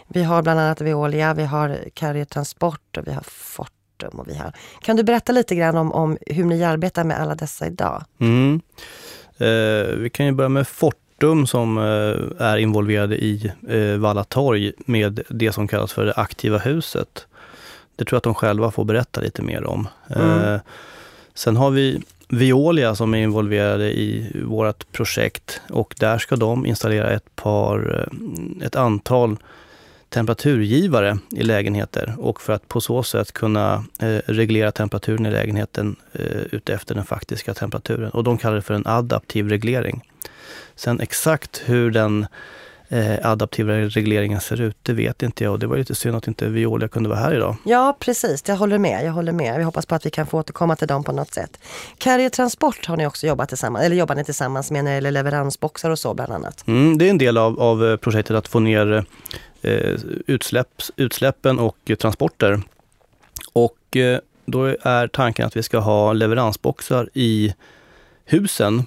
Vi 0.09 0.23
har 0.23 0.43
bland 0.43 0.61
annat 0.61 0.81
Veolia, 0.81 1.35
vi 1.35 1.45
har 1.45 1.79
Carrier 1.95 2.25
Transport 2.25 2.97
och 2.97 3.07
vi 3.07 3.13
har 3.13 3.25
Fortum. 3.27 4.21
Och 4.21 4.29
vi 4.29 4.35
har. 4.35 4.53
Kan 4.81 4.97
du 4.97 5.03
berätta 5.03 5.33
lite 5.33 5.55
grann 5.55 5.77
om, 5.77 5.93
om 5.93 6.19
hur 6.27 6.45
ni 6.45 6.65
arbetar 6.65 7.05
med 7.05 7.21
alla 7.21 7.35
dessa 7.35 7.67
idag? 7.67 8.05
Mm. 8.19 8.61
Eh, 9.39 9.97
vi 9.97 10.11
kan 10.13 10.27
ju 10.27 10.33
börja 10.33 10.49
med 10.49 10.69
Fortum 10.69 11.47
som 11.47 11.79
eh, 11.79 12.47
är 12.47 12.57
involverade 12.57 13.17
i 13.17 13.53
eh, 13.69 13.97
Valla 13.99 14.25
torg 14.25 14.73
med 14.79 15.21
det 15.29 15.53
som 15.53 15.69
kallas 15.69 15.93
för 15.93 16.05
det 16.05 16.15
aktiva 16.15 16.59
huset. 16.59 17.27
Det 17.97 18.05
tror 18.05 18.17
jag 18.17 18.19
att 18.19 18.25
de 18.25 18.35
själva 18.35 18.71
får 18.71 18.85
berätta 18.85 19.21
lite 19.21 19.43
mer 19.43 19.65
om. 19.65 19.89
Mm. 20.09 20.55
Eh, 20.55 20.61
sen 21.35 21.57
har 21.57 21.71
vi 21.71 22.03
Veolia 22.29 22.95
som 22.95 23.15
är 23.15 23.19
involverade 23.19 23.93
i 23.93 24.31
vårt 24.45 24.93
projekt 24.93 25.61
och 25.71 25.95
där 25.99 26.19
ska 26.19 26.37
de 26.37 26.67
installera 26.67 27.11
ett 27.11 27.37
par, 27.37 28.09
eh, 28.61 28.67
ett 28.67 28.77
antal 28.77 29.37
temperaturgivare 30.09 31.19
i 31.31 31.43
lägenheter 31.43 32.15
och 32.19 32.41
för 32.41 32.53
att 32.53 32.69
på 32.69 32.81
så 32.81 33.03
sätt 33.03 33.33
kunna 33.33 33.85
eh, 34.01 34.19
reglera 34.27 34.73
temperaturen 34.73 35.27
i 35.27 35.31
lägenheten 35.31 35.97
eh, 36.13 36.43
utefter 36.53 36.95
den 36.95 37.05
faktiska 37.05 37.55
temperaturen. 37.55 38.11
Och 38.11 38.25
de 38.25 38.39
kallar 38.39 38.57
det 38.57 38.63
för 38.63 38.75
en 38.75 38.87
adaptiv 38.87 39.49
reglering. 39.49 40.03
Sen 40.77 41.01
exakt 41.01 41.63
hur 41.67 41.91
den 41.91 42.27
eh, 42.89 43.27
adaptiva 43.27 43.73
regleringen 43.73 44.41
ser 44.41 44.61
ut, 44.61 44.77
det 44.83 44.93
vet 44.93 45.23
inte 45.23 45.45
jag 45.45 45.53
och 45.53 45.59
det 45.59 45.67
var 45.67 45.77
lite 45.77 45.95
synd 45.95 46.17
att 46.17 46.29
inte 46.29 46.49
Viola 46.49 46.89
kunde 46.89 47.09
vara 47.09 47.19
här 47.19 47.35
idag. 47.35 47.57
Ja 47.65 47.97
precis, 48.01 48.43
jag 48.47 48.57
håller 48.57 48.79
med. 48.79 49.05
Jag 49.07 49.13
håller 49.13 49.33
med. 49.33 49.59
Vi 49.59 49.65
hoppas 49.65 49.87
på 49.87 49.95
att 49.95 50.07
vi 50.07 50.11
kan 50.11 50.27
få 50.27 50.39
återkomma 50.39 50.77
till 50.77 50.89
dem 50.89 51.05
på 51.05 51.13
något 51.13 51.35
sätt. 51.35 51.59
Carrier 51.99 52.29
Transport 52.29 52.87
har 52.87 52.97
ni 52.97 53.07
också 53.07 53.27
jobbat 53.27 53.49
tillsammans, 53.49 53.85
eller 53.85 53.97
jobbar 53.97 54.15
ni 54.15 54.25
tillsammans 54.25 54.71
med 54.71 54.85
när 54.85 54.91
det 54.91 54.95
gäller 54.95 55.11
leveransboxar 55.11 55.91
och 55.91 55.99
så 55.99 56.15
bland 56.15 56.33
annat? 56.33 56.67
Mm, 56.67 56.99
det 56.99 57.07
är 57.07 57.11
en 57.11 57.19
del 57.19 57.39
av, 57.39 57.61
av 57.61 57.87
eh, 57.87 57.97
projektet 57.97 58.37
att 58.37 58.49
få 58.49 58.61
ner 58.61 59.05
eh, 59.63 59.95
utsläpp, 60.27 60.69
utsläppen 60.97 61.59
och 61.59 61.91
transporter. 61.99 62.63
Och 63.53 63.97
eh, 63.97 64.19
då 64.47 64.65
är 64.83 65.09
tanken 65.09 65.47
att 65.47 65.57
vi 65.57 65.63
ska 65.63 65.79
ha 65.79 66.13
leveransboxar 66.13 67.09
i 67.15 67.55
husen 68.25 68.83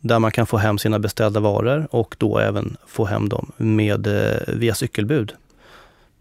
där 0.00 0.18
man 0.18 0.30
kan 0.30 0.46
få 0.46 0.56
hem 0.56 0.78
sina 0.78 0.98
beställda 0.98 1.40
varor 1.40 1.88
och 1.90 2.14
då 2.18 2.38
även 2.38 2.76
få 2.86 3.04
hem 3.04 3.28
dem 3.28 3.52
med, 3.56 4.06
eh, 4.06 4.54
via 4.54 4.74
cykelbud. 4.74 5.32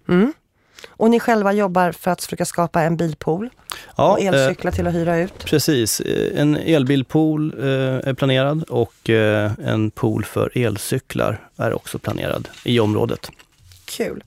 Mm. 0.09 0.33
Och 0.87 1.09
ni 1.09 1.19
själva 1.19 1.53
jobbar 1.53 1.91
för 1.91 2.11
att 2.11 2.23
försöka 2.23 2.45
skapa 2.45 2.81
en 2.81 2.97
bilpool 2.97 3.49
ja, 3.97 4.11
och 4.11 4.19
elcyklar 4.21 4.71
eh, 4.71 4.75
till 4.75 4.87
att 4.87 4.93
hyra 4.93 5.17
ut? 5.17 5.45
Precis. 5.45 5.99
Eh, 5.99 6.41
en 6.41 6.55
elbilpool 6.55 7.53
eh, 7.59 7.67
är 8.09 8.13
planerad 8.13 8.63
och 8.63 9.09
eh, 9.09 9.51
en 9.63 9.91
pool 9.91 10.25
för 10.25 10.57
elcyklar 10.57 11.49
är 11.57 11.73
också 11.73 11.99
planerad 11.99 12.47
i 12.63 12.79
området. 12.79 13.31
Kul. 13.85 14.23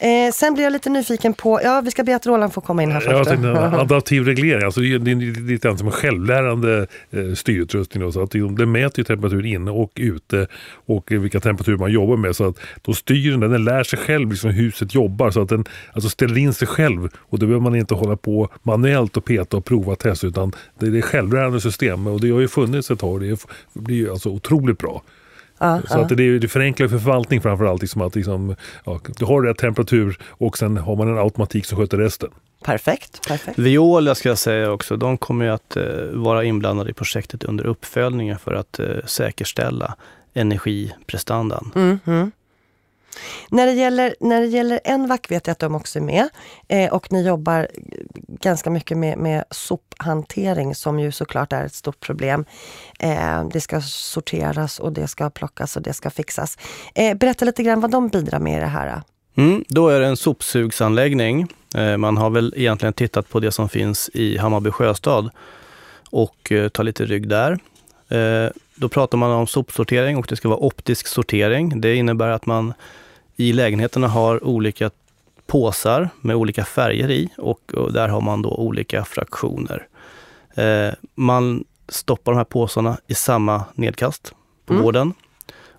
Eh, 0.00 0.32
sen 0.32 0.54
blir 0.54 0.64
jag 0.64 0.72
lite 0.72 0.90
nyfiken 0.90 1.34
på, 1.34 1.60
ja 1.62 1.80
vi 1.84 1.90
ska 1.90 2.04
be 2.04 2.16
att 2.16 2.26
Roland 2.26 2.52
får 2.52 2.62
komma 2.62 2.82
in 2.82 2.92
här 2.92 3.00
först. 3.00 3.12
Jag 3.12 3.28
tänkte, 3.28 3.50
adaptiv 3.58 4.24
reglering, 4.24 4.64
alltså 4.64 4.80
det 4.80 5.10
är 5.10 5.40
lite 5.48 5.76
som 5.76 5.86
en 5.86 5.92
självlärande 5.92 6.86
eh, 7.10 7.34
styrutrustning. 7.34 8.02
Då, 8.02 8.12
så 8.12 8.22
att 8.22 8.30
den 8.30 8.72
mäter 8.72 8.98
ju 8.98 9.04
temperatur 9.04 9.46
inne 9.46 9.70
och 9.70 9.92
ute 9.94 10.46
och 10.86 11.12
vilka 11.12 11.40
temperaturer 11.40 11.76
man 11.76 11.92
jobbar 11.92 12.16
med. 12.16 12.36
Så 12.36 12.48
att 12.48 12.56
då 12.82 12.94
styr 12.94 13.30
den, 13.30 13.40
den 13.40 13.64
lär 13.64 13.82
sig 13.82 13.98
själv 13.98 14.30
liksom 14.30 14.50
hur 14.50 14.62
huset 14.62 14.94
jobbar 14.94 15.30
så 15.30 15.42
att 15.42 15.48
den 15.48 15.64
alltså 15.92 16.10
ställer 16.10 16.38
in 16.38 16.54
sig 16.54 16.68
själv. 16.68 17.08
Och 17.16 17.38
då 17.38 17.46
behöver 17.46 17.62
man 17.62 17.74
inte 17.74 17.94
hålla 17.94 18.16
på 18.16 18.48
manuellt 18.62 19.16
och 19.16 19.24
peta 19.24 19.56
och 19.56 19.64
prova 19.64 19.92
och 19.92 19.98
testa 19.98 20.26
utan 20.26 20.52
det 20.78 20.98
är 20.98 21.02
självlärande 21.02 21.60
system 21.60 22.06
och 22.06 22.20
det 22.20 22.30
har 22.30 22.40
ju 22.40 22.48
funnits 22.48 22.90
ett 22.90 22.98
tag. 22.98 23.20
Det 23.20 23.46
blir 23.72 23.96
ju 23.96 24.10
alltså 24.10 24.28
otroligt 24.28 24.78
bra. 24.78 25.02
Ja, 25.58 25.80
så 25.88 25.98
ja. 25.98 26.02
att 26.02 26.08
det, 26.08 26.38
det 26.38 26.48
förenklar 26.48 26.88
för 26.88 26.98
förvaltning 26.98 27.40
framförallt. 27.40 27.82
Liksom 27.82 28.02
att 28.02 28.14
liksom, 28.14 28.56
ja, 28.84 29.00
du 29.18 29.24
har 29.24 29.42
rätt 29.42 29.58
temperatur 29.58 30.18
och 30.28 30.58
sen 30.58 30.76
har 30.76 30.96
man 30.96 31.08
en 31.08 31.18
automatik 31.18 31.66
som 31.66 31.78
sköter 31.78 31.98
resten. 31.98 32.30
Perfekt. 32.64 33.28
perfekt. 33.28 33.58
Viola 33.58 34.14
ska 34.14 34.28
jag 34.28 34.38
säga 34.38 34.70
också, 34.70 34.96
de 34.96 35.18
kommer 35.18 35.44
ju 35.44 35.50
att 35.50 35.76
eh, 35.76 35.84
vara 36.12 36.44
inblandade 36.44 36.90
i 36.90 36.92
projektet 36.92 37.44
under 37.44 37.66
uppföljningen 37.66 38.38
för 38.38 38.54
att 38.54 38.78
eh, 38.78 38.86
säkerställa 39.06 39.94
energiprestandan. 40.34 41.72
Mm, 41.74 41.98
mm. 42.04 42.30
När 43.50 43.66
det 43.66 43.72
gäller, 43.72 44.14
när 44.20 44.40
det 44.40 44.46
gäller 44.46 44.80
Envac 44.84 45.20
vet 45.28 45.46
jag 45.46 45.52
att 45.52 45.58
de 45.58 45.74
också 45.74 45.98
är 45.98 46.02
med 46.02 46.28
eh, 46.68 46.92
och 46.92 47.12
ni 47.12 47.26
jobbar 47.26 47.68
ganska 48.28 48.70
mycket 48.70 48.96
med, 48.96 49.18
med 49.18 49.44
sophantering 49.50 50.74
som 50.74 51.00
ju 51.00 51.12
såklart 51.12 51.52
är 51.52 51.64
ett 51.64 51.74
stort 51.74 52.00
problem. 52.00 52.44
Eh, 52.98 53.48
det 53.52 53.60
ska 53.60 53.80
sorteras 53.80 54.78
och 54.78 54.92
det 54.92 55.08
ska 55.08 55.30
plockas 55.30 55.76
och 55.76 55.82
det 55.82 55.92
ska 55.92 56.10
fixas. 56.10 56.58
Eh, 56.94 57.16
berätta 57.16 57.44
lite 57.44 57.62
grann 57.62 57.80
vad 57.80 57.90
de 57.90 58.08
bidrar 58.08 58.38
med 58.38 58.56
i 58.56 58.60
det 58.60 58.66
här. 58.66 58.86
Eh. 58.86 59.02
Mm, 59.36 59.64
då 59.68 59.88
är 59.88 60.00
det 60.00 60.06
en 60.06 60.16
sopsugsanläggning 60.16 61.48
Eh, 61.74 61.96
man 61.96 62.16
har 62.16 62.30
väl 62.30 62.54
egentligen 62.56 62.92
tittat 62.92 63.28
på 63.28 63.40
det 63.40 63.52
som 63.52 63.68
finns 63.68 64.10
i 64.14 64.38
Hammarby 64.38 64.70
sjöstad 64.70 65.30
och 66.10 66.52
eh, 66.52 66.68
tar 66.68 66.84
lite 66.84 67.04
rygg 67.04 67.28
där. 67.28 67.58
Eh, 68.08 68.50
Eh, 68.78 68.80
då 68.80 68.88
pratar 68.88 69.18
man 69.18 69.30
om 69.30 69.46
sopsortering 69.46 70.16
och 70.16 70.26
det 70.28 70.36
ska 70.36 70.48
vara 70.48 70.64
optisk 70.64 71.06
sortering. 71.06 71.80
Det 71.80 71.94
innebär 71.94 72.28
att 72.28 72.46
man 72.46 72.74
i 73.36 73.52
lägenheterna 73.52 74.08
har 74.08 74.44
olika 74.44 74.90
påsar 75.46 76.10
med 76.20 76.36
olika 76.36 76.64
färger 76.64 77.10
i 77.10 77.28
och, 77.38 77.74
och 77.74 77.92
där 77.92 78.08
har 78.08 78.20
man 78.20 78.42
då 78.42 78.50
olika 78.50 79.04
fraktioner. 79.04 79.86
Eh, 80.54 80.92
man 81.14 81.64
stoppar 81.88 82.32
de 82.32 82.36
här 82.36 82.44
påsarna 82.44 82.98
i 83.06 83.14
samma 83.14 83.64
nedkast 83.74 84.34
på 84.66 84.72
mm. 84.72 84.84
gården 84.84 85.14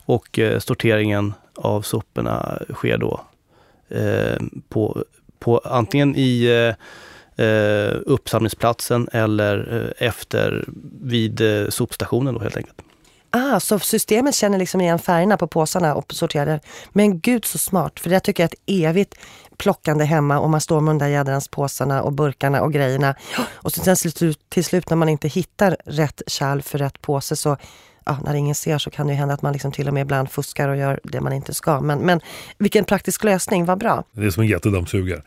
och 0.06 0.40
eh, 0.40 0.60
sorteringen 0.60 1.34
av 1.56 1.82
soporna 1.82 2.60
sker 2.74 2.98
då 2.98 3.22
eh, 3.90 4.42
på, 4.70 5.04
på 5.40 5.62
antingen 5.64 6.16
i 6.16 6.74
eh, 7.40 7.98
uppsamlingsplatsen 8.06 9.10
eller 9.12 9.86
eh, 10.00 10.08
efter 10.08 10.66
vid 11.02 11.42
eh, 11.42 11.70
sopstationen 11.70 12.34
då 12.34 12.40
helt 12.40 12.58
enkelt. 12.58 12.82
Ah, 13.32 13.60
så 13.60 13.80
systemet 13.80 14.36
känner 14.36 14.58
liksom 14.58 14.82
igen 14.82 15.00
färgerna 15.00 15.38
på 15.38 15.48
påsarna 15.48 15.96
och 15.96 16.14
sorterar. 16.14 16.60
Men 16.92 17.20
gud 17.20 17.46
så 17.46 17.58
smart, 17.58 18.00
för 18.00 18.10
det 18.10 18.20
tycker 18.20 18.44
jag 18.44 18.50
är 18.50 18.54
ett 18.54 18.90
evigt 18.90 19.16
plockande 19.58 20.06
hemma 20.06 20.40
och 20.40 20.50
man 20.50 20.62
står 20.62 20.82
med 20.82 20.92
de 20.92 20.98
där 20.98 21.08
jädrans 21.08 21.48
påsarna 21.48 22.02
och 22.02 22.14
burkarna 22.14 22.62
och 22.62 22.74
grejerna. 22.74 23.16
Och 23.52 23.72
sen 23.72 23.96
till 24.50 24.64
slut 24.64 24.90
när 24.90 24.98
man 24.98 25.10
inte 25.10 25.28
hittar 25.28 25.78
rätt 25.86 26.22
kärl 26.28 26.62
för 26.62 26.78
rätt 26.78 27.02
påse 27.02 27.36
så 27.36 27.58
ja, 28.06 28.18
när 28.24 28.34
ingen 28.34 28.56
ser 28.56 28.78
så 28.78 28.90
kan 28.90 29.08
det 29.08 29.14
hända 29.14 29.34
att 29.34 29.42
man 29.42 29.54
liksom 29.54 29.72
till 29.72 29.88
och 29.88 29.94
med 29.94 30.02
ibland 30.02 30.32
fuskar 30.32 30.70
och 30.70 30.78
gör 30.78 31.00
det 31.04 31.22
man 31.22 31.34
inte 31.34 31.54
ska. 31.54 31.80
Men, 31.80 32.00
men 32.00 32.22
vilken 32.58 32.86
praktisk 32.86 33.24
lösning, 33.24 33.66
vad 33.66 33.78
bra. 33.78 34.04
Det 34.12 34.26
är 34.26 34.30
som 34.30 34.44
en 34.44 34.50
jättedammsugare. 34.50 35.22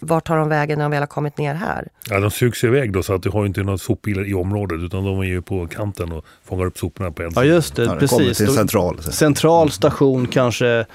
Vart 0.00 0.26
tar 0.26 0.36
de 0.36 0.48
vägen 0.48 0.78
när 0.78 0.84
de 0.84 0.90
väl 0.90 1.00
har 1.02 1.06
kommit 1.06 1.38
ner 1.38 1.54
här? 1.54 1.88
Ja, 2.10 2.20
de 2.20 2.30
sugs 2.30 2.64
iväg 2.64 2.92
då 2.92 3.02
så 3.02 3.14
att 3.14 3.22
du 3.22 3.30
har 3.30 3.46
inte 3.46 3.62
några 3.62 3.78
sopbilar 3.78 4.28
i 4.28 4.34
området 4.34 4.80
utan 4.80 5.04
de 5.04 5.20
är 5.20 5.24
ju 5.24 5.42
på 5.42 5.66
kanten 5.66 6.12
och 6.12 6.24
fångar 6.44 6.66
upp 6.66 6.78
soporna 6.78 7.10
på 7.10 7.22
en 7.22 7.32
Ja 7.34 7.44
just 7.44 7.76
det, 7.76 7.84
ja, 7.84 7.94
precis. 7.94 8.38
Till 8.38 8.54
central. 8.54 9.02
Central 9.02 9.70
station 9.70 10.26
kanske 10.26 10.86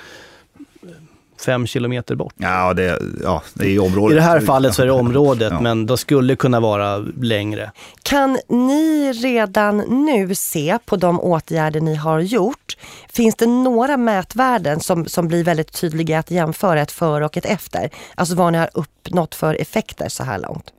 fem 1.43 1.67
kilometer 1.67 2.15
bort. 2.15 2.33
Ja, 2.37 2.73
det, 2.73 2.99
ja, 3.23 3.43
det 3.53 3.75
är 3.75 3.79
området. 3.79 4.13
I 4.13 4.15
det 4.15 4.21
här 4.21 4.39
fallet 4.39 4.75
så 4.75 4.81
är 4.81 4.85
det 4.85 4.91
området, 4.91 5.51
ja. 5.51 5.61
men 5.61 5.85
det 5.85 5.97
skulle 5.97 6.35
kunna 6.35 6.59
vara 6.59 6.97
längre. 7.21 7.71
Kan 8.03 8.39
ni 8.47 9.13
redan 9.13 9.77
nu 9.77 10.35
se 10.35 10.77
på 10.85 10.95
de 10.95 11.19
åtgärder 11.19 11.81
ni 11.81 11.95
har 11.95 12.19
gjort, 12.19 12.77
finns 13.09 13.35
det 13.35 13.47
några 13.47 13.97
mätvärden 13.97 14.79
som, 14.79 15.05
som 15.05 15.27
blir 15.27 15.43
väldigt 15.43 15.73
tydliga 15.73 16.19
att 16.19 16.31
jämföra 16.31 16.81
ett 16.81 16.91
före 16.91 17.25
och 17.25 17.37
ett 17.37 17.45
efter? 17.45 17.89
Alltså 18.15 18.35
vad 18.35 18.51
ni 18.51 18.59
har 18.59 18.69
uppnått 18.73 19.35
för 19.35 19.61
effekter 19.61 20.09
så 20.09 20.23
här 20.23 20.39
långt? 20.39 20.73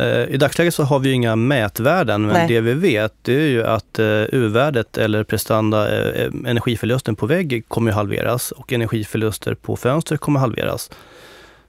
Eh, 0.00 0.34
I 0.34 0.36
dagsläget 0.36 0.74
så 0.74 0.82
har 0.82 0.98
vi 0.98 1.12
inga 1.12 1.36
mätvärden, 1.36 2.22
men 2.22 2.32
Nej. 2.32 2.48
det 2.48 2.60
vi 2.60 2.74
vet 2.74 3.14
det 3.22 3.34
är 3.34 3.48
ju 3.48 3.64
att 3.64 3.98
eh, 3.98 4.06
U-värdet 4.06 4.98
eller 4.98 5.24
prestanda, 5.24 6.00
eh, 6.00 6.30
energiförlusten 6.46 7.16
på 7.16 7.26
vägg 7.26 7.64
kommer 7.68 7.92
halveras 7.92 8.52
och 8.52 8.72
energiförluster 8.72 9.54
på 9.54 9.76
fönster 9.76 10.16
kommer 10.16 10.40
halveras. 10.40 10.90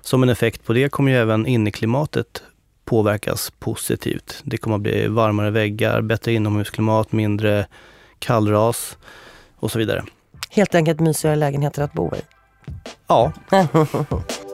Som 0.01 0.23
en 0.23 0.29
effekt 0.29 0.65
på 0.65 0.73
det 0.73 0.89
kommer 0.89 1.11
ju 1.11 1.17
även 1.17 1.45
inneklimatet 1.45 2.43
påverkas 2.86 3.51
positivt. 3.59 4.41
Det 4.43 4.57
kommer 4.57 4.75
att 4.75 4.82
bli 4.82 5.07
varmare 5.07 5.49
väggar, 5.49 6.01
bättre 6.01 6.34
inomhusklimat, 6.34 7.11
mindre 7.11 7.65
kallras 8.19 8.97
och 9.55 9.71
så 9.71 9.79
vidare. 9.79 10.03
Helt 10.49 10.75
enkelt 10.75 10.99
mysigare 10.99 11.36
lägenheter 11.36 11.82
att 11.82 11.93
bo 11.93 12.15
i. 12.15 12.21
Ja. 13.07 13.32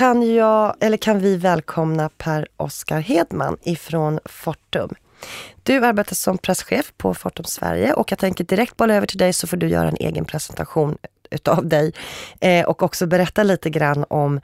kan, 0.00 0.34
jag, 0.34 0.74
eller 0.80 0.96
kan 0.96 1.18
vi 1.18 1.36
välkomna 1.36 2.08
Per-Oskar 2.18 3.00
Hedman 3.00 3.56
ifrån 3.62 4.18
Fortum. 4.24 4.94
Du 5.62 5.84
arbetar 5.84 6.14
som 6.14 6.38
presschef 6.38 6.92
på 6.96 7.14
Fortum 7.14 7.44
Sverige 7.44 7.92
och 7.92 8.12
jag 8.12 8.18
tänker 8.18 8.44
direkt 8.44 8.76
bolla 8.76 8.94
över 8.94 9.06
till 9.06 9.18
dig 9.18 9.32
så 9.32 9.46
får 9.46 9.56
du 9.56 9.68
göra 9.68 9.88
en 9.88 9.96
egen 9.96 10.24
presentation 10.24 10.96
utav 11.30 11.66
dig 11.66 11.92
eh, 12.40 12.66
och 12.66 12.82
också 12.82 13.06
berätta 13.06 13.42
lite 13.42 13.70
grann 13.70 14.04
om 14.08 14.40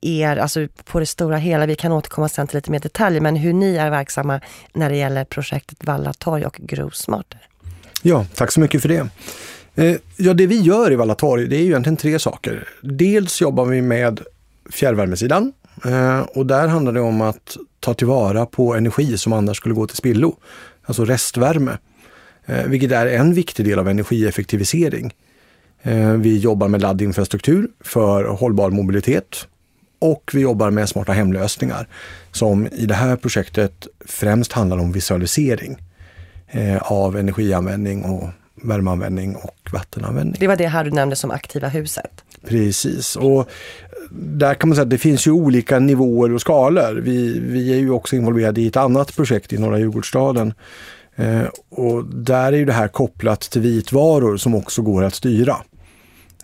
er, 0.00 0.36
alltså 0.36 0.68
på 0.84 1.00
det 1.00 1.06
stora 1.06 1.36
hela, 1.36 1.66
vi 1.66 1.76
kan 1.76 1.92
återkomma 1.92 2.28
sen 2.28 2.46
till 2.46 2.56
lite 2.56 2.70
mer 2.70 2.80
detaljer, 2.80 3.20
men 3.20 3.36
hur 3.36 3.52
ni 3.52 3.76
är 3.76 3.90
verksamma 3.90 4.40
när 4.72 4.90
det 4.90 4.96
gäller 4.96 5.24
projektet 5.24 5.84
Vallatorg 5.84 6.46
och 6.46 6.56
Grovsmarter. 6.56 7.48
Ja, 8.02 8.26
tack 8.34 8.52
så 8.52 8.60
mycket 8.60 8.82
för 8.82 8.88
det. 8.88 9.08
Eh, 9.74 9.96
ja, 10.16 10.34
det 10.34 10.46
vi 10.46 10.60
gör 10.60 10.92
i 10.92 10.96
Vallatorg, 10.96 11.46
det 11.48 11.56
är 11.56 11.60
ju 11.60 11.66
egentligen 11.66 11.96
tre 11.96 12.18
saker. 12.18 12.68
Dels 12.82 13.40
jobbar 13.40 13.64
vi 13.64 13.82
med 13.82 14.20
fjärrvärmesidan. 14.70 15.52
Eh, 15.84 16.20
och 16.20 16.46
där 16.46 16.68
handlar 16.68 16.92
det 16.92 17.00
om 17.00 17.20
att 17.20 17.56
ta 17.80 17.94
tillvara 17.94 18.46
på 18.46 18.74
energi 18.74 19.18
som 19.18 19.32
annars 19.32 19.56
skulle 19.56 19.74
gå 19.74 19.86
till 19.86 19.96
spillo. 19.96 20.36
Alltså 20.82 21.04
restvärme. 21.04 21.78
Eh, 22.46 22.64
vilket 22.64 22.92
är 22.92 23.06
en 23.06 23.34
viktig 23.34 23.66
del 23.66 23.78
av 23.78 23.88
energieffektivisering. 23.88 25.14
Eh, 25.82 26.12
vi 26.12 26.38
jobbar 26.38 26.68
med 26.68 26.82
laddinfrastruktur 26.82 27.68
för 27.80 28.24
hållbar 28.24 28.70
mobilitet. 28.70 29.46
Och 29.98 30.30
vi 30.34 30.40
jobbar 30.40 30.70
med 30.70 30.88
smarta 30.88 31.12
hemlösningar 31.12 31.88
som 32.32 32.66
i 32.66 32.86
det 32.86 32.94
här 32.94 33.16
projektet 33.16 33.86
främst 34.06 34.52
handlar 34.52 34.78
om 34.78 34.92
visualisering 34.92 35.76
av 36.80 37.16
energianvändning 37.16 38.04
och 38.04 38.28
värmeanvändning 38.62 39.36
och 39.36 39.56
vattenanvändning. 39.72 40.36
Det 40.40 40.46
var 40.46 40.56
det 40.56 40.66
här 40.66 40.84
du 40.84 40.90
nämnde 40.90 41.16
som 41.16 41.30
aktiva 41.30 41.68
huset. 41.68 42.24
Precis. 42.46 43.16
Och 43.16 43.50
där 44.10 44.54
kan 44.54 44.68
man 44.68 44.76
säga 44.76 44.82
att 44.82 44.90
det 44.90 44.98
finns 44.98 45.26
ju 45.26 45.30
olika 45.30 45.78
nivåer 45.78 46.32
och 46.32 46.40
skalor. 46.40 46.94
Vi, 46.94 47.38
vi 47.40 47.72
är 47.72 47.78
ju 47.78 47.90
också 47.90 48.16
involverade 48.16 48.60
i 48.60 48.66
ett 48.66 48.76
annat 48.76 49.16
projekt 49.16 49.52
i 49.52 49.58
Norra 49.58 49.78
Djurgårdsstaden. 49.78 50.54
Eh, 51.16 51.44
och 51.68 52.04
där 52.04 52.52
är 52.52 52.56
ju 52.56 52.64
det 52.64 52.72
här 52.72 52.88
kopplat 52.88 53.40
till 53.40 53.60
vitvaror 53.60 54.36
som 54.36 54.54
också 54.54 54.82
går 54.82 55.04
att 55.04 55.14
styra 55.14 55.56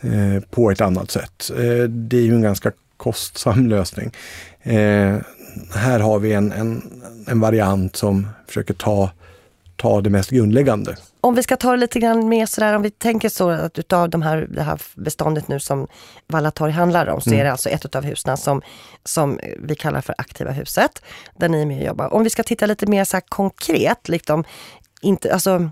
eh, 0.02 0.42
på 0.50 0.70
ett 0.70 0.80
annat 0.80 1.10
sätt. 1.10 1.50
Eh, 1.50 1.88
det 1.88 2.16
är 2.16 2.22
ju 2.22 2.34
en 2.34 2.42
ganska 2.42 2.72
kostsam 2.96 3.66
lösning. 3.68 4.12
Eh, 4.62 5.16
här 5.74 6.00
har 6.00 6.18
vi 6.18 6.32
en, 6.32 6.52
en, 6.52 6.82
en 7.26 7.40
variant 7.40 7.96
som 7.96 8.28
försöker 8.46 8.74
ta, 8.74 9.10
ta 9.77 10.01
det 10.01 10.11
mest 10.11 10.31
grundläggande 10.31 10.97
om 11.25 11.35
vi 11.35 11.43
ska 11.43 11.57
ta 11.57 11.70
det 11.70 11.77
lite 11.77 12.01
grann 12.01 12.29
mer 12.29 12.47
sådär, 12.47 12.77
om 12.77 12.83
vi 12.83 12.91
tänker 12.91 13.29
så 13.29 13.51
att 13.51 13.79
utav 13.79 14.11
de 14.11 14.23
här, 14.23 14.49
det 14.51 14.62
här 14.62 14.81
beståndet 14.95 15.49
nu 15.49 15.61
som 15.61 15.87
Vallatorg 16.27 16.73
handlar 16.73 17.07
om, 17.07 17.20
så 17.20 17.31
mm. 17.31 17.41
är 17.41 17.45
det 17.45 17.51
alltså 17.53 17.68
ett 17.68 17.85
utav 17.85 18.05
husen 18.05 18.37
som, 18.37 18.62
som 19.05 19.41
vi 19.59 19.75
kallar 19.75 20.01
för 20.01 20.14
aktiva 20.18 20.51
huset, 20.51 21.03
där 21.37 21.49
ni 21.49 21.62
är 21.62 21.66
med 21.66 21.79
och 21.79 21.87
jobbar. 21.87 22.14
Om 22.14 22.25
vi 22.25 22.31
ska 22.31 22.43
titta 22.43 22.66
lite 22.66 22.87
mer 22.87 23.05
så 23.05 23.20
konkret, 23.29 24.09
liksom, 24.09 24.45
inte, 25.03 25.33
alltså, 25.33 25.70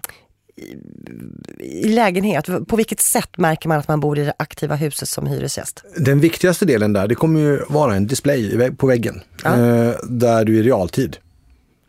i 1.59 1.89
lägenhet, 1.89 2.49
på 2.69 2.77
vilket 2.77 3.01
sätt 3.01 3.39
märker 3.39 3.69
man 3.69 3.79
att 3.79 3.89
man 3.89 4.01
bor 4.01 4.19
i 4.19 4.25
det 4.25 4.35
aktiva 4.37 4.75
huset 4.75 5.09
som 5.09 5.27
hyresgäst? 5.27 5.85
Den 5.97 6.21
viktigaste 6.21 6.65
delen 6.65 6.93
där, 6.93 7.09
det 7.09 7.15
kommer 7.15 7.41
ju 7.41 7.65
vara 7.69 7.95
en 7.95 8.07
display 8.07 8.71
på 8.71 8.87
väggen, 8.87 9.21
ja. 9.45 9.51
eh, 9.51 9.95
där 10.03 10.45
du 10.45 10.59
i 10.59 10.63
realtid 10.63 11.17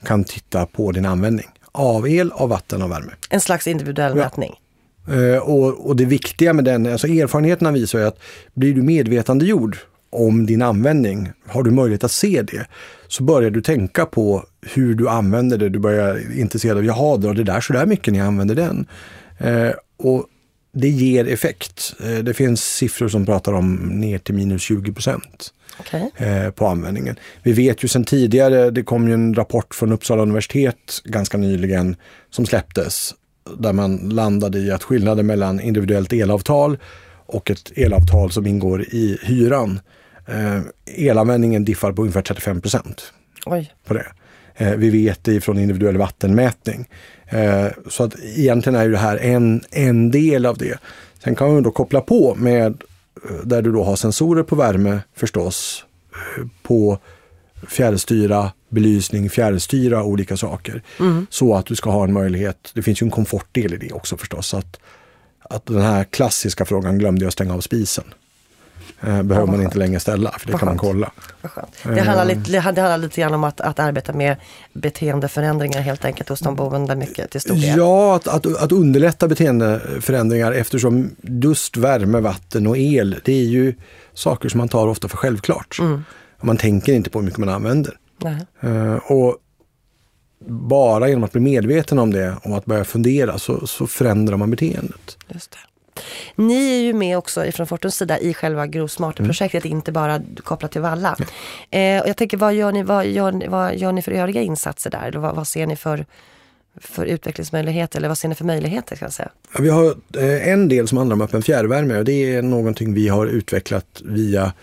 kan 0.03 0.24
titta 0.24 0.66
på 0.66 0.91
din 0.91 1.05
användning 1.05 1.47
av 1.72 2.09
el, 2.09 2.32
av 2.32 2.49
vatten 2.49 2.82
och 2.82 2.91
värme. 2.91 3.11
En 3.30 3.41
slags 3.41 3.67
individuell 3.67 4.17
ja. 4.17 4.24
mätning? 4.24 4.55
Uh, 5.09 5.38
och, 5.38 5.88
och, 5.88 5.95
det 5.95 6.05
viktiga 6.05 6.53
med 6.53 6.65
den, 6.65 6.88
alltså 6.88 7.07
erfarenheterna 7.07 7.72
visar 7.72 7.99
ju 7.99 8.05
att 8.05 8.19
blir 8.53 8.74
du 8.74 8.82
medvetandegjord 8.82 9.78
om 10.09 10.45
din 10.45 10.61
användning, 10.61 11.32
har 11.47 11.63
du 11.63 11.72
möjlighet 11.72 12.03
att 12.03 12.11
se 12.11 12.41
det, 12.41 12.67
så 13.07 13.24
börjar 13.24 13.49
du 13.49 13.61
tänka 13.61 14.05
på 14.05 14.45
hur 14.61 14.95
du 14.95 15.09
använder 15.09 15.57
det. 15.57 15.69
Du 15.69 15.80
börjar 15.80 16.39
intressera 16.39 16.74
dig, 16.74 16.86
jaha, 16.86 17.17
drar 17.17 17.34
det 17.34 17.43
där 17.43 17.61
så 17.61 17.74
där 17.74 17.86
mycket 17.86 18.11
när 18.11 18.19
jag 18.19 18.28
använder 18.28 18.55
den? 18.55 18.86
Uh, 19.45 19.72
och 19.97 20.26
det 20.74 20.89
ger 20.89 21.28
effekt. 21.28 21.93
Uh, 22.05 22.19
det 22.19 22.34
finns 22.34 22.63
siffror 22.63 23.07
som 23.07 23.26
pratar 23.26 23.53
om 23.53 23.76
ner 23.76 24.17
till 24.17 24.36
minus 24.36 24.61
20 24.61 24.93
procent 24.93 25.53
okay. 25.80 26.28
eh, 26.28 26.51
på 26.51 26.67
användningen. 26.67 27.15
Vi 27.43 27.53
vet 27.53 27.84
ju 27.84 27.88
sedan 27.88 28.03
tidigare, 28.03 28.72
det 28.72 28.84
kom 28.84 29.07
ju 29.07 29.13
en 29.13 29.34
rapport 29.34 29.76
från 29.76 29.91
Uppsala 29.91 30.22
universitet 30.22 31.01
ganska 31.03 31.38
nyligen 31.38 31.95
som 32.30 32.45
släpptes 32.45 33.13
där 33.57 33.74
man 33.74 33.97
landade 33.97 34.59
i 34.59 34.72
att 34.72 34.84
skillnaden 34.84 35.26
mellan 35.26 35.59
individuellt 35.59 36.13
elavtal 36.13 36.78
och 37.26 37.51
ett 37.51 37.72
elavtal 37.76 38.32
som 38.32 38.47
ingår 38.47 38.82
i 38.82 39.17
hyran, 39.22 39.80
eh, 40.28 40.61
elanvändningen 40.86 41.65
diffar 41.65 41.91
på 41.91 42.01
ungefär 42.01 42.22
35 42.22 42.61
procent. 42.61 43.13
På 43.88 43.93
det. 43.93 44.05
Eh, 44.55 44.76
vi 44.76 44.89
vet 44.89 45.24
det 45.24 45.41
från 45.41 45.59
individuell 45.59 45.97
vattenmätning. 45.97 46.89
Eh, 47.28 47.67
så 47.89 48.03
att 48.03 48.15
egentligen 48.19 48.80
är 48.80 48.84
ju 48.84 48.91
det 48.91 48.97
här 48.97 49.17
en, 49.17 49.63
en 49.72 50.11
del 50.11 50.45
av 50.45 50.57
det. 50.57 50.80
Sen 51.24 51.36
kan 51.36 51.53
man 51.53 51.63
då 51.63 51.72
koppla 51.72 52.01
på 52.01 52.36
med 52.36 52.84
där 53.43 53.62
du 53.62 53.72
då 53.72 53.84
har 53.84 53.95
sensorer 53.95 54.43
på 54.43 54.55
värme 54.55 54.99
förstås, 55.16 55.86
på 56.62 56.99
fjärrstyra 57.68 58.51
belysning, 58.70 59.30
fjärrstyra 59.30 60.03
olika 60.03 60.38
saker. 60.38 60.84
Så 61.30 61.55
att 61.55 61.66
du 61.66 61.76
ska 61.76 61.89
ha 61.89 62.03
en 62.03 62.14
möjlighet, 62.14 62.72
det 62.74 62.82
finns 62.82 63.01
ju 63.01 63.05
en 63.05 63.12
komfortdel 63.12 63.74
i 63.74 63.78
det 63.78 63.91
också 63.91 64.18
förstås, 64.18 64.53
att, 64.53 64.80
att 65.39 65.66
den 65.66 65.82
här 65.82 66.03
klassiska 66.03 66.66
frågan, 66.66 66.97
glömde 66.97 67.26
jag 67.26 67.34
stänga 67.34 67.53
av 67.53 67.62
spisen? 67.62 68.03
Eh, 69.03 69.23
behöver 69.23 69.47
man 69.47 69.61
inte 69.61 69.77
längre 69.77 69.99
ställa, 69.99 70.31
för 70.31 70.47
det 70.51 70.57
kan 70.57 70.65
man 70.65 70.77
kolla. 70.77 71.11
Det 71.83 72.01
handlar 72.01 72.25
lite, 72.25 72.51
det 72.51 72.59
handlar 72.59 72.97
lite 72.97 73.21
grann 73.21 73.33
om 73.33 73.43
att, 73.43 73.61
att 73.61 73.79
arbeta 73.79 74.13
med 74.13 74.37
beteendeförändringar 74.73 75.81
helt 75.81 76.05
enkelt 76.05 76.29
hos 76.29 76.39
de 76.39 76.55
boende 76.55 76.95
mycket 76.95 77.29
till 77.31 77.41
stor 77.41 77.55
del. 77.55 77.77
Ja, 77.77 78.15
att, 78.15 78.27
att, 78.27 78.63
att 78.63 78.71
underlätta 78.71 79.27
beteendeförändringar 79.27 80.51
eftersom 80.51 81.15
just 81.21 81.77
värme, 81.77 82.19
vatten 82.19 82.67
och 82.67 82.77
el, 82.77 83.21
det 83.25 83.33
är 83.33 83.45
ju 83.45 83.75
saker 84.13 84.49
som 84.49 84.57
man 84.57 84.69
tar 84.69 84.87
ofta 84.87 85.07
för 85.07 85.17
självklart. 85.17 85.77
Man 86.41 86.57
tänker 86.57 86.93
inte 86.93 87.09
på 87.09 87.19
hur 87.19 87.25
mycket 87.25 87.39
man 87.39 87.49
använder. 87.49 87.93
Eh, 88.61 88.95
och 88.95 89.37
bara 90.47 91.09
genom 91.09 91.23
att 91.23 91.31
bli 91.31 91.41
medveten 91.41 91.99
om 91.99 92.13
det 92.13 92.35
och 92.43 92.57
att 92.57 92.65
börja 92.65 92.83
fundera 92.83 93.37
så, 93.39 93.67
så 93.67 93.87
förändrar 93.87 94.37
man 94.37 94.51
beteendet. 94.51 95.17
Just 95.27 95.51
det. 95.51 95.57
Ni 96.35 96.79
är 96.79 96.81
ju 96.81 96.93
med 96.93 97.17
också 97.17 97.45
ifrån 97.45 97.67
Fortums 97.67 97.95
sida 97.95 98.19
i 98.19 98.33
själva 98.33 98.67
Grow 98.67 98.87
Smarter-projektet, 98.87 99.65
inte 99.65 99.91
bara 99.91 100.21
kopplat 100.43 100.71
till 100.71 100.81
Valla. 100.81 101.15
Eh, 101.69 102.01
och 102.01 102.07
jag 102.09 102.17
tänker, 102.17 102.37
vad 102.37 102.53
gör, 102.53 102.71
ni, 102.71 102.83
vad, 102.83 103.05
gör, 103.07 103.47
vad 103.49 103.75
gör 103.77 103.91
ni 103.91 104.01
för 104.01 104.11
övriga 104.11 104.41
insatser 104.41 104.89
där? 104.89 105.07
Eller 105.07 105.19
vad, 105.19 105.35
vad 105.35 105.47
ser 105.47 105.67
ni 105.67 105.75
för, 105.75 106.05
för 106.81 107.05
utvecklingsmöjligheter? 107.05 107.99
Eller 107.99 108.07
vad 108.07 108.17
ser 108.17 108.27
ni 108.27 108.35
för 108.35 108.45
möjligheter? 108.45 108.95
Ska 108.95 109.05
jag 109.05 109.13
säga? 109.13 109.29
Vi 109.59 109.69
har 109.69 109.85
eh, 110.17 110.47
en 110.47 110.67
del 110.67 110.87
som 110.87 110.97
handlar 110.97 111.13
om 111.13 111.21
öppen 111.21 111.41
fjärrvärme 111.43 111.97
och 111.97 112.05
det 112.05 112.35
är 112.35 112.41
någonting 112.41 112.93
vi 112.93 113.07
har 113.07 113.27
utvecklat 113.27 114.01
via 114.05 114.53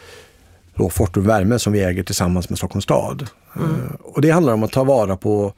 då 0.74 0.90
Fortum 0.90 1.26
Värme 1.26 1.58
som 1.58 1.72
vi 1.72 1.84
äger 1.84 2.02
tillsammans 2.02 2.48
med 2.48 2.58
Stockholms 2.58 2.84
stad. 2.84 3.26
Eh, 3.56 3.60
Och 4.02 4.20
det 4.20 4.30
handlar 4.30 4.52
om 4.52 4.62
att 4.62 4.72
ta 4.72 4.84
vara 4.84 5.16
på, 5.16 5.52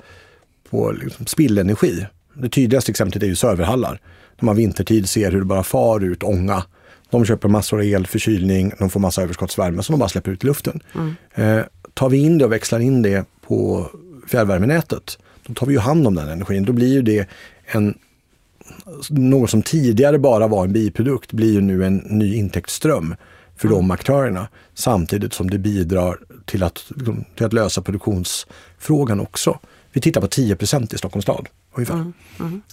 på 0.70 0.90
liksom 0.92 1.26
spillenergi. 1.26 2.06
Det 2.34 2.48
tydligaste 2.48 2.90
exemplet 2.92 3.22
är 3.22 3.26
ju 3.26 3.36
serverhallar. 3.36 4.00
När 4.40 4.46
man 4.46 4.56
vintertid 4.56 5.08
ser 5.08 5.32
hur 5.32 5.38
det 5.38 5.44
bara 5.44 5.62
far 5.62 6.04
ut 6.04 6.22
ånga. 6.22 6.62
De 7.10 7.24
köper 7.24 7.48
massor 7.48 7.78
av 7.78 7.84
el, 7.84 8.06
förkylning, 8.06 8.72
de 8.78 8.90
får 8.90 9.00
massa 9.00 9.22
överskottsvärme 9.22 9.82
som 9.82 9.92
de 9.92 9.98
bara 9.98 10.08
släpper 10.08 10.30
ut 10.30 10.44
i 10.44 10.46
luften. 10.46 10.80
Eh, 11.34 11.60
tar 11.94 12.08
vi 12.08 12.18
in 12.18 12.38
det 12.38 12.44
och 12.44 12.52
växlar 12.52 12.80
in 12.80 13.02
det 13.02 13.24
på 13.46 13.86
fjärrvärmenätet, 14.28 15.18
då 15.46 15.54
tar 15.54 15.66
vi 15.66 15.72
ju 15.72 15.78
hand 15.78 16.06
om 16.06 16.14
den 16.14 16.28
energin. 16.28 16.64
Då 16.64 16.72
blir 16.72 16.92
ju 16.92 17.02
det 17.02 17.28
en 17.66 17.94
något 19.08 19.50
som 19.50 19.62
tidigare 19.62 20.18
bara 20.18 20.48
var 20.48 20.64
en 20.64 20.72
biprodukt 20.72 21.32
blir 21.32 21.52
ju 21.52 21.60
nu 21.60 21.84
en 21.84 21.96
ny 21.96 22.34
intäktsström 22.34 23.14
för 23.56 23.68
de 23.68 23.90
aktörerna. 23.90 24.48
Samtidigt 24.74 25.32
som 25.32 25.50
det 25.50 25.58
bidrar 25.58 26.18
till 26.44 26.62
att, 26.62 26.84
till 27.36 27.46
att 27.46 27.52
lösa 27.52 27.82
produktionsfrågan 27.82 29.20
också. 29.20 29.58
Vi 29.92 30.00
tittar 30.00 30.20
på 30.20 30.26
10% 30.26 30.94
i 30.94 30.98
Stockholms 30.98 31.24
stad 31.24 31.48
ungefär. 31.74 32.12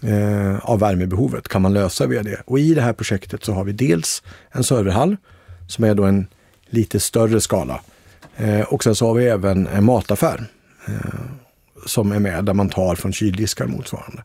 Eh, 0.03 0.69
av 0.69 0.79
värmebehovet 0.79 1.47
kan 1.47 1.61
man 1.61 1.73
lösa 1.73 2.07
via 2.07 2.23
det. 2.23 2.41
Och 2.45 2.59
i 2.59 2.73
det 2.73 2.81
här 2.81 2.93
projektet 2.93 3.43
så 3.43 3.53
har 3.53 3.63
vi 3.63 3.71
dels 3.71 4.23
en 4.51 4.63
serverhall 4.63 5.17
som 5.67 5.83
är 5.83 5.95
då 5.95 6.03
en 6.03 6.27
lite 6.69 6.99
större 6.99 7.41
skala. 7.41 7.81
Eh, 8.35 8.61
och 8.61 8.83
sen 8.83 8.95
så 8.95 9.07
har 9.07 9.13
vi 9.13 9.25
även 9.25 9.67
en 9.67 9.83
mataffär 9.83 10.47
som 11.85 12.11
är 12.11 12.19
med 12.19 12.45
där 12.45 12.53
man 12.53 12.69
tar 12.69 12.95
från 12.95 13.13
kyldiskar 13.13 13.65
motsvarande. 13.65 14.23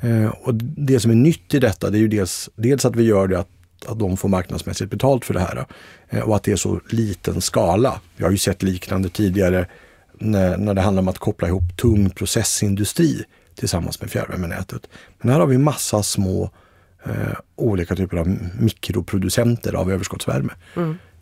Eh, 0.00 0.26
och 0.26 0.54
det 0.54 1.00
som 1.00 1.10
är 1.10 1.14
nytt 1.14 1.54
i 1.54 1.58
detta 1.58 1.90
det 1.90 1.98
är 1.98 2.00
ju 2.00 2.08
dels, 2.08 2.50
dels 2.56 2.84
att 2.84 2.96
vi 2.96 3.02
gör 3.02 3.28
det 3.28 3.38
att, 3.38 3.48
att 3.86 3.98
de 3.98 4.16
får 4.16 4.28
marknadsmässigt 4.28 4.90
betalt 4.90 5.24
för 5.24 5.34
det 5.34 5.40
här 5.40 5.66
eh, 6.08 6.20
och 6.20 6.36
att 6.36 6.42
det 6.42 6.52
är 6.52 6.56
så 6.56 6.80
liten 6.90 7.40
skala. 7.40 8.00
Vi 8.16 8.24
har 8.24 8.30
ju 8.30 8.38
sett 8.38 8.62
liknande 8.62 9.08
tidigare 9.08 9.66
när, 10.20 10.56
när 10.56 10.74
det 10.74 10.80
handlar 10.80 11.02
om 11.02 11.08
att 11.08 11.18
koppla 11.18 11.48
ihop 11.48 11.76
tung 11.76 12.10
processindustri 12.10 13.24
tillsammans 13.54 14.00
med 14.00 14.10
fjärrvärmenätet. 14.10 14.88
Men 15.20 15.32
här 15.32 15.40
har 15.40 15.46
vi 15.46 15.58
massa 15.58 16.02
små 16.02 16.50
eh, 17.04 17.12
olika 17.56 17.96
typer 17.96 18.16
av 18.16 18.38
mikroproducenter 18.60 19.74
av 19.74 19.92
överskottsvärme. 19.92 20.52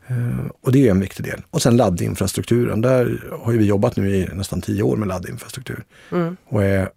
Eh, 0.08 0.46
Och 0.60 0.72
det 0.72 0.86
är 0.86 0.90
en 0.90 1.00
viktig 1.00 1.24
del. 1.24 1.42
Och 1.50 1.62
sen 1.62 1.76
laddinfrastrukturen. 1.76 2.80
Där 2.80 3.24
har 3.42 3.52
vi 3.52 3.64
jobbat 3.64 3.96
nu 3.96 4.16
i 4.16 4.28
nästan 4.34 4.60
tio 4.60 4.82
år 4.82 4.96
med 4.96 5.08
laddinfrastruktur. 5.08 5.84
Och 6.48 6.64
är, 6.64 6.90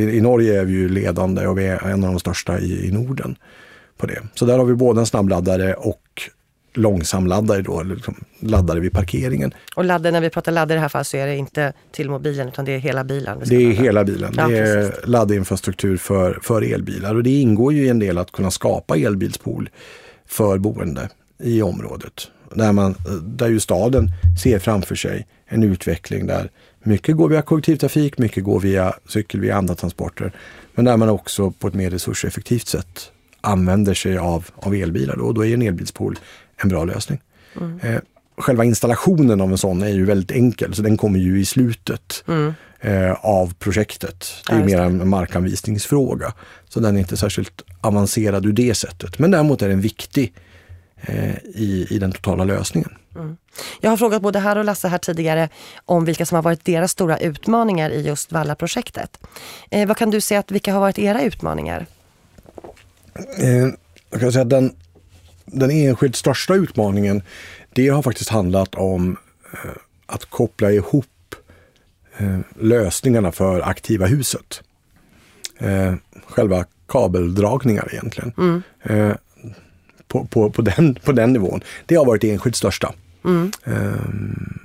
I 0.00 0.20
Norge 0.20 0.60
är 0.60 0.64
vi 0.64 0.72
ju 0.72 0.88
ledande 0.88 1.46
och 1.46 1.58
vi 1.58 1.66
är 1.66 1.86
en 1.88 2.04
av 2.04 2.10
de 2.10 2.20
största 2.20 2.58
i, 2.58 2.88
i 2.88 2.92
Norden 2.92 3.36
på 3.96 4.06
det. 4.06 4.22
Så 4.34 4.46
där 4.46 4.58
har 4.58 4.64
vi 4.64 4.74
både 4.74 5.00
en 5.00 5.06
snabbladdare 5.06 5.74
och 5.74 6.22
långsamladdare 6.78 7.62
då, 7.62 7.80
eller 7.80 7.94
liksom 7.94 8.24
laddare 8.40 8.80
vid 8.80 8.92
parkeringen. 8.92 9.54
Och 9.74 9.84
ladda, 9.84 10.10
när 10.10 10.20
vi 10.20 10.30
pratar 10.30 10.52
laddare 10.52 10.74
i 10.74 10.76
det 10.76 10.80
här 10.80 10.88
fallet 10.88 11.06
så 11.06 11.16
är 11.16 11.26
det 11.26 11.36
inte 11.36 11.72
till 11.92 12.10
mobilen 12.10 12.48
utan 12.48 12.64
det 12.64 12.72
är 12.72 12.78
hela 12.78 13.04
bilen. 13.04 13.42
Det 13.44 13.56
är 13.56 13.70
hela 13.70 14.04
bilen. 14.04 14.34
Ja, 14.36 14.48
det 14.48 14.58
är 14.58 14.88
precis. 14.88 15.06
laddinfrastruktur 15.06 15.96
för, 15.96 16.38
för 16.42 16.62
elbilar 16.62 17.14
och 17.14 17.22
det 17.22 17.40
ingår 17.40 17.72
ju 17.72 17.86
i 17.86 17.88
en 17.88 17.98
del 17.98 18.18
att 18.18 18.32
kunna 18.32 18.50
skapa 18.50 18.96
elbilspool 18.96 19.70
för 20.26 20.58
boende 20.58 21.08
i 21.38 21.62
området. 21.62 22.30
Där, 22.54 22.72
man, 22.72 22.94
där 23.22 23.48
ju 23.48 23.60
staden 23.60 24.10
ser 24.42 24.58
framför 24.58 24.94
sig 24.94 25.26
en 25.46 25.62
utveckling 25.62 26.26
där 26.26 26.50
mycket 26.82 27.16
går 27.16 27.28
via 27.28 27.42
kollektivtrafik, 27.42 28.18
mycket 28.18 28.44
går 28.44 28.60
via 28.60 28.94
cykel, 29.08 29.40
via 29.40 29.56
andra 29.56 29.74
transporter. 29.74 30.32
Men 30.74 30.84
där 30.84 30.96
man 30.96 31.08
också 31.08 31.50
på 31.50 31.68
ett 31.68 31.74
mer 31.74 31.90
resurseffektivt 31.90 32.66
sätt 32.66 33.12
använder 33.40 33.94
sig 33.94 34.18
av, 34.18 34.46
av 34.54 34.74
elbilar. 34.74 35.16
Då, 35.16 35.24
och 35.24 35.34
då 35.34 35.46
är 35.46 35.54
en 35.54 35.62
elbilspool 35.62 36.18
en 36.62 36.68
bra 36.68 36.84
lösning. 36.84 37.20
Eh, 37.82 38.00
själva 38.36 38.64
installationen 38.64 39.40
av 39.40 39.50
en 39.50 39.58
sån 39.58 39.82
är 39.82 39.88
ju 39.88 40.04
väldigt 40.04 40.30
enkel, 40.30 40.74
så 40.74 40.82
den 40.82 40.96
kommer 40.96 41.18
ju 41.18 41.40
i 41.40 41.44
slutet 41.44 42.24
eh, 42.80 43.12
av 43.12 43.54
projektet. 43.54 44.34
Det 44.48 44.52
är 44.54 44.58
Ja, 44.58 44.64
mer 44.64 44.78
en 44.80 45.08
markanvisningsfråga. 45.08 46.32
Så 46.68 46.80
den 46.80 46.96
är 46.96 47.00
inte 47.00 47.16
särskilt 47.16 47.62
avancerad 47.80 48.46
ur 48.46 48.52
det 48.52 48.74
sättet. 48.74 49.18
Men 49.18 49.30
däremot 49.30 49.62
är 49.62 49.68
den 49.68 49.80
viktig 49.80 50.32
eh, 51.00 51.34
i, 51.44 51.86
i 51.90 51.98
den 51.98 52.12
totala 52.12 52.44
lösningen. 52.44 52.90
Jag 53.80 53.90
har 53.90 53.96
frågat 53.96 54.22
både 54.22 54.38
här 54.38 54.58
och 54.58 54.64
Lasse 54.64 54.88
här 54.88 54.98
tidigare 54.98 55.48
om 55.84 56.04
vilka 56.04 56.26
som 56.26 56.34
har 56.36 56.42
varit 56.42 56.64
deras 56.64 56.90
stora 56.90 57.18
utmaningar 57.18 57.90
i 57.90 58.00
just 58.06 58.32
Valla-projektet. 58.32 59.18
Eh, 59.70 59.88
vad 59.88 59.96
kan 59.96 60.10
du 60.10 60.20
säga 60.20 60.40
att 60.40 60.50
vilka 60.50 60.72
har 60.72 60.80
varit 60.80 60.98
era 60.98 61.22
utmaningar? 61.22 61.86
Eh, 63.38 63.68
jag 64.10 64.20
kan 64.20 64.32
säga 64.32 64.42
att 64.42 64.50
den, 64.50 64.72
den 65.52 65.70
enskilt 65.70 66.16
största 66.16 66.54
utmaningen, 66.54 67.22
det 67.72 67.88
har 67.88 68.02
faktiskt 68.02 68.30
handlat 68.30 68.74
om 68.74 69.16
eh, 69.52 69.70
att 70.06 70.24
koppla 70.24 70.72
ihop 70.72 71.34
eh, 72.18 72.38
lösningarna 72.60 73.32
för 73.32 73.60
aktiva 73.60 74.06
huset. 74.06 74.62
Eh, 75.58 75.94
själva 76.26 76.64
kabeldragningar 76.88 77.88
egentligen. 77.92 78.62
Eh, 78.82 79.12
på, 80.08 80.24
på, 80.24 80.50
på, 80.50 80.62
den, 80.62 80.94
på 80.94 81.12
den 81.12 81.32
nivån. 81.32 81.60
Det 81.86 81.94
har 81.94 82.04
varit 82.04 82.20
det 82.20 82.30
enskilt 82.30 82.56
största. 82.56 82.94
Eh, 83.64 83.72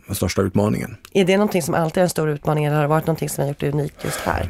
den 0.07 0.15
största 0.15 0.41
utmaningen. 0.41 0.97
Är 1.13 1.25
det 1.25 1.37
någonting 1.37 1.61
som 1.61 1.73
alltid 1.73 1.97
är 1.97 2.03
en 2.03 2.09
stor 2.09 2.29
utmaning 2.29 2.65
eller 2.65 2.75
har 2.75 2.83
det 2.83 2.89
varit 2.89 3.07
någonting 3.07 3.29
som 3.29 3.41
har 3.41 3.49
gjort 3.49 3.59
det 3.59 3.71
unikt 3.71 4.03
just 4.03 4.19
här? 4.19 4.49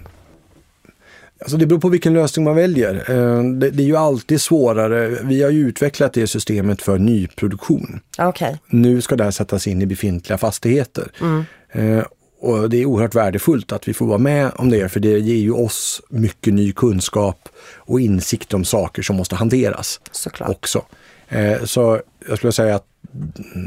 Alltså 1.43 1.57
det 1.57 1.65
beror 1.65 1.79
på 1.79 1.89
vilken 1.89 2.13
lösning 2.13 2.45
man 2.45 2.55
väljer. 2.55 2.95
Eh, 2.95 3.43
Det, 3.43 3.83
är 3.83 3.87
ju 3.87 3.95
alltid 3.95 4.41
svårare. 4.41 5.07
Vi 5.23 5.43
har 5.43 5.49
ju 5.49 5.67
utvecklat 5.67 6.13
det 6.13 6.27
systemet 6.27 6.81
för 6.81 6.97
nyproduktion. 6.97 7.99
Okej, 8.17 8.59
Nu 8.69 9.01
ska 9.01 9.15
det 9.15 9.23
här 9.23 9.31
sättas 9.31 9.67
in 9.67 9.81
i 9.81 9.85
befintliga 9.85 10.37
fastigheter. 10.37 11.11
Eh, 11.71 12.03
och 12.39 12.69
det 12.69 12.77
är 12.77 12.85
oerhört 12.85 13.15
värdefullt 13.15 13.71
att 13.71 13.87
vi 13.87 13.93
får 13.93 14.05
vara 14.05 14.17
med 14.17 14.51
om 14.55 14.69
det, 14.69 14.89
för 14.89 14.99
det 14.99 15.19
ger 15.19 15.35
ju 15.35 15.51
oss 15.51 16.01
mycket 16.09 16.53
ny 16.53 16.71
kunskap 16.71 17.49
och 17.75 17.99
insikt 18.01 18.53
om 18.53 18.65
saker 18.65 19.01
som 19.01 19.15
måste 19.15 19.35
hanteras 19.35 19.99
såklart. 20.11 20.49
också. 20.49 20.85
Eh, 21.29 21.63
så 21.63 22.01
jag 22.27 22.37
skulle 22.37 22.53
säga 22.53 22.75
att 22.75 22.85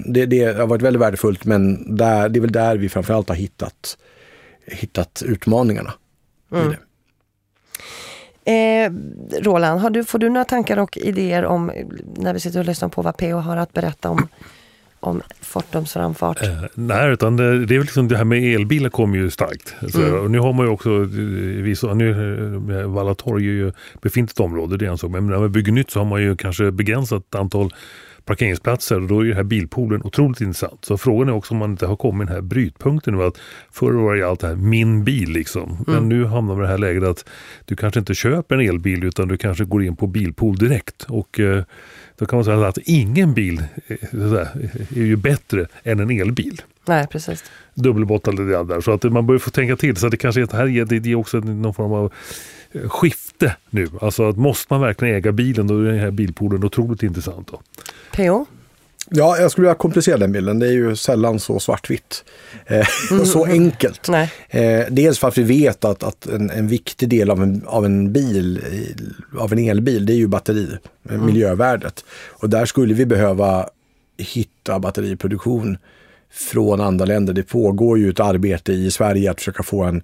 det, 0.06 0.26
det 0.26 0.44
har 0.58 0.66
varit 0.66 0.82
väldigt 0.82 1.02
värdefullt, 1.02 1.44
men 1.44 1.96
där, 1.96 2.28
det 2.28 2.38
är 2.38 2.40
väl 2.40 2.52
där 2.52 2.76
vi 2.76 2.88
framförallt 2.88 3.28
har 3.28 3.36
hittat, 3.36 3.96
hittat 4.66 5.22
utmaningarna. 5.26 5.92
det. 6.50 6.78
Eh, 8.46 8.92
Roland, 9.42 9.92
du, 9.92 10.04
får 10.04 10.18
du 10.18 10.28
några 10.28 10.44
tankar 10.44 10.78
och 10.78 10.96
idéer 10.96 11.44
om, 11.44 11.72
när 12.16 12.34
vi 12.34 12.40
sitter 12.40 12.58
och 12.58 12.64
lyssnar 12.66 12.88
på 12.88 13.02
vad 13.02 13.16
PO 13.16 13.36
har 13.36 13.56
att 13.56 13.72
berätta 13.72 14.10
om, 14.10 14.28
om 15.00 15.22
Fortums 15.40 15.92
framfart? 15.92 16.42
Eh, 16.42 16.48
nej, 16.74 17.10
utan 17.12 17.36
det, 17.36 17.66
det 17.66 17.74
är 17.74 17.78
väl 17.78 17.86
liksom 17.86 18.08
det 18.08 18.16
här 18.16 18.24
med 18.24 18.54
elbilar 18.54 18.90
kommer 18.90 19.16
ju 19.16 19.30
starkt. 19.30 19.74
Så, 19.92 20.02
Mm. 20.02 20.20
och 20.20 20.30
nu 20.30 20.38
har 20.38 20.52
man 20.52 20.66
ju 20.66 20.72
också, 20.72 20.90
eh, 20.90 21.06
vissa, 21.62 21.94
nu 21.94 22.10
eh, 22.80 22.86
Valla 22.88 23.14
torg 23.14 23.44
är 23.48 23.52
ju 23.52 23.72
befintligt 24.02 24.40
område, 24.40 24.76
det 24.76 24.86
är 24.86 24.90
en 24.90 24.98
sak. 24.98 25.10
Men 25.10 25.26
när 25.26 25.38
man 25.38 25.52
bygger 25.52 25.72
nytt 25.72 25.90
så 25.90 26.00
har 26.00 26.04
man 26.06 26.22
ju 26.22 26.36
kanske 26.36 26.70
begränsat 26.70 27.34
antal 27.34 27.74
parkeringsplatser 28.26 29.00
och 29.00 29.08
då 29.08 29.20
är 29.20 29.24
den 29.24 29.36
här 29.36 29.42
bilpoolen 29.42 30.02
otroligt 30.04 30.40
intressant. 30.40 30.84
Så 30.84 30.98
frågan 30.98 31.28
är 31.28 31.32
också 31.32 31.54
om 31.54 31.58
man 31.58 31.70
inte 31.70 31.86
har 31.86 31.96
kommit 31.96 32.28
den 32.28 32.34
här 32.34 32.42
brytpunkten 32.42 33.14
nu 33.14 33.22
att 33.22 33.38
förr 33.72 33.92
var 33.92 34.16
det 34.16 34.28
allt 34.28 34.40
det 34.40 34.46
här 34.46 34.54
min 34.54 35.04
bil 35.04 35.30
liksom. 35.30 35.84
Men 35.86 35.96
mm. 35.96 36.08
nu 36.08 36.24
hamnar 36.24 36.54
man 36.54 36.64
i 36.64 36.66
det 36.66 36.70
här 36.70 36.78
läget 36.78 37.02
att 37.02 37.24
du 37.64 37.76
kanske 37.76 38.00
inte 38.00 38.14
köper 38.14 38.54
en 38.54 38.68
elbil 38.68 39.04
utan 39.04 39.28
du 39.28 39.36
kanske 39.36 39.64
går 39.64 39.84
in 39.84 39.96
på 39.96 40.06
bilpool 40.06 40.56
direkt 40.56 41.06
och 41.08 41.40
eh, 41.40 41.64
då 42.18 42.26
kan 42.26 42.36
man 42.36 42.44
säga 42.44 42.66
att 42.66 42.78
ingen 42.78 43.34
bil 43.34 43.62
är 44.90 45.02
ju 45.02 45.16
bättre 45.16 45.66
än 45.82 46.00
en 46.00 46.10
elbil. 46.10 46.60
Nej, 46.88 47.06
precis. 47.06 47.44
Dubbelbottnade 47.74 48.64
där. 48.64 48.80
Så 48.80 48.92
att 48.92 49.02
man 49.02 49.26
börjar 49.26 49.38
få 49.38 49.50
tänka 49.50 49.76
till. 49.76 49.96
Så 49.96 50.08
det 50.08 50.16
kanske 50.16 50.40
är, 50.40 50.56
här 50.56 50.84
det, 50.84 50.98
det 50.98 51.10
är 51.10 51.14
också 51.14 51.38
någon 51.38 51.74
form 51.74 51.92
av 51.92 52.04
eh, 52.04 52.10
skifte 52.88 53.56
nu. 53.70 53.88
Alltså 54.00 54.28
att 54.28 54.36
måste 54.36 54.72
man 54.72 54.80
verkligen 54.80 55.14
äga 55.16 55.32
bilen 55.32 55.66
då 55.66 55.80
är 55.80 55.84
den 55.84 55.98
här 55.98 56.10
bilpoolen 56.10 56.64
otroligt 56.64 57.02
intressant. 57.02 57.48
Då. 57.52 57.60
PO? 58.12 58.46
Ja, 59.10 59.38
jag 59.38 59.50
skulle 59.50 59.66
vilja 59.66 59.74
komplicera 59.74 60.16
den 60.16 60.32
bilden. 60.32 60.58
Det 60.58 60.66
är 60.66 60.72
ju 60.72 60.96
sällan 60.96 61.40
så 61.40 61.60
svartvitt 61.60 62.24
eh, 62.66 63.18
och 63.20 63.26
så 63.26 63.44
mm. 63.44 63.62
enkelt. 63.62 64.08
Eh, 64.48 64.80
dels 64.90 65.18
för 65.18 65.28
att 65.28 65.38
vi 65.38 65.42
vet 65.42 65.84
att, 65.84 66.02
att 66.02 66.26
en, 66.26 66.50
en, 66.50 66.68
viktig 66.68 67.08
del 67.08 67.30
av 67.30 67.42
en, 67.42 67.62
av 67.66 67.84
en 67.84 68.12
bil, 68.12 68.60
av 69.38 69.52
en 69.52 69.58
elbil, 69.58 70.06
det 70.06 70.12
är 70.12 70.16
ju 70.16 70.26
batteri, 70.26 70.68
mm. 71.10 71.26
miljövärdet. 71.26 72.04
Och 72.30 72.50
där 72.50 72.66
skulle 72.66 72.94
vi 72.94 73.06
behöva 73.06 73.68
hitta 74.18 74.78
batteriproduktion 74.78 75.78
från 76.30 76.80
andra 76.80 77.04
länder. 77.04 77.32
Det 77.32 77.42
pågår 77.42 77.98
ju 77.98 78.10
ett 78.10 78.20
arbete 78.20 78.72
i 78.72 78.90
Sverige 78.90 79.30
att 79.30 79.38
försöka 79.38 79.62
få 79.62 79.84
en 79.84 80.02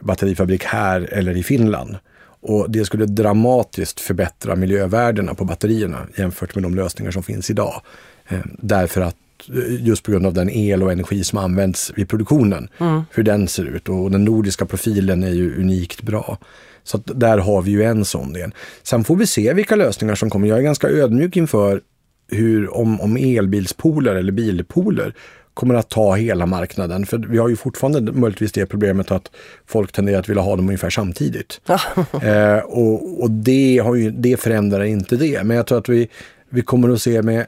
batterifabrik 0.00 0.64
här 0.64 1.00
eller 1.12 1.36
i 1.36 1.42
Finland. 1.42 1.96
Och 2.42 2.70
det 2.70 2.84
skulle 2.84 3.06
dramatiskt 3.06 4.00
förbättra 4.00 4.56
miljövärdena 4.56 5.34
på 5.34 5.44
batterierna 5.44 6.06
jämfört 6.16 6.54
med 6.54 6.64
de 6.64 6.74
lösningar 6.74 7.10
som 7.10 7.22
finns 7.22 7.50
idag. 7.50 7.82
Eh, 8.28 8.38
därför 8.58 9.00
att 9.00 9.16
eh, 9.48 9.86
just 9.86 10.02
på 10.02 10.12
grund 10.12 10.26
av 10.26 10.34
den 10.34 10.50
el 10.50 10.82
och 10.82 10.92
energi 10.92 11.24
som 11.24 11.38
används 11.38 11.92
vid 11.96 12.08
produktionen, 12.08 12.68
mm. 12.78 13.02
hur 13.10 13.22
den 13.22 13.48
ser 13.48 13.64
ut 13.64 13.88
och 13.88 14.10
den 14.10 14.24
nordiska 14.24 14.66
profilen 14.66 15.22
är 15.22 15.32
ju 15.32 15.60
unikt 15.60 16.02
bra. 16.02 16.38
Så 16.82 16.98
där 16.98 17.38
har 17.38 17.62
vi 17.62 17.70
ju 17.70 17.82
en 17.82 18.04
sån 18.04 18.32
del. 18.32 18.54
Sen 18.82 19.04
får 19.04 19.16
vi 19.16 19.26
se 19.26 19.52
vilka 19.52 19.76
lösningar 19.76 20.14
som 20.14 20.30
kommer. 20.30 20.48
Jag 20.48 20.58
är 20.58 20.62
ganska 20.62 20.88
ödmjuk 20.88 21.36
inför 21.36 21.80
hur, 22.30 22.74
om, 22.76 23.00
om 23.00 23.16
elbilspooler 23.16 24.14
eller 24.14 24.32
bilpooler 24.32 25.14
kommer 25.54 25.74
att 25.74 25.88
ta 25.88 26.14
hela 26.14 26.46
marknaden. 26.46 27.06
För 27.06 27.18
vi 27.18 27.38
har 27.38 27.48
ju 27.48 27.56
fortfarande 27.56 28.12
möjligtvis 28.12 28.52
det 28.52 28.66
problemet 28.66 29.10
att 29.10 29.30
folk 29.66 29.92
tenderar 29.92 30.18
att 30.18 30.28
vilja 30.28 30.42
ha 30.42 30.56
dem 30.56 30.66
ungefär 30.66 30.90
samtidigt. 30.90 31.60
eh, 32.22 32.58
och 32.58 33.22
och 33.22 33.30
det, 33.30 33.78
har 33.84 33.94
ju, 33.94 34.10
det 34.10 34.40
förändrar 34.40 34.84
inte 34.84 35.16
det. 35.16 35.44
Men 35.44 35.56
jag 35.56 35.66
tror 35.66 35.78
att 35.78 35.88
vi, 35.88 36.08
vi 36.50 36.62
kommer 36.62 36.88
att 36.88 37.02
se 37.02 37.22
med 37.22 37.46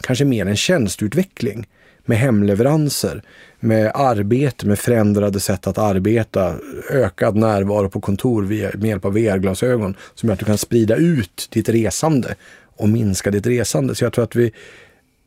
kanske 0.00 0.24
mer 0.24 0.46
en 0.46 0.56
tjänsteutveckling 0.56 1.66
med 2.04 2.18
hemleveranser, 2.18 3.22
med 3.60 3.92
arbete, 3.94 4.66
med 4.66 4.78
förändrade 4.78 5.40
sätt 5.40 5.66
att 5.66 5.78
arbeta, 5.78 6.54
ökad 6.90 7.36
närvaro 7.36 7.88
på 7.88 8.00
kontor 8.00 8.42
med 8.76 8.88
hjälp 8.88 9.04
av 9.04 9.12
VR-glasögon 9.12 9.96
som 10.14 10.28
gör 10.28 10.34
att 10.34 10.38
du 10.38 10.44
kan 10.44 10.58
sprida 10.58 10.96
ut 10.96 11.48
ditt 11.50 11.68
resande 11.68 12.34
och 12.76 12.88
minska 12.88 13.30
ditt 13.30 13.46
resande. 13.46 13.94
Så 13.94 14.04
jag 14.04 14.12
tror 14.12 14.24
att 14.24 14.36
vi, 14.36 14.52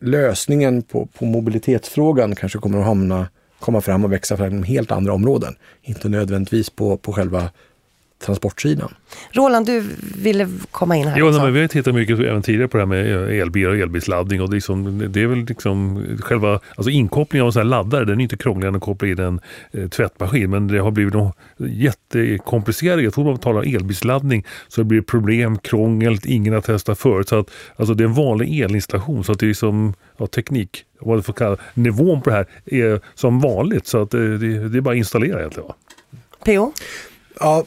lösningen 0.05 0.81
på, 0.81 1.05
på 1.05 1.25
mobilitetsfrågan 1.25 2.35
kanske 2.35 2.59
kommer 2.59 2.79
att 2.79 2.85
hamna, 2.85 3.27
komma 3.59 3.81
fram 3.81 4.05
och 4.05 4.11
växa 4.11 4.37
fram 4.37 4.51
inom 4.51 4.63
helt 4.63 4.91
andra 4.91 5.13
områden. 5.13 5.55
Inte 5.81 6.09
nödvändigtvis 6.09 6.69
på, 6.69 6.97
på 6.97 7.13
själva 7.13 7.49
transportsidan. 8.19 8.93
Roland, 9.31 9.65
du 9.65 9.83
ville 10.17 10.49
komma 10.71 10.95
in 10.95 11.07
här. 11.07 11.19
Jo, 11.19 11.31
men 11.31 11.53
vi 11.53 11.61
har 11.61 11.67
tittat 11.67 11.95
mycket 11.95 12.19
även 12.19 12.41
tidigare 12.41 12.67
på 12.67 12.77
det 12.77 12.81
här 12.81 12.87
med 12.87 13.41
elbilar 13.41 13.69
och 13.69 13.77
elbilsladdning. 13.77 14.41
Och 14.41 14.49
det, 14.49 14.55
liksom, 14.55 15.05
det 15.09 15.21
är 15.21 15.27
väl 15.27 15.45
liksom 15.45 16.03
själva 16.19 16.59
alltså 16.75 16.89
inkopplingen 16.89 17.43
av 17.43 17.47
en 17.47 17.53
sån 17.53 17.59
här 17.59 17.69
laddare, 17.69 18.05
den 18.05 18.19
är 18.19 18.23
inte 18.23 18.37
krångligare 18.37 18.69
än 18.69 18.75
att 18.75 18.81
koppla 18.81 19.07
in 19.07 19.19
en 19.19 19.39
eh, 19.71 19.89
tvättmaskin. 19.89 20.49
Men 20.49 20.67
det 20.67 20.79
har 20.79 20.91
blivit 20.91 21.13
jättekomplicerat. 21.57 23.03
Jag 23.03 23.13
tror 23.13 23.25
man 23.25 23.37
talar 23.37 23.75
elbilsladdning 23.75 24.45
så 24.67 24.81
det 24.81 24.85
blir 24.85 25.01
problem, 25.01 25.57
krångel, 25.57 26.17
ingen 26.23 26.53
har 26.53 26.61
testat 26.61 26.99
förut. 26.99 27.29
Så 27.29 27.39
att, 27.39 27.51
alltså 27.75 27.93
det 27.93 28.03
är 28.03 28.07
en 28.07 28.13
vanlig 28.13 28.59
elinstallation 28.59 29.23
så 29.23 29.31
att 29.31 29.39
det 29.39 29.49
är 29.49 29.53
som 29.53 29.93
ja, 30.17 30.27
teknik, 30.27 30.85
vad 30.99 31.17
det 31.17 31.23
får 31.23 31.33
kalla 31.33 31.57
nivån 31.73 32.21
på 32.21 32.29
det 32.29 32.35
här 32.35 32.45
är 32.65 33.01
som 33.15 33.39
vanligt. 33.39 33.87
Så 33.87 34.01
att 34.01 34.11
det, 34.11 34.37
det, 34.37 34.69
det 34.69 34.77
är 34.77 34.81
bara 34.81 34.91
att 34.91 34.97
installera 34.97 35.39
egentligen. 35.39 35.67
Va? 35.67 35.75
PO? 36.45 36.73
Ja, 37.39 37.65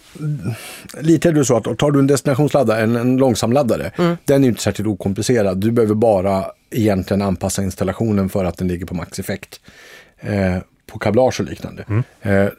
lite 1.01 1.29
är 1.29 1.33
det 1.33 1.45
så 1.45 1.57
att 1.57 1.79
tar 1.79 1.91
du 1.91 1.99
en 1.99 2.07
destinationsladdare, 2.07 2.83
en, 2.83 2.97
en 2.97 3.17
långsamladdare, 3.17 3.93
mm. 3.99 4.17
den 4.25 4.45
är 4.45 4.49
inte 4.49 4.63
särskilt 4.63 4.89
okomplicerad. 4.89 5.59
Du 5.59 5.71
behöver 5.71 5.95
bara 5.95 6.45
egentligen 6.71 7.23
anpassa 7.23 7.63
installationen 7.63 8.29
för 8.29 8.45
att 8.45 8.57
den 8.57 8.69
ligger 8.69 8.87
på 8.87 8.95
maxeffekt. 8.95 9.61
Eh, 10.21 10.59
på 10.89 10.99
kablage 10.99 11.41
och 11.41 11.47
liknande. 11.47 11.85
Mm. 11.89 12.03
Eh, 12.23 12.53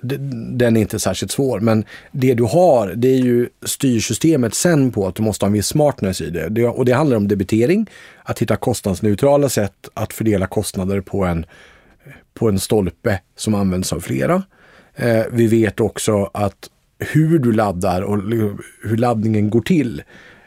den 0.57 0.77
är 0.77 0.81
inte 0.81 0.99
särskilt 0.99 1.31
svår, 1.31 1.59
men 1.59 1.85
det 2.11 2.33
du 2.33 2.43
har 2.43 2.93
det 2.95 3.07
är 3.07 3.19
ju 3.19 3.49
styrsystemet 3.65 4.55
sen 4.55 4.91
på 4.91 5.07
att 5.07 5.15
du 5.15 5.23
måste 5.23 5.45
ha 5.45 5.47
en 5.47 5.53
viss 5.53 5.67
smartness 5.67 6.21
i 6.21 6.29
det. 6.29 6.49
det. 6.49 6.67
Och 6.67 6.85
det 6.85 6.91
handlar 6.91 7.17
om 7.17 7.27
debitering, 7.27 7.89
att 8.23 8.39
hitta 8.39 8.55
kostnadsneutrala 8.55 9.49
sätt 9.49 9.89
att 9.93 10.13
fördela 10.13 10.47
kostnader 10.47 11.01
på 11.01 11.25
en, 11.25 11.45
på 12.33 12.49
en 12.49 12.59
stolpe 12.59 13.21
som 13.35 13.55
används 13.55 13.93
av 13.93 13.99
flera. 13.99 14.43
Eh, 14.95 15.23
vi 15.31 15.47
vet 15.47 15.79
också 15.79 16.29
att 16.33 16.69
hur 16.99 17.39
du 17.39 17.51
laddar 17.51 18.01
och 18.01 18.17
hur 18.83 18.97
laddningen 18.97 19.49
går 19.49 19.61
till. 19.61 20.03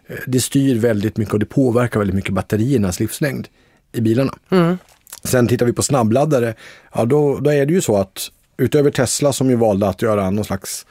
Eh, 0.06 0.16
det 0.26 0.40
styr 0.40 0.78
väldigt 0.78 1.16
mycket 1.16 1.34
och 1.34 1.40
det 1.40 1.46
påverkar 1.46 1.98
väldigt 1.98 2.16
mycket 2.16 2.34
batteriernas 2.34 3.00
livslängd 3.00 3.48
i 3.92 4.00
bilarna. 4.00 4.34
Mm. 4.50 4.78
Sen 5.24 5.48
tittar 5.48 5.66
vi 5.66 5.72
på 5.72 5.82
snabbladdare, 5.82 6.54
ja 6.94 7.04
då, 7.04 7.38
då 7.38 7.52
är 7.52 7.66
det 7.66 7.72
ju 7.72 7.80
så 7.80 7.96
att 7.96 8.30
utöver 8.56 8.90
Tesla 8.90 9.32
som 9.32 9.50
ju 9.50 9.56
valde 9.56 9.88
att 9.88 10.02
göra 10.02 10.30
någon 10.30 10.44
slags 10.44 10.86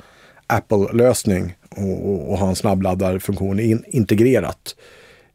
Apple-lösning 0.48 1.56
och, 1.70 2.10
och, 2.10 2.32
och, 2.32 2.38
ha 2.38 2.50
en 2.50 2.56
snabbladdarfunktion 2.56 3.60
in, 3.60 3.84
integrerat, 3.88 4.76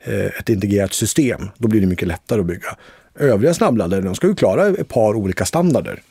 eh, 0.05 0.27
ett 0.27 0.49
integrerat 0.49 0.93
system, 0.93 1.49
då 1.59 1.69
blir 1.69 1.81
det 1.81 1.87
mycket 1.87 2.09
lättare 2.09 2.41
att 2.41 2.47
bygga. 2.47 2.77
Övriga 3.19 3.55
snabbladdare, 3.55 4.01
de 4.01 4.15
ska 4.15 4.27
ju 4.27 4.35
klara 4.35 4.67
ett 4.67 4.89
par 4.89 5.15
olika 5.15 5.45
standarder. 5.45 6.03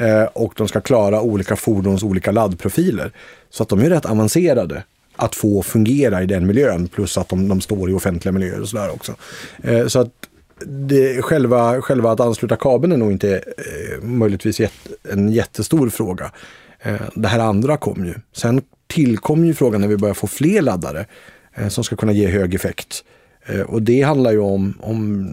Eh, 0.00 0.24
och 0.24 0.52
de 0.56 0.68
ska 0.68 0.80
klara 0.80 1.20
olika 1.20 1.56
fordons 1.56 2.02
olika 2.02 2.30
laddprofiler. 2.30 3.12
Så 3.50 3.62
att 3.62 3.68
de 3.68 3.80
är 3.80 3.90
rätt 3.90 4.06
avancerade 4.06 4.82
att 5.16 5.34
få 5.34 5.62
fungera 5.62 6.22
i 6.22 6.26
den 6.26 6.46
miljön 6.46 6.88
plus 6.88 7.18
att 7.18 7.28
de, 7.28 7.48
de 7.48 7.60
står 7.60 7.90
i 7.90 7.92
offentliga 7.92 8.32
miljöer 8.32 8.60
och 8.60 8.68
sådär 8.68 8.90
också. 8.90 9.14
Eh, 9.62 9.86
så 9.86 10.00
att 10.00 10.12
det, 10.66 11.22
själva, 11.22 11.82
själva 11.82 12.12
att 12.12 12.20
ansluta 12.20 12.56
kabeln 12.56 12.92
är 12.92 12.96
nog 12.96 13.12
inte 13.12 13.36
eh, 13.36 14.02
möjligtvis 14.02 14.60
jätt, 14.60 14.86
en 15.12 15.32
jättestor 15.32 15.88
fråga. 15.88 16.32
Eh, 16.80 17.00
det 17.14 17.28
här 17.28 17.38
andra 17.38 17.76
kom 17.76 18.04
ju. 18.04 18.14
Sen 18.32 18.62
tillkom 18.86 19.44
ju 19.44 19.54
frågan 19.54 19.80
när 19.80 19.88
vi 19.88 19.96
börjar 19.96 20.14
få 20.14 20.26
fler 20.26 20.62
laddare 20.62 21.06
eh, 21.54 21.68
som 21.68 21.84
ska 21.84 21.96
kunna 21.96 22.12
ge 22.12 22.26
hög 22.26 22.54
effekt. 22.54 23.04
Eh, 23.46 23.60
och 23.60 23.82
det 23.82 24.02
handlar 24.02 24.32
ju 24.32 24.38
om, 24.38 24.78
om 24.80 25.26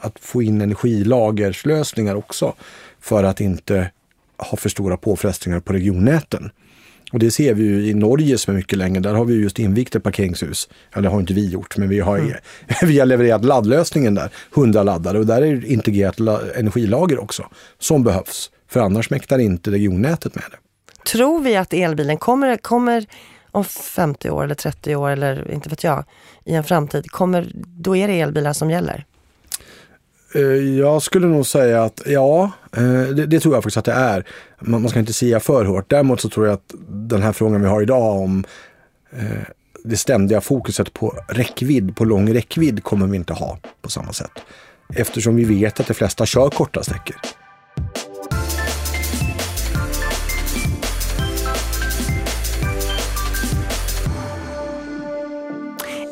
att 0.00 0.18
få 0.20 0.42
in 0.42 0.60
energilagerslösningar 0.60 2.14
också 2.14 2.54
för 3.00 3.24
att 3.24 3.40
inte 3.40 3.90
ha 4.36 4.56
för 4.56 4.68
stora 4.68 4.96
påfrestningar 4.96 5.60
på 5.60 5.72
regionnäten. 5.72 6.50
Och 7.12 7.18
det 7.18 7.30
ser 7.30 7.54
vi 7.54 7.62
ju 7.64 7.86
i 7.86 7.94
Norge 7.94 8.38
som 8.38 8.54
är 8.54 8.58
mycket 8.58 8.78
längre. 8.78 9.00
Där 9.00 9.14
har 9.14 9.24
vi 9.24 9.34
just 9.34 9.58
invigt 9.58 9.94
ett 9.94 10.02
parkeringshus. 10.02 10.68
Ja, 10.94 11.00
det 11.00 11.08
har 11.08 11.20
inte 11.20 11.34
vi 11.34 11.48
gjort, 11.48 11.76
men 11.76 11.88
vi 11.88 12.00
har, 12.00 12.18
mm. 12.18 12.32
vi 12.82 12.98
har 12.98 13.06
levererat 13.06 13.44
laddlösningen 13.44 14.14
där. 14.14 14.30
100 14.56 14.82
laddare 14.82 15.18
och 15.18 15.26
där 15.26 15.42
är 15.42 15.56
det 15.56 15.66
integrerat 15.66 16.18
energilager 16.56 17.18
också 17.18 17.46
som 17.78 18.04
behövs. 18.04 18.50
För 18.68 18.80
annars 18.80 19.10
mäktar 19.10 19.38
inte 19.38 19.70
regionnätet 19.70 20.34
med 20.34 20.44
det. 20.50 20.56
Tror 21.10 21.40
vi 21.40 21.56
att 21.56 21.72
elbilen 21.72 22.16
kommer, 22.16 22.56
kommer 22.56 23.06
om 23.50 23.64
50 23.64 24.30
år 24.30 24.44
eller 24.44 24.54
30 24.54 24.96
år 24.96 25.10
eller 25.10 25.50
inte 25.50 25.68
vet 25.68 25.84
jag 25.84 26.04
i 26.44 26.54
en 26.54 26.64
framtid, 26.64 27.10
kommer, 27.10 27.52
då 27.54 27.96
är 27.96 28.08
det 28.08 28.20
elbilar 28.20 28.52
som 28.52 28.70
gäller? 28.70 29.04
Eh, 30.34 30.78
jag 30.78 31.02
skulle 31.02 31.26
nog 31.26 31.46
säga 31.46 31.82
att 31.82 32.02
ja, 32.06 32.52
eh, 32.76 33.02
det, 33.02 33.26
det, 33.26 33.40
tror 33.40 33.54
jag 33.54 33.62
faktiskt 33.62 33.76
att 33.76 33.84
det 33.84 33.92
är. 33.92 34.24
Man, 34.60 34.88
ska 34.88 34.98
inte 34.98 35.12
säga 35.12 35.40
för 35.40 35.64
hårt. 35.64 35.90
Däremot 35.90 36.20
så 36.20 36.28
tror 36.28 36.46
jag 36.46 36.54
att 36.54 36.74
den 36.88 37.22
här 37.22 37.32
frågan 37.32 37.62
vi 37.62 37.68
har 37.68 37.82
idag 37.82 38.20
om 38.22 38.44
eh, 39.10 39.42
det 39.84 39.96
ständiga 39.96 40.40
fokuset 40.40 40.92
på 40.92 41.18
räckvidd, 41.28 41.96
på 41.96 42.04
lång 42.04 42.34
räckvidd 42.34 42.84
kommer 42.84 43.06
vi 43.06 43.16
inte 43.16 43.32
ha 43.32 43.58
på 43.82 43.90
samma 43.90 44.12
sätt. 44.12 44.32
Eftersom 44.94 45.36
vi 45.36 45.44
vet 45.44 45.80
att 45.80 45.86
de 45.86 45.94
flesta 45.94 46.26
kör 46.26 46.50
korta 46.50 46.82
sträckor. 46.82 47.16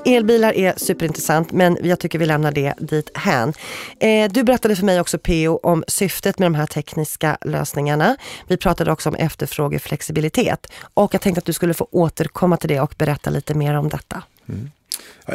Elbilar 0.06 0.52
är 0.52 0.74
superintressant 0.76 1.52
men 1.52 1.78
jag 1.82 1.98
tycker 1.98 2.18
vi 2.18 2.26
lämnar 2.26 2.52
det 2.52 2.74
dit 2.78 3.10
hän. 3.14 3.52
Eh, 4.00 4.30
du 4.32 4.44
berättade 4.44 4.76
för 4.76 4.84
mig 4.84 5.00
också 5.00 5.18
PO 5.18 5.56
om 5.62 5.84
syftet 5.88 6.38
med 6.38 6.46
de 6.46 6.54
här 6.54 6.66
tekniska 6.66 7.38
lösningarna. 7.40 8.16
Vi 8.48 8.56
pratade 8.56 8.92
också 8.92 9.08
om 9.08 9.14
efterfrågeflexibilitet 9.14 10.66
och 10.94 11.14
jag 11.14 11.20
tänkte 11.20 11.38
att 11.38 11.44
du 11.44 11.52
skulle 11.52 11.74
få 11.74 11.88
återkomma 11.90 12.56
till 12.56 12.68
det 12.68 12.80
och 12.80 12.94
berätta 12.98 13.30
lite 13.30 13.54
mer 13.54 13.74
om 13.74 13.88
detta. 13.88 14.22
Mm. 14.48 14.70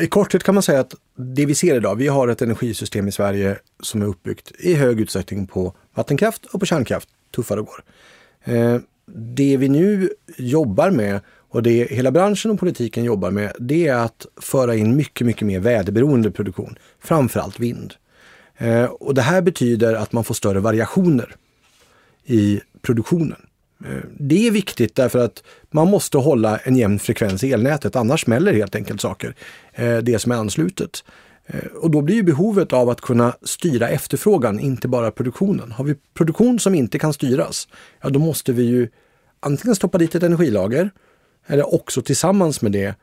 I 0.01 0.07
korthet 0.07 0.43
kan 0.43 0.55
man 0.55 0.63
säga 0.63 0.80
att 0.80 0.95
det 1.15 1.45
vi 1.45 1.55
ser 1.55 1.76
idag, 1.76 1.95
vi 1.95 2.07
har 2.07 2.28
ett 2.28 2.41
energisystem 2.41 3.07
i 3.07 3.11
Sverige 3.11 3.57
som 3.80 4.01
är 4.01 4.05
uppbyggt 4.05 4.51
i 4.59 4.74
hög 4.74 4.99
utsträckning 4.99 5.47
på 5.47 5.74
vattenkraft 5.93 6.45
och 6.45 6.59
på 6.59 6.65
kärnkraft. 6.65 7.09
Tuffare 7.36 7.61
går. 7.61 7.84
Eh, 8.43 8.78
det 9.15 9.57
vi 9.57 9.69
nu 9.69 10.09
jobbar 10.38 10.91
med 10.91 11.19
och 11.51 11.63
det 11.63 11.91
hela 11.91 12.11
branschen 12.11 12.51
och 12.51 12.59
politiken 12.59 13.03
jobbar 13.03 13.31
med, 13.31 13.51
det 13.59 13.87
är 13.87 13.95
att 13.95 14.25
föra 14.41 14.75
in 14.75 14.95
mycket, 14.95 15.27
mycket 15.27 15.47
mer 15.47 15.59
väderberoende 15.59 16.31
produktion. 16.31 16.75
Framförallt 16.99 17.59
vind. 17.59 17.93
Eh, 18.57 18.83
och 18.83 19.13
det 19.13 19.21
här 19.21 19.41
betyder 19.41 19.93
att 19.93 20.11
man 20.11 20.23
får 20.23 20.33
större 20.33 20.59
variationer 20.59 21.35
i 22.25 22.61
produktionen. 22.81 23.41
Eh, 23.85 24.03
det 24.19 24.47
är 24.47 24.51
viktigt 24.51 24.95
därför 24.95 25.19
att 25.19 25.43
man 25.71 25.87
måste 25.87 26.17
hålla 26.17 26.57
en 26.57 26.75
jämn 26.75 26.99
frekvens 26.99 27.43
i 27.43 27.51
elnätet, 27.51 27.95
annars 27.95 28.21
smäller 28.21 28.53
helt 28.53 28.75
enkelt 28.75 29.01
saker, 29.01 29.35
eh, 29.73 29.97
det 29.97 30.19
som 30.19 30.31
är 30.31 30.35
anslutet. 30.35 31.03
Eh, 31.45 31.65
och 31.65 31.91
då 31.91 32.01
blir 32.01 32.23
behovet 32.23 32.73
av 32.73 32.89
att 32.89 33.01
kunna 33.01 33.35
styra 33.43 33.89
efterfrågan, 33.89 34.59
inte 34.59 34.87
bara 34.87 35.11
produktionen. 35.11 35.71
Har 35.71 35.83
vi 35.85 35.95
produktion 36.13 36.59
som 36.59 36.75
inte 36.75 36.99
kan 36.99 37.13
styras, 37.13 37.67
ja 38.01 38.09
då 38.09 38.19
måste 38.19 38.53
vi 38.53 38.63
ju 38.63 38.89
antingen 39.39 39.75
stoppa 39.75 39.97
dit 39.97 40.15
ett 40.15 40.23
energilager 40.23 40.91
eller 41.47 41.73
också 41.73 42.01
tillsammans 42.01 42.61
med 42.61 42.71
det 42.71 42.95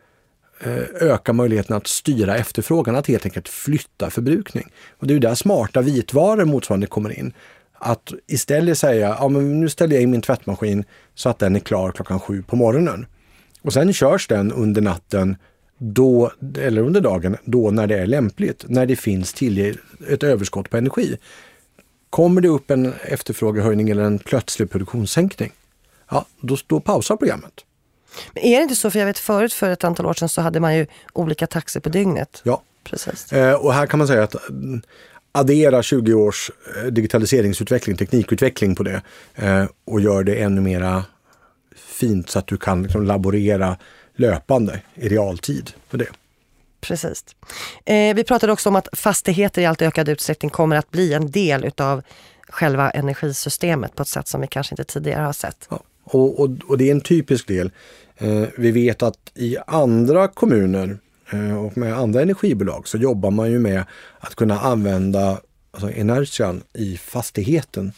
eh, 0.61 0.83
öka 1.01 1.33
möjligheten 1.33 1.77
att 1.77 1.87
styra 1.87 2.37
efterfrågan, 2.37 2.97
att 2.97 3.07
helt 3.07 3.25
enkelt 3.25 3.49
flytta 3.49 4.11
förbrukning. 4.11 4.73
Och 4.99 5.07
det 5.07 5.15
är 5.15 5.19
där 5.19 5.35
smarta 5.35 5.81
vitvaror 5.81 6.45
motsvarande 6.45 6.87
kommer 6.87 7.19
in. 7.19 7.33
Att 7.73 8.13
istället 8.27 8.79
säga, 8.79 9.17
ja 9.21 9.29
men 9.29 9.61
nu 9.61 9.69
ställer 9.69 9.95
jag 9.95 10.03
in 10.03 10.11
min 10.11 10.23
tvättmaskin 10.23 10.85
så 11.15 11.29
att 11.29 11.39
den 11.39 11.57
är 11.57 11.61
klar 11.61 11.93
klockan 11.93 12.21
sju 12.21 12.43
på 12.43 12.57
morgonen. 12.57 13.07
Och 13.63 13.73
sen 13.73 13.93
körs 13.93 14.29
den 14.29 14.53
under 14.53 14.83
natten 14.83 15.37
då, 15.79 16.33
eller 16.59 16.83
under 16.83 17.01
dagen, 17.01 17.37
då 17.45 17.71
när 17.71 17.87
det 17.87 17.99
är 17.99 18.07
lämpligt, 18.07 18.65
när 18.69 18.87
det 18.87 18.97
finns 18.97 19.35
ett 20.09 20.23
överskott 20.23 20.71
på 20.71 20.77
energi. 20.77 21.17
Kommer 22.11 22.41
det 22.41 22.49
upp 22.49 22.71
en 22.71 22.93
efterfrågehöjning 23.03 23.91
eller 23.91 24.03
en 24.03 24.19
plötslig 24.19 24.71
produktionssänkning, 24.71 25.53
ja, 26.11 26.27
då, 26.41 26.57
då 26.67 26.81
pausar 26.81 27.17
programmet. 27.17 27.65
Men 28.35 28.45
är 28.45 28.57
det 28.57 28.63
inte 28.63 28.77
så, 28.77 28.91
för 28.91 28.99
jag 28.99 29.07
vet 29.07 29.19
förut 29.19 29.53
för 29.53 29.71
ett 29.71 29.85
antal 29.85 30.07
år 30.07 30.15
sedan 30.15 30.29
så 30.29 30.41
hade 30.41 30.61
man 30.61 30.77
ju 30.77 30.87
olika 31.13 31.47
taxor 31.47 31.81
på 31.81 31.89
dygnet. 31.89 32.41
Ja. 32.43 32.63
Precis. 32.85 33.33
Eh, 33.33 33.55
och 33.55 33.75
här 33.75 33.87
kan 33.87 33.99
man 33.99 34.07
säga 34.07 34.23
att 34.23 34.37
addera 35.33 35.83
20 35.83 36.15
års 36.15 36.51
eh, 36.77 36.83
digitaliseringsutveckling, 36.83 37.97
teknikutveckling 37.97 38.75
på 38.75 38.83
det 38.83 39.03
eh, 39.35 39.65
och 39.85 40.01
gör 40.01 40.25
det 40.25 40.35
ännu 40.35 40.61
mera 40.61 41.05
fint 41.77 42.31
så 42.31 42.39
att 42.39 42.47
du 42.47 42.57
kan 42.57 42.83
liksom 42.83 43.05
laborera 43.05 43.77
löpande 44.17 44.81
i 44.95 45.09
realtid 45.09 45.71
för 45.89 45.99
det. 45.99 46.09
Precis. 46.81 47.25
Eh, 47.85 48.15
vi 48.15 48.25
pratade 48.25 48.53
också 48.53 48.69
om 48.69 48.77
att 48.77 48.89
fastigheter 48.93 49.63
i 49.63 49.67
allt 49.67 49.83
ökad 49.83 50.09
utsträckning 50.09 50.51
kommer 50.51 50.77
att 50.77 50.91
bli 50.91 51.13
en 51.13 51.31
del 51.31 51.65
utav 51.65 52.03
själva 52.49 52.91
energisystemet 52.91 53.95
på 53.95 54.03
ett 54.03 54.09
sätt 54.09 54.29
som 54.29 54.41
vi 54.41 54.47
kanske 54.47 54.73
inte 54.73 54.85
tidigare 54.85 55.23
har 55.23 55.33
sett. 55.33 55.67
Ja, 55.71 55.83
och, 56.05 56.41
och, 56.41 56.51
och, 56.67 56.79
det 56.79 56.89
är 56.89 56.93
en 56.93 57.01
typisk 57.01 57.47
del. 57.47 57.71
Eh, 58.19 58.45
vi 58.57 58.71
vet 58.71 59.03
att 59.03 59.33
i 59.35 59.57
andra 59.67 60.29
kommuner 60.29 60.99
Eh, 61.31 61.65
och 61.65 61.79
med 61.79 61.99
andra 61.99 62.23
energibolag 62.23 62.89
så 62.89 62.99
jobbar 62.99 63.31
man 63.31 63.51
ju 63.51 63.59
med 63.59 63.85
att 64.21 64.35
kunna 64.35 64.61
använda 64.61 65.41
alltså 65.71 65.91
inertian 65.91 66.63
i 66.75 66.97
fastigheten. 66.97 67.93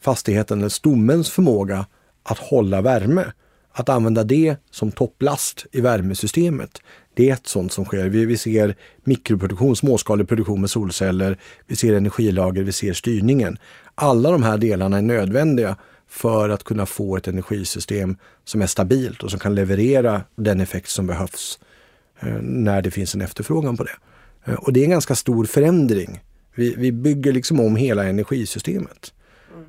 Fastigheten, 0.00 0.58
eller 0.58 0.68
stommens 0.68 1.30
förmåga 1.30 1.86
att 2.22 2.38
hålla 2.38 2.80
värme. 2.80 3.24
Att 3.72 3.88
använda 3.88 4.24
det 4.24 4.56
som 4.70 4.92
topplast 4.92 5.66
i 5.72 5.80
värmesystemet. 5.80 6.82
Det 7.14 7.30
är 7.30 7.32
ett 7.32 7.46
sånt 7.46 7.72
som 7.72 7.84
sker. 7.84 8.08
Vi, 8.08 8.24
vi 8.24 8.36
ser 8.36 8.76
mikroproduktion, 9.04 9.76
småskalig 9.76 10.28
produktion 10.28 10.60
med 10.60 10.70
solceller, 10.70 11.38
vi 11.66 11.76
ser 11.76 11.94
energilager, 11.94 12.62
vi 12.62 12.72
ser 12.72 12.92
styrningen. 12.92 13.58
Alla 13.94 14.30
de 14.30 14.42
här 14.42 14.58
delarna 14.58 14.98
är 14.98 15.02
nödvändiga 15.02 15.76
för 16.08 16.48
att 16.48 16.64
kunna 16.64 16.86
få 16.86 17.16
ett 17.16 17.28
energisystem 17.28 18.16
som 18.44 18.62
är 18.62 18.66
stabilt 18.66 19.22
och 19.22 19.30
som 19.30 19.40
kan 19.40 19.54
leverera 19.54 20.22
den 20.36 20.60
effekt 20.60 20.88
som 20.88 21.06
behövs 21.06 21.58
Eh, 22.20 22.38
när 22.42 22.82
det 22.82 22.90
finns 22.90 23.14
en 23.14 23.20
efterfrågan 23.20 23.76
på 23.76 23.84
det. 23.84 23.96
Eh, 24.44 24.54
och 24.54 24.72
det 24.72 24.80
är 24.80 24.84
en 24.84 24.90
ganska 24.90 25.14
stor 25.14 25.44
förändring. 25.44 26.20
Vi, 26.54 26.74
vi 26.74 26.92
bygger 26.92 27.32
liksom 27.32 27.60
om 27.60 27.76
hela 27.76 28.04
energisystemet. 28.04 29.12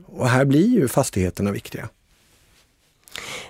Och 0.05 0.29
här 0.29 0.45
blir 0.45 0.67
ju 0.67 0.88
fastigheterna 0.88 1.51
viktiga. 1.51 1.89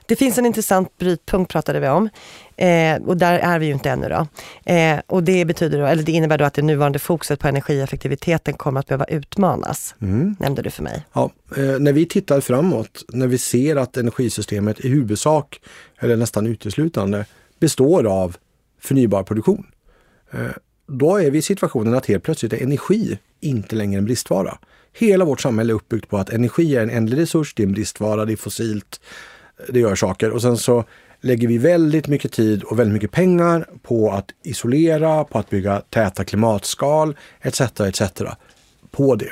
Det 0.06 0.16
finns 0.16 0.38
en 0.38 0.46
intressant 0.46 0.98
brytpunkt 0.98 1.52
pratade 1.52 1.80
vi 1.80 1.88
om 1.88 2.10
eh, 2.56 2.96
och 2.96 3.18
där 3.18 3.40
är 3.40 3.60
vi 3.60 3.66
ju 3.66 3.74
inte 3.74 3.90
ännu 3.90 4.10
då. 4.10 4.28
Eh, 4.74 5.00
och 5.08 5.24
det 5.24 5.46
betyder 5.46 5.80
då, 5.80 5.86
eller 5.86 6.04
det 6.04 6.12
innebär 6.12 6.38
då 6.38 6.46
att 6.46 6.54
det 6.54 6.62
nuvarande 6.62 7.00
fokuset 7.00 7.40
på 7.40 7.48
energieffektiviteten 7.48 8.54
kommer 8.54 8.80
att 8.80 8.88
behöva 8.88 9.06
utmanas, 9.06 9.96
mm. 10.02 10.36
nämnde 10.40 10.62
du 10.62 10.70
för 10.70 10.84
mig. 10.84 11.06
Ja, 11.14 11.32
eh, 11.58 11.80
när 11.80 11.94
vi 11.94 12.06
tittar 12.06 12.42
framåt, 12.42 13.06
när 13.08 13.28
vi 13.28 13.38
ser 13.38 13.76
att 13.76 13.98
energisystemet 13.98 14.80
i 14.80 14.90
huvudsak, 14.90 15.62
eller 16.00 16.16
nästan 16.16 16.48
uteslutande, 16.48 17.26
består 17.60 18.06
av 18.06 18.38
förnybar 18.82 19.24
produktion. 19.24 19.68
Eh, 20.32 20.40
då 20.88 21.18
är 21.18 21.32
vi 21.32 21.38
i 21.38 21.42
situationen 21.42 21.94
att 21.94 22.06
helt 22.06 22.24
plötsligt 22.24 22.54
är 22.54 22.64
energi 22.64 23.20
inte 23.40 23.76
längre 23.76 23.98
en 23.98 24.06
bristvara. 24.06 24.58
Hela 24.94 25.26
vårt 25.26 25.42
samhälle 25.42 25.74
är 25.74 25.76
uppbyggt 25.76 26.10
på 26.10 26.18
att 26.18 26.30
energi 26.30 26.76
är 26.76 26.84
en 26.84 26.90
ändlig 26.90 27.18
resurs, 27.18 27.54
det 27.56 27.64
är 27.64 27.68
en 27.68 27.74
bristvara, 27.74 28.26
det 28.26 28.34
är 28.34 28.38
fossilt, 28.38 29.02
det 29.70 29.80
gör 29.80 29.96
saker. 29.96 30.32
Och 30.32 30.42
sen 30.42 30.58
så 30.58 30.84
lägger 31.22 31.48
vi 31.48 31.58
väldigt 31.58 32.08
mycket 32.08 32.32
tid 32.32 32.64
och 32.64 32.80
väldigt 32.80 32.94
mycket 32.94 33.12
pengar 33.12 33.70
på 33.84 34.12
att 34.12 34.26
isolera, 34.44 35.24
på 35.24 35.40
att 35.40 35.50
bygga 35.50 35.82
täta 35.90 36.24
klimatskal 36.24 37.18
etc. 37.42 37.62
etc. 37.62 38.02
på 38.92 39.16
det. 39.16 39.32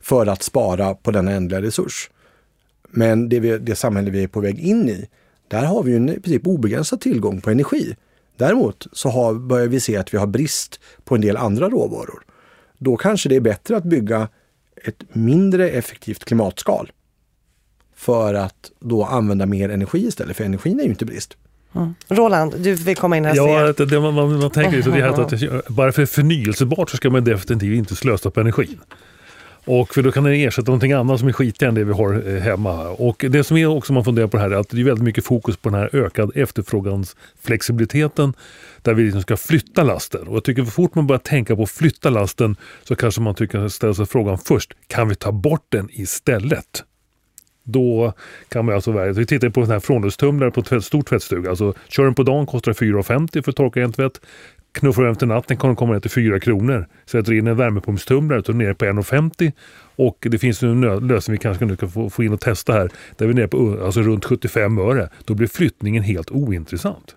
För 0.00 0.26
att 0.26 0.42
spara 0.42 0.94
på 0.94 1.10
denna 1.10 1.32
ändliga 1.32 1.62
resurs. 1.62 2.10
Men 2.90 3.28
det, 3.28 3.40
vi, 3.40 3.58
det 3.58 3.74
samhälle 3.74 4.10
vi 4.10 4.22
är 4.22 4.28
på 4.28 4.40
väg 4.40 4.60
in 4.60 4.88
i, 4.88 5.08
där 5.48 5.64
har 5.64 5.82
vi 5.82 5.92
ju 5.92 6.10
i 6.10 6.20
princip 6.20 6.46
obegränsad 6.46 7.00
tillgång 7.00 7.40
på 7.40 7.50
energi. 7.50 7.96
Däremot 8.36 8.86
så 8.92 9.08
har, 9.08 9.34
börjar 9.34 9.66
vi 9.66 9.80
se 9.80 9.96
att 9.96 10.14
vi 10.14 10.18
har 10.18 10.26
brist 10.26 10.80
på 11.04 11.14
en 11.14 11.20
del 11.20 11.36
andra 11.36 11.68
råvaror. 11.68 12.22
Då 12.78 12.96
kanske 12.96 13.28
det 13.28 13.36
är 13.36 13.40
bättre 13.40 13.76
att 13.76 13.84
bygga 13.84 14.28
ett 14.84 15.02
mindre 15.12 15.70
effektivt 15.70 16.24
klimatskal 16.24 16.92
för 18.02 18.34
att 18.34 18.70
då 18.80 19.04
använda 19.04 19.46
mer 19.46 19.68
energi 19.68 20.06
istället, 20.06 20.36
för 20.36 20.44
energin 20.44 20.80
är 20.80 20.84
ju 20.84 20.90
inte 20.90 21.04
brist. 21.04 21.36
Mm. 21.74 21.94
Roland, 22.08 22.54
du 22.58 22.74
vill 22.74 22.96
komma 22.96 23.16
in 23.16 23.24
här 23.24 23.36
Ja, 23.36 23.72
det, 23.72 23.86
det, 23.86 24.00
man, 24.00 24.14
man, 24.14 24.38
man 24.38 24.50
tänker 24.50 24.76
ju 24.76 24.82
så 24.82 24.90
det 24.90 25.08
att 25.08 25.68
bara 25.68 25.92
för 25.92 26.06
förnyelsebart 26.06 26.90
så 26.90 26.96
ska 26.96 27.10
man 27.10 27.24
definitivt 27.24 27.78
inte 27.78 27.96
slösa 27.96 28.30
på 28.30 28.40
energin. 28.40 28.80
Och 29.64 29.94
för 29.94 30.02
då 30.02 30.12
kan 30.12 30.24
den 30.24 30.32
ersätta 30.32 30.66
någonting 30.66 30.92
annat 30.92 31.18
som 31.18 31.28
är 31.28 31.32
skitigare 31.32 31.68
än 31.68 31.74
det 31.74 31.84
vi 31.84 31.92
har 31.92 32.28
eh, 32.28 32.42
hemma. 32.42 32.88
Och 32.88 33.24
det 33.30 33.44
som 33.44 33.56
är 33.56 33.66
också 33.66 33.92
man 33.92 34.04
funderar 34.04 34.26
på 34.26 34.36
det 34.36 34.42
här 34.42 34.50
är 34.50 34.56
att 34.56 34.68
det 34.68 34.80
är 34.80 34.84
väldigt 34.84 35.04
mycket 35.04 35.24
fokus 35.24 35.56
på 35.56 35.70
den 35.70 35.78
här 35.78 35.90
ökad 35.92 36.30
efterfrågansflexibiliteten 36.34 38.32
där 38.82 38.94
vi 38.94 39.02
liksom 39.02 39.22
ska 39.22 39.36
flytta 39.36 39.82
lasten. 39.82 40.28
Och 40.28 40.36
jag 40.36 40.44
tycker 40.44 40.64
så 40.64 40.70
fort 40.70 40.94
man 40.94 41.06
börjar 41.06 41.20
tänka 41.20 41.56
på 41.56 41.62
att 41.62 41.70
flytta 41.70 42.10
lasten 42.10 42.56
så 42.84 42.96
kanske 42.96 43.20
man 43.20 43.34
tycker 43.34 43.68
ställa 43.68 43.94
sig 43.94 44.06
frågan 44.06 44.38
först, 44.38 44.72
kan 44.86 45.08
vi 45.08 45.14
ta 45.14 45.32
bort 45.32 45.66
den 45.68 45.88
istället? 45.92 46.84
Då 47.64 48.12
kan 48.48 48.64
man 48.64 48.74
alltså 48.74 48.92
välja. 48.92 49.12
Vi 49.12 49.26
tittar 49.26 49.48
på 49.48 49.60
en 49.60 49.70
här 49.70 49.80
frånluftstumlare 49.80 50.50
på 50.50 50.62
en 50.70 50.82
stor 50.82 51.02
tvättstuga. 51.02 51.50
Alltså, 51.50 51.74
kör 51.88 52.04
den 52.04 52.14
på 52.14 52.22
dagen 52.22 52.46
kostar 52.46 52.72
4,50 52.72 53.42
för 53.42 53.50
att 53.50 53.56
torka 53.56 53.82
en 53.82 53.92
tvätt. 53.92 54.20
Knuffar 54.72 55.02
du 55.02 55.10
efter 55.10 55.26
natten 55.26 55.56
kommer 55.56 55.70
den 55.70 55.76
komma 55.76 55.92
ner 55.92 56.00
till 56.00 56.10
4 56.10 56.40
kronor. 56.40 56.86
Sätter 57.06 57.32
in 57.32 57.46
en 57.46 57.56
värmepumpstumlare 57.56 58.44
så 58.44 58.52
är 58.52 58.56
nere 58.56 58.74
på 58.74 58.84
1,50 58.84 59.52
och 59.96 60.26
det 60.30 60.38
finns 60.38 60.62
en 60.62 60.80
lösning 60.80 61.32
vi 61.32 61.38
kanske 61.38 61.64
nu 61.64 61.76
kan 61.76 61.90
få, 61.90 62.10
få 62.10 62.24
in 62.24 62.32
och 62.32 62.40
testa 62.40 62.72
här. 62.72 62.90
Där 63.16 63.26
vi 63.26 63.32
är 63.32 63.34
nere 63.34 63.48
på 63.48 63.78
alltså 63.84 64.00
runt 64.00 64.24
75 64.24 64.78
öre. 64.78 65.08
Då 65.24 65.34
blir 65.34 65.46
flyttningen 65.46 66.02
helt 66.02 66.30
ointressant. 66.30 67.16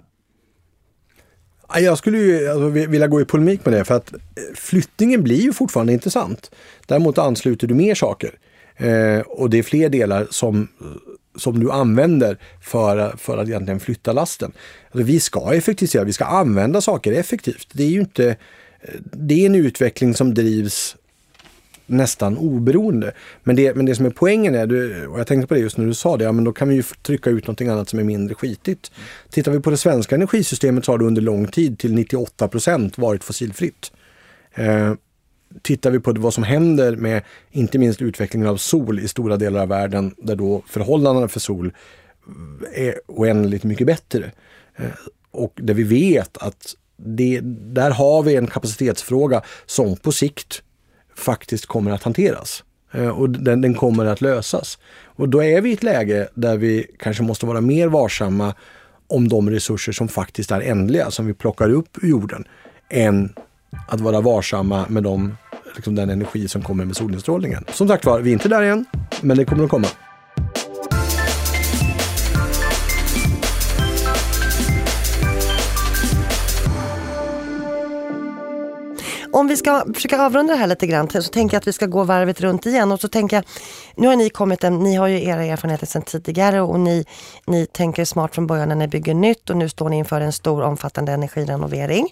Jag 1.75 1.97
skulle 1.97 2.17
ju 2.17 2.49
alltså, 2.49 2.69
vilja 2.69 3.07
gå 3.07 3.21
i 3.21 3.25
polemik 3.25 3.65
med 3.65 3.73
det 3.73 3.85
för 3.85 3.95
att 3.95 4.13
eh, 4.13 4.19
flyttningen 4.55 5.23
blir 5.23 5.41
ju 5.41 5.53
fortfarande 5.53 5.93
intressant. 5.93 6.51
Däremot 6.85 7.17
ansluter 7.17 7.67
du 7.67 7.73
mer 7.73 7.95
saker. 7.95 8.31
Eh, 8.77 9.19
och 9.19 9.49
det 9.49 9.57
är 9.57 9.63
fler 9.63 9.89
delar 9.89 10.27
som, 10.29 10.67
som 11.35 11.59
du 11.59 11.71
använder 11.71 12.37
för, 12.61 13.17
för 13.17 13.37
att 13.37 13.47
egentligen 13.47 13.79
flytta 13.79 14.13
lasten. 14.13 14.51
Alltså, 14.91 15.05
vi 15.05 15.19
ska 15.19 15.53
effektivisera, 15.53 16.03
vi 16.03 16.13
ska 16.13 16.25
använda 16.25 16.81
saker 16.81 17.11
effektivt. 17.11 17.67
Det 17.73 17.83
är 17.83 17.89
ju 17.89 17.99
inte 17.99 18.27
eh, 18.81 18.93
det 19.01 19.41
är 19.41 19.45
en 19.45 19.55
utveckling 19.55 20.13
som 20.13 20.33
drivs 20.33 20.95
nästan 21.87 22.37
oberoende. 22.37 23.11
Men 23.43 23.55
det, 23.55 23.75
men 23.75 23.85
det 23.85 23.95
som 23.95 24.05
är 24.05 24.09
poängen 24.09 24.55
är, 24.55 25.07
och 25.07 25.19
jag 25.19 25.27
tänkte 25.27 25.47
på 25.47 25.53
det 25.53 25.59
just 25.59 25.77
när 25.77 25.85
du 25.85 25.93
sa 25.93 26.17
det, 26.17 26.23
ja, 26.23 26.31
men 26.31 26.43
då 26.43 26.53
kan 26.53 26.69
vi 26.69 26.75
ju 26.75 26.83
trycka 27.01 27.29
ut 27.29 27.43
någonting 27.43 27.67
annat 27.67 27.89
som 27.89 27.99
är 27.99 28.03
mindre 28.03 28.35
skitigt. 28.35 28.91
Tittar 29.29 29.51
vi 29.51 29.59
på 29.59 29.69
det 29.69 29.77
svenska 29.77 30.15
energisystemet 30.15 30.85
så 30.85 30.91
har 30.91 30.97
det 30.97 31.05
under 31.05 31.21
lång 31.21 31.47
tid 31.47 31.79
till 31.79 31.93
98 31.93 32.47
procent 32.47 32.97
varit 32.97 33.23
fossilfritt. 33.23 33.91
Eh, 34.53 34.93
tittar 35.61 35.91
vi 35.91 35.99
på 35.99 36.13
vad 36.13 36.33
som 36.33 36.43
händer 36.43 36.95
med 36.95 37.23
inte 37.51 37.77
minst 37.77 38.01
utvecklingen 38.01 38.47
av 38.49 38.57
sol 38.57 38.99
i 38.99 39.07
stora 39.07 39.37
delar 39.37 39.61
av 39.61 39.67
världen 39.67 40.15
där 40.17 40.35
då 40.35 40.63
förhållandena 40.67 41.27
för 41.27 41.39
sol 41.39 41.73
är 42.73 42.99
oändligt 43.07 43.63
mycket 43.63 43.87
bättre. 43.87 44.31
Eh, 44.75 44.85
och 45.31 45.53
där 45.55 45.73
vi 45.73 45.83
vet 45.83 46.37
att 46.37 46.75
det, 46.97 47.39
där 47.73 47.91
har 47.91 48.23
vi 48.23 48.35
en 48.35 48.47
kapacitetsfråga 48.47 49.41
som 49.65 49.97
på 49.97 50.11
sikt 50.11 50.61
faktiskt 51.15 51.65
kommer 51.65 51.91
att 51.91 52.03
hanteras. 52.03 52.63
Eh, 52.93 53.09
och 53.09 53.29
den, 53.29 53.61
den 53.61 53.73
kommer 53.73 54.05
att 54.05 54.21
lösas. 54.21 54.77
Och 55.03 55.29
då 55.29 55.43
är 55.43 55.61
vi 55.61 55.69
i 55.69 55.73
ett 55.73 55.83
läge 55.83 56.27
där 56.33 56.57
vi 56.57 56.87
kanske 56.99 57.23
måste 57.23 57.45
vara 57.45 57.61
mer 57.61 57.87
varsamma 57.87 58.53
om 59.07 59.27
de 59.27 59.49
resurser 59.49 59.91
som 59.91 60.07
faktiskt 60.07 60.51
är 60.51 60.61
ändliga, 60.61 61.11
som 61.11 61.25
vi 61.27 61.33
plockar 61.33 61.69
upp 61.69 61.97
ur 62.01 62.07
jorden, 62.07 62.47
än 62.89 63.33
att 63.87 64.01
vara 64.01 64.21
varsamma 64.21 64.85
med 64.89 65.03
de, 65.03 65.37
liksom 65.75 65.95
den 65.95 66.09
energi 66.09 66.47
som 66.47 66.61
kommer 66.61 66.85
med 66.85 66.95
solinstrålningen. 66.95 67.63
Som 67.69 67.87
sagt 67.87 68.05
var, 68.05 68.19
vi 68.19 68.29
är 68.29 68.33
inte 68.33 68.49
där 68.49 68.61
än, 68.61 68.85
men 69.21 69.37
det 69.37 69.45
kommer 69.45 69.63
att 69.63 69.69
komma. 69.69 69.87
Om 79.35 79.47
vi 79.47 79.57
ska 79.57 79.85
försöka 79.93 80.21
avrunda 80.21 80.53
det 80.53 80.59
här 80.59 80.67
lite 80.67 80.87
grann 80.87 81.09
så 81.09 81.21
tänker 81.21 81.55
jag 81.55 81.59
att 81.59 81.67
vi 81.67 81.73
ska 81.73 81.85
gå 81.85 82.03
varvet 82.03 82.41
runt 82.41 82.65
igen 82.65 82.91
och 82.91 82.99
så 82.99 83.07
tänker 83.07 83.37
jag, 83.37 83.45
nu 83.95 84.07
har 84.07 84.15
ni 84.15 84.29
kommit, 84.29 84.63
en, 84.63 84.79
ni 84.79 84.95
har 84.95 85.07
ju 85.07 85.23
era 85.23 85.43
erfarenheter 85.43 85.85
sedan 85.87 86.01
tidigare 86.01 86.61
och 86.61 86.79
ni, 86.79 87.05
ni 87.47 87.65
tänker 87.65 88.05
smart 88.05 88.35
från 88.35 88.47
början 88.47 88.69
när 88.69 88.75
ni 88.75 88.87
bygger 88.87 89.13
nytt 89.13 89.49
och 89.49 89.57
nu 89.57 89.69
står 89.69 89.89
ni 89.89 89.97
inför 89.97 90.21
en 90.21 90.33
stor 90.33 90.63
omfattande 90.63 91.11
energirenovering. 91.11 92.09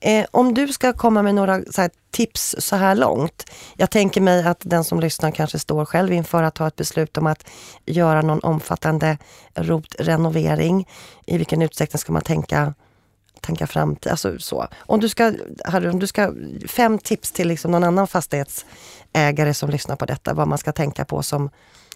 Eh, 0.00 0.26
om 0.30 0.54
du 0.54 0.68
ska 0.68 0.92
komma 0.92 1.22
med 1.22 1.34
några 1.34 1.62
så 1.70 1.88
tips 2.10 2.56
så 2.58 2.76
här 2.76 2.94
långt. 2.94 3.50
Jag 3.76 3.90
tänker 3.90 4.20
mig 4.20 4.46
att 4.46 4.60
den 4.60 4.84
som 4.84 5.00
lyssnar 5.00 5.30
kanske 5.30 5.58
står 5.58 5.84
själv 5.84 6.12
inför 6.12 6.42
att 6.42 6.54
ta 6.54 6.66
ett 6.66 6.76
beslut 6.76 7.18
om 7.18 7.26
att 7.26 7.44
göra 7.86 8.22
någon 8.22 8.40
omfattande 8.40 9.18
rotrenovering. 9.54 10.88
I 11.26 11.38
vilken 11.38 11.62
utsträckning 11.62 11.98
ska 11.98 12.12
man 12.12 12.22
tänka 12.22 12.74
tänka 13.40 13.66
framtid. 13.66 14.10
Alltså 14.10 14.38
så. 14.38 14.68
Om 14.78 15.00
du 15.00 15.08
ska, 15.08 15.32
Harry, 15.64 15.88
om 15.88 15.98
du 15.98 16.06
ska, 16.06 16.32
fem 16.66 16.98
tips 16.98 17.32
till 17.32 17.48
liksom 17.48 17.70
någon 17.70 17.84
annan 17.84 18.06
fastighetsägare 18.06 19.54
som 19.54 19.70
lyssnar 19.70 19.96
på 19.96 20.06
detta, 20.06 20.34
vad 20.34 20.48
man 20.48 20.58
ska 20.58 20.72
tänka 20.72 21.04
på 21.04 21.22
som, 21.22 21.50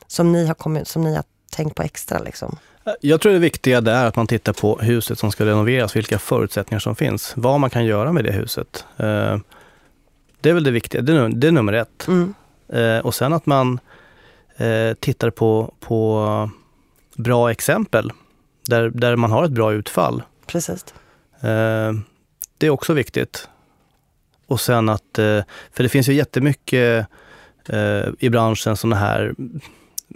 som, 0.06 0.32
ni, 0.32 0.46
har 0.46 0.54
kommit, 0.54 0.88
som 0.88 1.02
ni 1.02 1.14
har 1.14 1.24
tänkt 1.50 1.74
på 1.74 1.82
extra. 1.82 2.18
Liksom. 2.18 2.58
Jag 3.00 3.20
tror 3.20 3.32
det 3.32 3.38
viktiga 3.38 3.78
är 3.78 4.06
att 4.06 4.16
man 4.16 4.26
tittar 4.26 4.52
på 4.52 4.78
huset 4.78 5.18
som 5.18 5.32
ska 5.32 5.46
renoveras, 5.46 5.96
vilka 5.96 6.18
förutsättningar 6.18 6.80
som 6.80 6.96
finns, 6.96 7.32
vad 7.36 7.60
man 7.60 7.70
kan 7.70 7.84
göra 7.84 8.12
med 8.12 8.24
det 8.24 8.32
huset. 8.32 8.84
Eh, 8.96 9.38
det 10.40 10.50
är 10.50 10.54
väl 10.54 10.64
det 10.64 10.70
viktiga, 10.70 11.02
det 11.02 11.12
är, 11.12 11.50
nummer 11.52 11.72
ett. 11.72 12.08
Mm. 12.08 12.34
Eh, 12.68 12.98
och 12.98 13.14
sen 13.14 13.32
att 13.32 13.46
man 13.46 13.80
eh, 14.56 14.94
tittar 15.00 15.30
på, 15.30 15.74
på 15.80 16.50
bra 17.14 17.50
exempel, 17.50 18.12
där, 18.68 18.90
där 18.90 19.16
man 19.16 19.30
har 19.30 19.44
ett 19.44 19.50
bra 19.50 19.72
utfall. 19.72 20.22
Precis. 20.46 20.84
Eh, 21.42 21.92
det 22.58 22.66
är 22.66 22.70
också 22.70 22.92
viktigt. 22.92 23.48
Och 24.46 24.60
sen 24.60 24.88
att, 24.88 25.18
eh, 25.18 25.40
för 25.72 25.82
det 25.82 25.88
finns 25.88 26.08
ju 26.08 26.14
jättemycket 26.14 27.06
eh, 27.68 28.04
i 28.18 28.30
branschen 28.30 28.76
sådana 28.76 28.96
här 28.96 29.34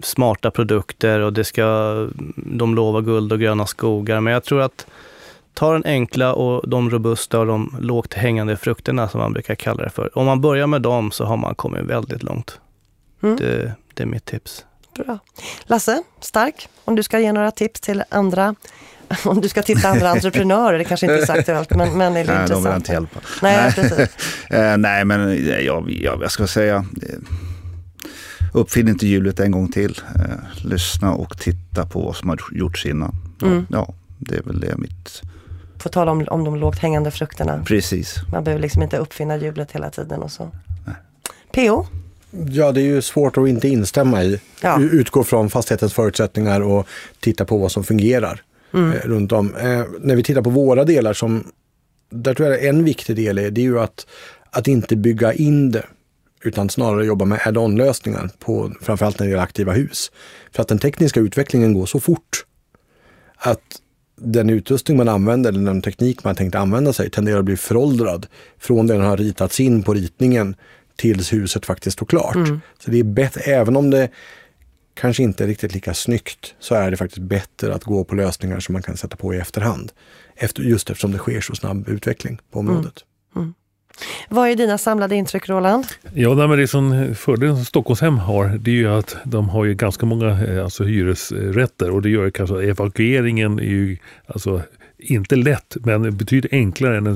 smarta 0.03 0.51
produkter 0.51 1.21
och 1.21 1.33
det 1.33 1.45
ska, 1.45 2.09
de 2.37 2.75
lovar 2.75 3.01
guld 3.01 3.33
och 3.33 3.41
gröna 3.41 3.67
skogar. 3.67 4.21
Men 4.21 4.33
jag 4.33 4.45
tror 4.45 4.61
att 4.61 4.87
ta 5.55 5.73
den 5.73 5.85
enkla 5.85 6.35
och 6.35 6.69
de 6.69 6.91
robusta 6.91 7.41
och 7.41 7.47
de 7.47 7.77
lågt 7.81 8.15
hängande 8.15 8.57
frukterna 8.57 9.09
som 9.09 9.21
man 9.21 9.33
brukar 9.33 9.55
kalla 9.55 9.85
det 9.85 9.91
för. 9.91 10.19
Om 10.19 10.27
man 10.27 10.41
börjar 10.41 10.67
med 10.67 10.83
dem 10.83 11.11
så 11.11 11.25
har 11.25 11.37
man 11.37 11.55
kommit 11.55 11.83
väldigt 11.85 12.23
långt. 12.23 12.61
Mm. 13.23 13.37
Det, 13.37 13.75
det, 13.95 14.03
är 14.03 14.07
mitt 14.07 14.25
tips. 14.25 14.65
Bra. 14.95 15.19
Lasse, 15.65 16.03
stark, 16.21 16.69
om 16.85 16.97
du 16.97 17.03
ska 17.03 17.19
ge 17.19 17.33
några 17.33 17.51
tips 17.51 17.81
till 17.81 18.05
andra 18.09 18.55
om 19.25 19.41
du 19.41 19.49
ska 19.49 19.63
titta 19.63 19.89
andra 19.89 20.11
entreprenörer, 20.11 20.79
det 20.79 20.85
kanske 20.85 21.07
inte 21.07 21.23
är 21.23 21.27
så 21.27 21.33
aktuellt, 21.33 21.71
men, 21.71 21.99
men 21.99 22.17
är 22.17 22.25
det 22.25 22.33
nej, 22.33 22.43
intressant? 22.43 22.65
de 22.65 22.71
vill 22.71 22.77
inte 22.77 22.93
hjälpa. 22.93 23.21
Nej, 23.43 23.73
precis. 23.73 24.09
Eh, 24.51 24.77
nej 24.77 25.05
men 25.05 25.47
jag, 25.47 25.91
jag, 25.91 26.23
jag 26.23 26.31
ska 26.31 26.47
säga, 26.47 26.85
eh, 27.03 27.19
uppfinn 28.53 28.89
inte 28.89 29.07
hjulet 29.07 29.41
en 29.41 29.51
gång 29.51 29.73
till. 29.73 30.01
Eh, 30.15 30.65
lyssna 30.65 31.13
och 31.13 31.39
titta 31.39 31.87
på 31.87 32.01
vad 32.01 32.17
som 32.17 32.29
har 32.29 32.39
gjorts 32.53 32.87
innan. 32.87 33.15
Ja, 33.41 33.47
mm. 33.47 33.67
ja 33.71 33.95
det 34.19 34.37
är 34.37 34.43
väl 34.43 34.61
det 34.61 34.77
mitt... 34.77 35.23
På 35.79 35.89
tal 35.89 36.09
om, 36.09 36.27
om 36.31 36.45
de 36.45 36.57
lågt 36.57 36.79
hängande 36.79 37.11
frukterna. 37.11 37.65
Precis. 37.67 38.17
Man 38.33 38.45
behöver 38.45 38.63
liksom 38.63 38.83
inte 38.83 38.97
uppfinna 38.97 39.37
hjulet 39.37 39.73
hela 39.73 39.91
tiden 39.91 40.23
och 40.23 40.31
så. 40.31 40.51
Nej. 40.85 40.97
PO? 41.53 41.87
Ja, 42.49 42.73
det 42.73 42.81
är 42.81 42.85
ju 42.85 43.03
svårt 43.03 43.39
att 43.39 43.49
inte 43.49 43.69
instämma 43.69 44.23
i. 44.23 44.41
Ja. 44.61 44.81
Utgå 44.81 45.25
från 45.25 45.51
fastighetens 45.51 45.95
förutsättningar 45.95 46.61
och 46.61 46.87
titta 47.21 47.45
på 47.45 47.59
vad 47.59 47.73
som 47.73 47.85
fungerar 47.85 48.43
mm. 48.73 48.93
eh, 48.93 49.01
runt 49.01 49.33
om. 49.33 49.55
Eh, 49.55 49.85
när 50.01 50.17
vi 50.17 50.23
tittar 50.23 50.43
på 50.43 50.51
våra 50.51 50.85
delar, 50.85 51.13
som, 51.13 51.45
där 52.11 52.35
tror 52.35 52.49
jag 52.49 52.65
en 52.65 52.85
viktig 52.85 53.17
del 53.17 53.39
är, 53.39 53.51
det 53.51 53.61
är 53.61 53.63
ju 53.63 53.81
att, 53.81 54.07
att 54.51 54.69
inte 54.69 54.97
bygga 54.97 55.33
in 55.33 55.71
det 55.71 55.85
utan 56.45 56.71
snarare 56.71 57.07
jobba 57.07 57.25
med 57.25 57.41
add-on 57.45 57.77
lösningar 57.77 58.31
på 58.39 58.73
framförallt 58.81 59.19
när 59.19 59.27
det 59.27 59.31
gäller 59.31 59.43
aktiva 59.43 59.73
hus. 59.73 60.13
För 60.53 60.63
att 60.63 60.69
den 60.69 60.79
tekniska 60.79 61.21
utvecklingen 61.21 61.75
går 61.75 61.87
så 61.87 62.01
fort 62.01 62.45
att 63.37 63.81
den 64.17 64.51
utrustning 64.51 64.97
man 64.97 65.09
använder, 65.09 65.51
eller 65.51 65.65
den 65.65 65.83
teknik 65.83 66.25
man 66.25 66.35
tänkt 66.35 66.55
använda 66.55 66.93
sig, 66.93 67.11
tenderar 67.11 67.39
att 67.39 67.45
bli 67.45 67.57
föråldrad 67.57 68.27
från 68.59 68.87
det 68.87 68.95
den 68.95 69.03
har 69.03 69.17
ritats 69.17 69.61
in 69.61 69.83
på 69.83 69.95
ritningen 69.95 70.57
tills 70.97 71.33
huset 71.33 71.67
faktiskt 71.67 71.97
står 71.97 72.07
klart. 72.07 72.35
Mm. 72.35 72.61
Så 72.79 72.91
det 72.91 72.99
är 72.99 73.05
bättre, 73.05 73.41
även 73.41 73.77
om 73.77 73.91
det 73.91 74.09
kanske 74.97 75.23
inte 75.23 75.47
riktigt 75.47 75.75
lika 75.75 75.95
snyggt 75.95 76.55
så 76.59 76.75
är 76.75 76.91
det 76.91 76.97
faktiskt 76.97 77.23
bättre 77.23 77.75
att 77.75 77.85
gå 77.85 78.05
på 78.05 78.15
lösningar 78.15 78.61
som 78.61 78.73
man 78.73 78.83
kan 78.83 78.97
sätta 78.97 79.17
på 79.17 79.35
i 79.35 79.39
efterhand. 79.39 79.93
Efter, 80.37 80.63
just 80.63 80.91
eftersom 80.91 81.13
det 81.13 81.19
sker 81.19 81.41
så 81.41 81.55
snabb 81.55 81.89
utveckling 81.89 82.39
på 82.51 82.59
området. 82.59 83.05
Mm. 83.37 83.45
Mm. 83.45 83.55
Vad 84.29 84.49
är 84.49 84.57
dina 84.57 84.79
samlade 84.79 85.17
intryck 85.17 85.49
Roland? 85.49 85.87
Ja, 86.15 86.35
men 86.35 86.59
det 86.59 86.69
som 86.69 87.15
fördelen 87.15 87.57
som 87.57 87.65
Stockholmshem 87.65 88.19
har 88.19 88.49
det 88.49 88.71
är 88.71 88.75
ju 88.75 88.89
att 88.89 89.17
de 89.25 89.49
har 89.49 89.65
ju 89.65 89.75
ganska 89.75 90.07
många 90.07 90.45
eh, 90.45 90.65
alltså, 90.65 90.85
hyresrätter 90.85 91.91
och 91.91 92.03
det 92.03 92.11
gör 92.11 92.31
kanske 92.31 92.57
att 92.57 92.63
evakueringen 92.63 93.59
är 93.59 93.65
ju 93.65 93.97
alltså, 94.27 94.63
inte 94.99 95.37
lätt, 95.37 95.77
men 95.85 96.17
betydligt 96.17 96.53
enklare 96.53 96.97
än 96.97 97.07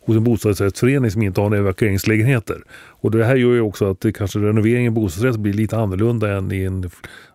hos 0.00 0.16
en 0.16 0.24
bostadsrättsförening 0.24 1.10
som 1.10 1.22
inte 1.22 1.40
har 1.40 1.48
några 1.48 1.62
evakueringslägenheter. 1.62 2.62
Och 2.72 3.10
det 3.10 3.24
här 3.24 3.36
gör 3.36 3.52
ju 3.52 3.60
också 3.60 3.90
att 3.90 4.00
det 4.00 4.12
kanske 4.12 4.38
renoveringen 4.38 4.92
i 4.92 4.94
bostadsrätt 4.94 5.36
blir 5.36 5.52
lite 5.52 5.76
annorlunda 5.76 6.36
än 6.36 6.52
i 6.52 6.64
en 6.64 6.90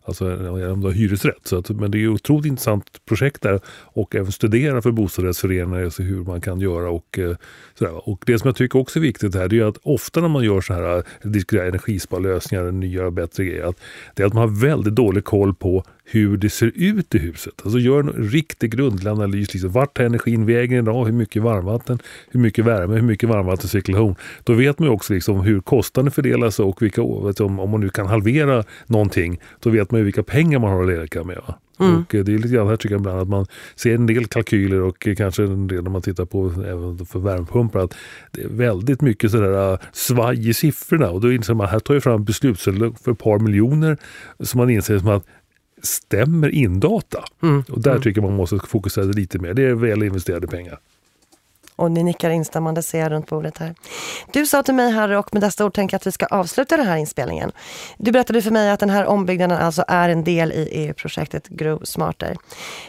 alltså 0.05 0.25
om 0.71 0.81
du 0.81 0.87
har 0.87 0.91
hyresrätt. 0.91 1.47
Så 1.47 1.57
att, 1.57 1.69
men 1.69 1.91
det 1.91 1.97
är 1.97 2.05
ett 2.05 2.13
otroligt 2.13 2.45
intressant 2.45 3.05
projekt 3.05 3.41
där 3.41 3.59
och 3.67 4.15
även 4.15 4.31
studera 4.31 4.81
för 4.81 4.91
bostadsrättsföreningar 4.91 5.83
alltså 5.83 6.03
hur 6.03 6.23
man 6.23 6.41
kan 6.41 6.59
göra. 6.59 6.89
Och, 6.89 7.19
eh, 7.19 7.35
sådär. 7.73 8.09
och 8.09 8.23
Det 8.25 8.39
som 8.39 8.47
jag 8.47 8.55
tycker 8.55 8.79
också 8.79 8.99
är 8.99 9.01
viktigt 9.01 9.35
här 9.35 9.47
det 9.47 9.59
är 9.59 9.63
att 9.63 9.77
ofta 9.83 10.21
när 10.21 10.27
man 10.27 10.43
gör 10.43 10.61
så 10.61 10.73
här, 10.73 10.97
eh, 10.97 11.03
diskuterar 11.23 11.67
energisparlösningar, 11.67 12.71
nya 12.71 13.05
och 13.05 13.13
bättre 13.13 13.45
grejer, 13.45 13.63
att 13.63 13.79
det 14.15 14.23
är 14.23 14.27
att 14.27 14.33
man 14.33 14.49
har 14.49 14.61
väldigt 14.61 14.95
dålig 14.95 15.23
koll 15.23 15.55
på 15.55 15.83
hur 16.05 16.37
det 16.37 16.49
ser 16.49 16.71
ut 16.75 17.15
i 17.15 17.17
huset. 17.17 17.53
Alltså 17.63 17.79
gör 17.79 17.99
en 17.99 18.29
riktig 18.29 18.71
grundlig 18.71 19.11
analys. 19.11 19.53
Liksom, 19.53 19.71
vart 19.71 19.97
tar 19.97 20.03
energin 20.03 20.45
vägen 20.45 20.79
idag? 20.79 21.05
Hur 21.05 21.13
mycket 21.13 21.41
varmvatten? 21.41 21.99
Hur 22.29 22.39
mycket 22.39 22.65
värme? 22.65 22.95
Hur 22.95 23.01
mycket 23.01 23.29
varmvattencirkulation? 23.29 24.15
Då 24.43 24.53
vet 24.53 24.79
man 24.79 24.89
också 24.89 25.13
liksom 25.13 25.41
hur 25.41 25.59
kostnaden 25.59 26.11
fördelar 26.11 26.49
sig 26.49 26.65
och 26.65 26.81
vilka, 26.81 27.01
om, 27.01 27.59
om 27.59 27.69
man 27.69 27.79
nu 27.79 27.89
kan 27.89 28.07
halvera 28.07 28.63
någonting, 28.85 29.39
då 29.59 29.69
vet 29.69 29.91
man 29.91 29.99
ju 29.99 30.05
vilka 30.05 30.23
pengar 30.23 30.59
man 30.59 30.71
har 30.71 30.83
att 30.83 30.99
leka 30.99 31.23
med. 31.23 31.41
Mm. 31.79 31.95
Och 31.95 32.15
eh, 32.15 32.23
det 32.23 32.33
är 32.33 32.37
lite 32.37 32.55
grann 32.55 32.67
här 32.67 32.75
tycker 32.75 32.95
jag 32.95 32.99
ibland 32.99 33.19
att 33.19 33.27
man 33.27 33.45
ser 33.75 33.95
en 33.95 34.07
del 34.07 34.25
kalkyler 34.25 34.81
och 34.81 35.07
kanske 35.17 35.43
en 35.43 35.67
del 35.67 35.83
när 35.83 35.91
man 35.91 36.01
tittar 36.01 36.25
på 36.25 36.51
även 36.65 37.05
för 37.05 37.19
värmepumpar 37.19 37.79
att 37.79 37.95
det 38.31 38.41
är 38.41 38.47
väldigt 38.47 39.01
mycket 39.01 39.31
sådär 39.31 39.71
äh, 39.73 39.79
svaj 39.91 40.49
i 40.49 40.53
siffrorna 40.53 41.09
och 41.09 41.21
då 41.21 41.31
inser 41.31 41.53
man 41.53 41.65
att 41.65 41.71
här 41.71 41.79
tar 41.79 41.93
jag 41.93 42.03
fram 42.03 42.23
beslutsunderlag 42.23 42.99
för 42.99 43.11
ett 43.11 43.19
par 43.19 43.39
miljoner 43.39 43.97
som 44.39 44.57
man 44.57 44.69
inser 44.69 44.99
som 44.99 45.07
att 45.07 45.25
stämmer 45.85 46.49
in 46.49 46.79
data? 46.79 47.23
Mm. 47.43 47.63
Och 47.69 47.81
där 47.81 47.91
mm. 47.91 48.01
tycker 48.03 48.21
jag 48.21 48.29
man 48.29 48.37
måste 48.37 48.59
fokusera 48.67 49.05
lite 49.05 49.39
mer. 49.39 49.53
Det 49.53 49.63
är 49.63 49.73
väl 49.73 50.03
investerade 50.03 50.47
pengar. 50.47 50.79
Och 51.75 51.91
ni 51.91 52.03
nickar 52.03 52.29
instämmande 52.29 52.83
ser 52.83 52.99
jag 52.99 53.11
runt 53.11 53.29
bordet 53.29 53.57
här. 53.57 53.75
Du 54.33 54.45
sa 54.45 54.63
till 54.63 54.73
mig 54.73 54.91
Harry 54.91 55.15
och 55.15 55.33
med 55.33 55.41
dessa 55.43 55.65
ord 55.65 55.73
tänker 55.73 55.93
jag 55.93 55.99
att 55.99 56.07
vi 56.07 56.11
ska 56.11 56.25
avsluta 56.25 56.77
den 56.77 56.87
här 56.87 56.97
inspelningen. 56.97 57.51
Du 57.97 58.11
berättade 58.11 58.41
för 58.41 58.51
mig 58.51 58.69
att 58.69 58.79
den 58.79 58.89
här 58.89 59.05
ombyggnaden 59.05 59.57
alltså 59.57 59.83
är 59.87 60.09
en 60.09 60.23
del 60.23 60.51
i 60.51 60.69
EU-projektet 60.71 61.47
Grow 61.47 61.81
Smarter. 61.83 62.37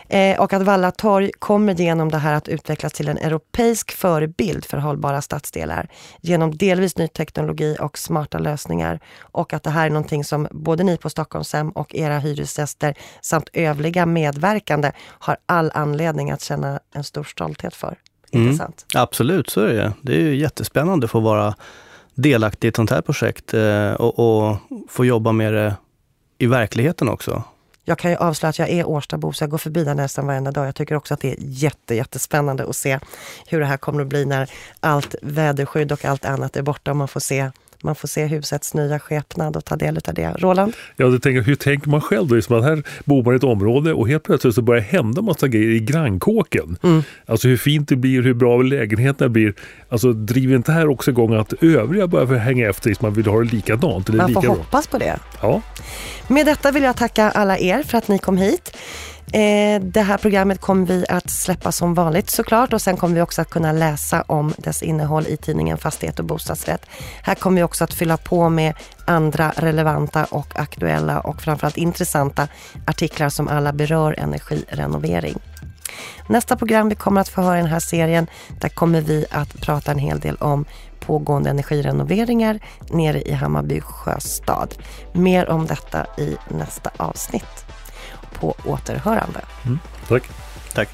Eh, 0.09 0.41
och 0.41 0.53
att 0.53 0.62
Valla 0.62 0.91
torg 0.91 1.30
kommer 1.39 1.74
genom 1.74 2.11
det 2.11 2.18
här 2.18 2.34
att 2.34 2.49
utvecklas 2.49 2.93
till 2.93 3.09
en 3.09 3.18
europeisk 3.18 3.93
förebild 3.93 4.64
för 4.64 4.78
hållbara 4.78 5.22
stadsdelar. 5.22 5.89
Genom 6.20 6.57
delvis 6.57 6.97
ny 6.97 7.09
teknologi 7.09 7.76
och 7.80 7.99
smarta 7.99 8.39
lösningar. 8.39 9.01
Och 9.20 9.53
att 9.53 9.62
det 9.62 9.70
här 9.70 9.87
är 9.87 9.91
någonting 9.91 10.24
som 10.24 10.49
både 10.51 10.84
ni 10.84 10.97
på 10.97 11.11
Stockholmshem 11.11 11.70
och 11.70 11.95
era 11.95 12.18
hyresgäster 12.18 12.95
samt 13.20 13.49
övriga 13.53 14.07
medverkande 14.07 14.93
har 14.99 15.37
all 15.47 15.70
anledning 15.74 16.30
att 16.30 16.41
känna 16.41 16.80
en 16.95 17.05
stor 17.05 17.24
stolthet 17.24 17.74
för. 17.74 17.99
Mm. 18.33 18.47
intressant. 18.47 18.87
Absolut, 18.95 19.51
så 19.51 19.61
är 19.61 19.74
det. 19.74 19.93
Det 20.03 20.14
är 20.14 20.20
ju 20.20 20.37
jättespännande 20.37 21.05
att 21.05 21.11
få 21.11 21.20
vara 21.20 21.55
delaktig 22.14 22.68
i 22.68 22.70
ett 22.70 22.77
sånt 22.77 22.91
här 22.91 23.01
projekt 23.01 23.55
eh, 23.55 23.93
och, 23.93 24.18
och 24.18 24.57
få 24.89 25.05
jobba 25.05 25.33
med 25.33 25.55
det 25.55 25.77
i 26.39 26.47
verkligheten 26.47 27.09
också. 27.09 27.43
Jag 27.89 27.99
kan 27.99 28.11
ju 28.11 28.16
avslöja 28.16 28.51
att 28.51 28.59
jag 28.59 28.70
är 28.70 28.89
Årstabo 28.89 29.33
så 29.33 29.43
jag 29.43 29.51
går 29.51 29.59
förbi 29.59 29.85
där 29.85 29.95
nästan 29.95 30.27
varenda 30.27 30.51
dag. 30.51 30.66
Jag 30.66 30.74
tycker 30.74 30.95
också 30.95 31.14
att 31.14 31.20
det 31.20 31.33
är 31.33 31.37
jätte, 31.39 31.95
jättespännande 31.95 32.64
att 32.68 32.77
se 32.77 32.99
hur 33.47 33.61
det 33.61 33.66
här 33.66 33.77
kommer 33.77 34.03
att 34.03 34.09
bli 34.09 34.24
när 34.24 34.51
allt 34.81 35.14
väderskydd 35.22 35.93
och 35.93 36.05
allt 36.05 36.24
annat 36.24 36.57
är 36.57 36.62
borta 36.62 36.91
och 36.91 36.97
man 36.97 37.09
får 37.09 37.20
se 37.20 37.51
man 37.83 37.95
får 37.95 38.09
se 38.09 38.27
husets 38.27 38.74
nya 38.74 38.99
skepnad 38.99 39.57
och 39.57 39.64
ta 39.64 39.77
del 39.77 39.99
av 40.09 40.14
det. 40.14 40.35
Roland? 40.39 40.72
Ja, 40.97 41.07
det 41.07 41.20
tänker, 41.20 41.43
hur 41.43 41.55
tänker 41.55 41.89
man 41.89 42.01
själv 42.01 42.29
då? 42.29 42.35
Liksom 42.35 42.59
att 42.59 42.64
här 42.64 42.83
bor 43.05 43.24
man 43.24 43.35
i 43.35 43.37
ett 43.37 43.45
område 43.45 43.93
och 43.93 44.09
helt 44.09 44.22
plötsligt 44.22 44.55
så 44.55 44.62
börjar 44.62 44.81
det 44.81 44.87
hända 44.87 45.22
massa 45.22 45.49
grejer 45.49 45.70
i 45.70 45.81
grannkåken. 45.81 46.77
Mm. 46.83 47.03
Alltså 47.27 47.49
hur 47.49 47.57
fint 47.57 47.89
det 47.89 47.97
blir, 47.97 48.22
hur 48.22 48.35
bra 48.35 48.62
lägenheterna 48.62 49.29
blir. 49.29 49.55
Alltså 49.89 50.12
driver 50.12 50.57
inte 50.57 50.72
här 50.72 50.89
också 50.89 51.11
igång 51.11 51.35
att 51.35 51.53
övriga 51.62 52.07
börjar 52.07 52.27
hänga 52.27 52.68
efter 52.68 52.95
så 52.95 52.99
man 53.03 53.14
vill 53.14 53.27
ha 53.27 53.39
det 53.39 53.53
likadant? 53.53 54.09
Eller 54.09 54.18
man 54.18 54.33
får 54.33 54.41
lika 54.41 54.53
hoppas 54.53 54.87
på 54.87 54.99
det. 54.99 55.18
Ja. 55.43 55.62
Med 56.29 56.47
detta 56.47 56.72
vill 56.72 56.83
jag 56.83 56.97
tacka 56.97 57.31
alla 57.31 57.59
er 57.59 57.83
för 57.83 57.99
att 57.99 58.09
ni 58.09 58.18
kom 58.18 58.37
hit. 58.37 58.77
Eh, 59.33 59.81
det 59.81 60.03
här 60.03 60.18
programmet 60.18 60.61
kommer 60.61 60.87
vi 60.87 61.07
att 61.09 61.31
släppa 61.31 61.72
som 61.72 61.95
vanligt 61.95 62.31
såklart 62.31 62.72
och 62.72 62.83
sen 62.83 62.97
kommer 62.97 63.14
vi 63.14 63.20
också 63.20 63.43
att 63.43 63.51
kunna 63.51 63.72
läsa 63.72 64.22
om 64.22 64.55
dess 64.59 64.83
innehåll 64.83 65.27
i 65.27 65.37
tidningen 65.37 65.79
Fastighet 65.79 66.18
och 66.18 66.24
bostadsrätt. 66.24 66.87
Här 67.22 67.35
kommer 67.35 67.57
vi 67.57 67.62
också 67.62 67.85
att 67.85 67.95
fylla 67.95 68.16
på 68.16 68.49
med 68.49 68.74
andra 69.05 69.53
relevanta 69.57 70.24
och 70.24 70.47
aktuella 70.55 71.20
och 71.20 71.43
framförallt 71.43 71.77
intressanta 71.77 72.49
artiklar 72.87 73.29
som 73.29 73.49
alla 73.49 73.72
berör 73.72 74.14
energirenovering. 74.18 75.39
Nästa 76.29 76.57
program 76.57 76.89
vi 76.89 76.95
kommer 76.95 77.20
att 77.20 77.29
få 77.29 77.43
höra 77.43 77.59
i 77.59 77.62
den 77.62 77.70
här 77.70 77.81
serien, 77.81 78.27
där 78.61 78.68
kommer 78.68 79.01
vi 79.01 79.27
att 79.31 79.61
prata 79.61 79.93
en 79.93 79.99
hel 79.99 80.20
del 80.20 80.37
om 80.37 80.64
pågående 81.01 81.51
energirenoveringar 81.51 82.61
nere 82.91 83.22
i 83.22 83.33
Hammarby 83.33 83.81
sjöstad. 83.81 84.74
Mer 85.12 85.49
om 85.49 85.66
detta 85.66 86.07
i 86.18 86.37
nästa 86.49 86.91
avsnitt 86.97 87.65
på 88.41 88.55
återhörande. 88.64 89.41
Mm. 89.64 89.78
Tack. 90.09 90.22
Tack. 90.74 90.89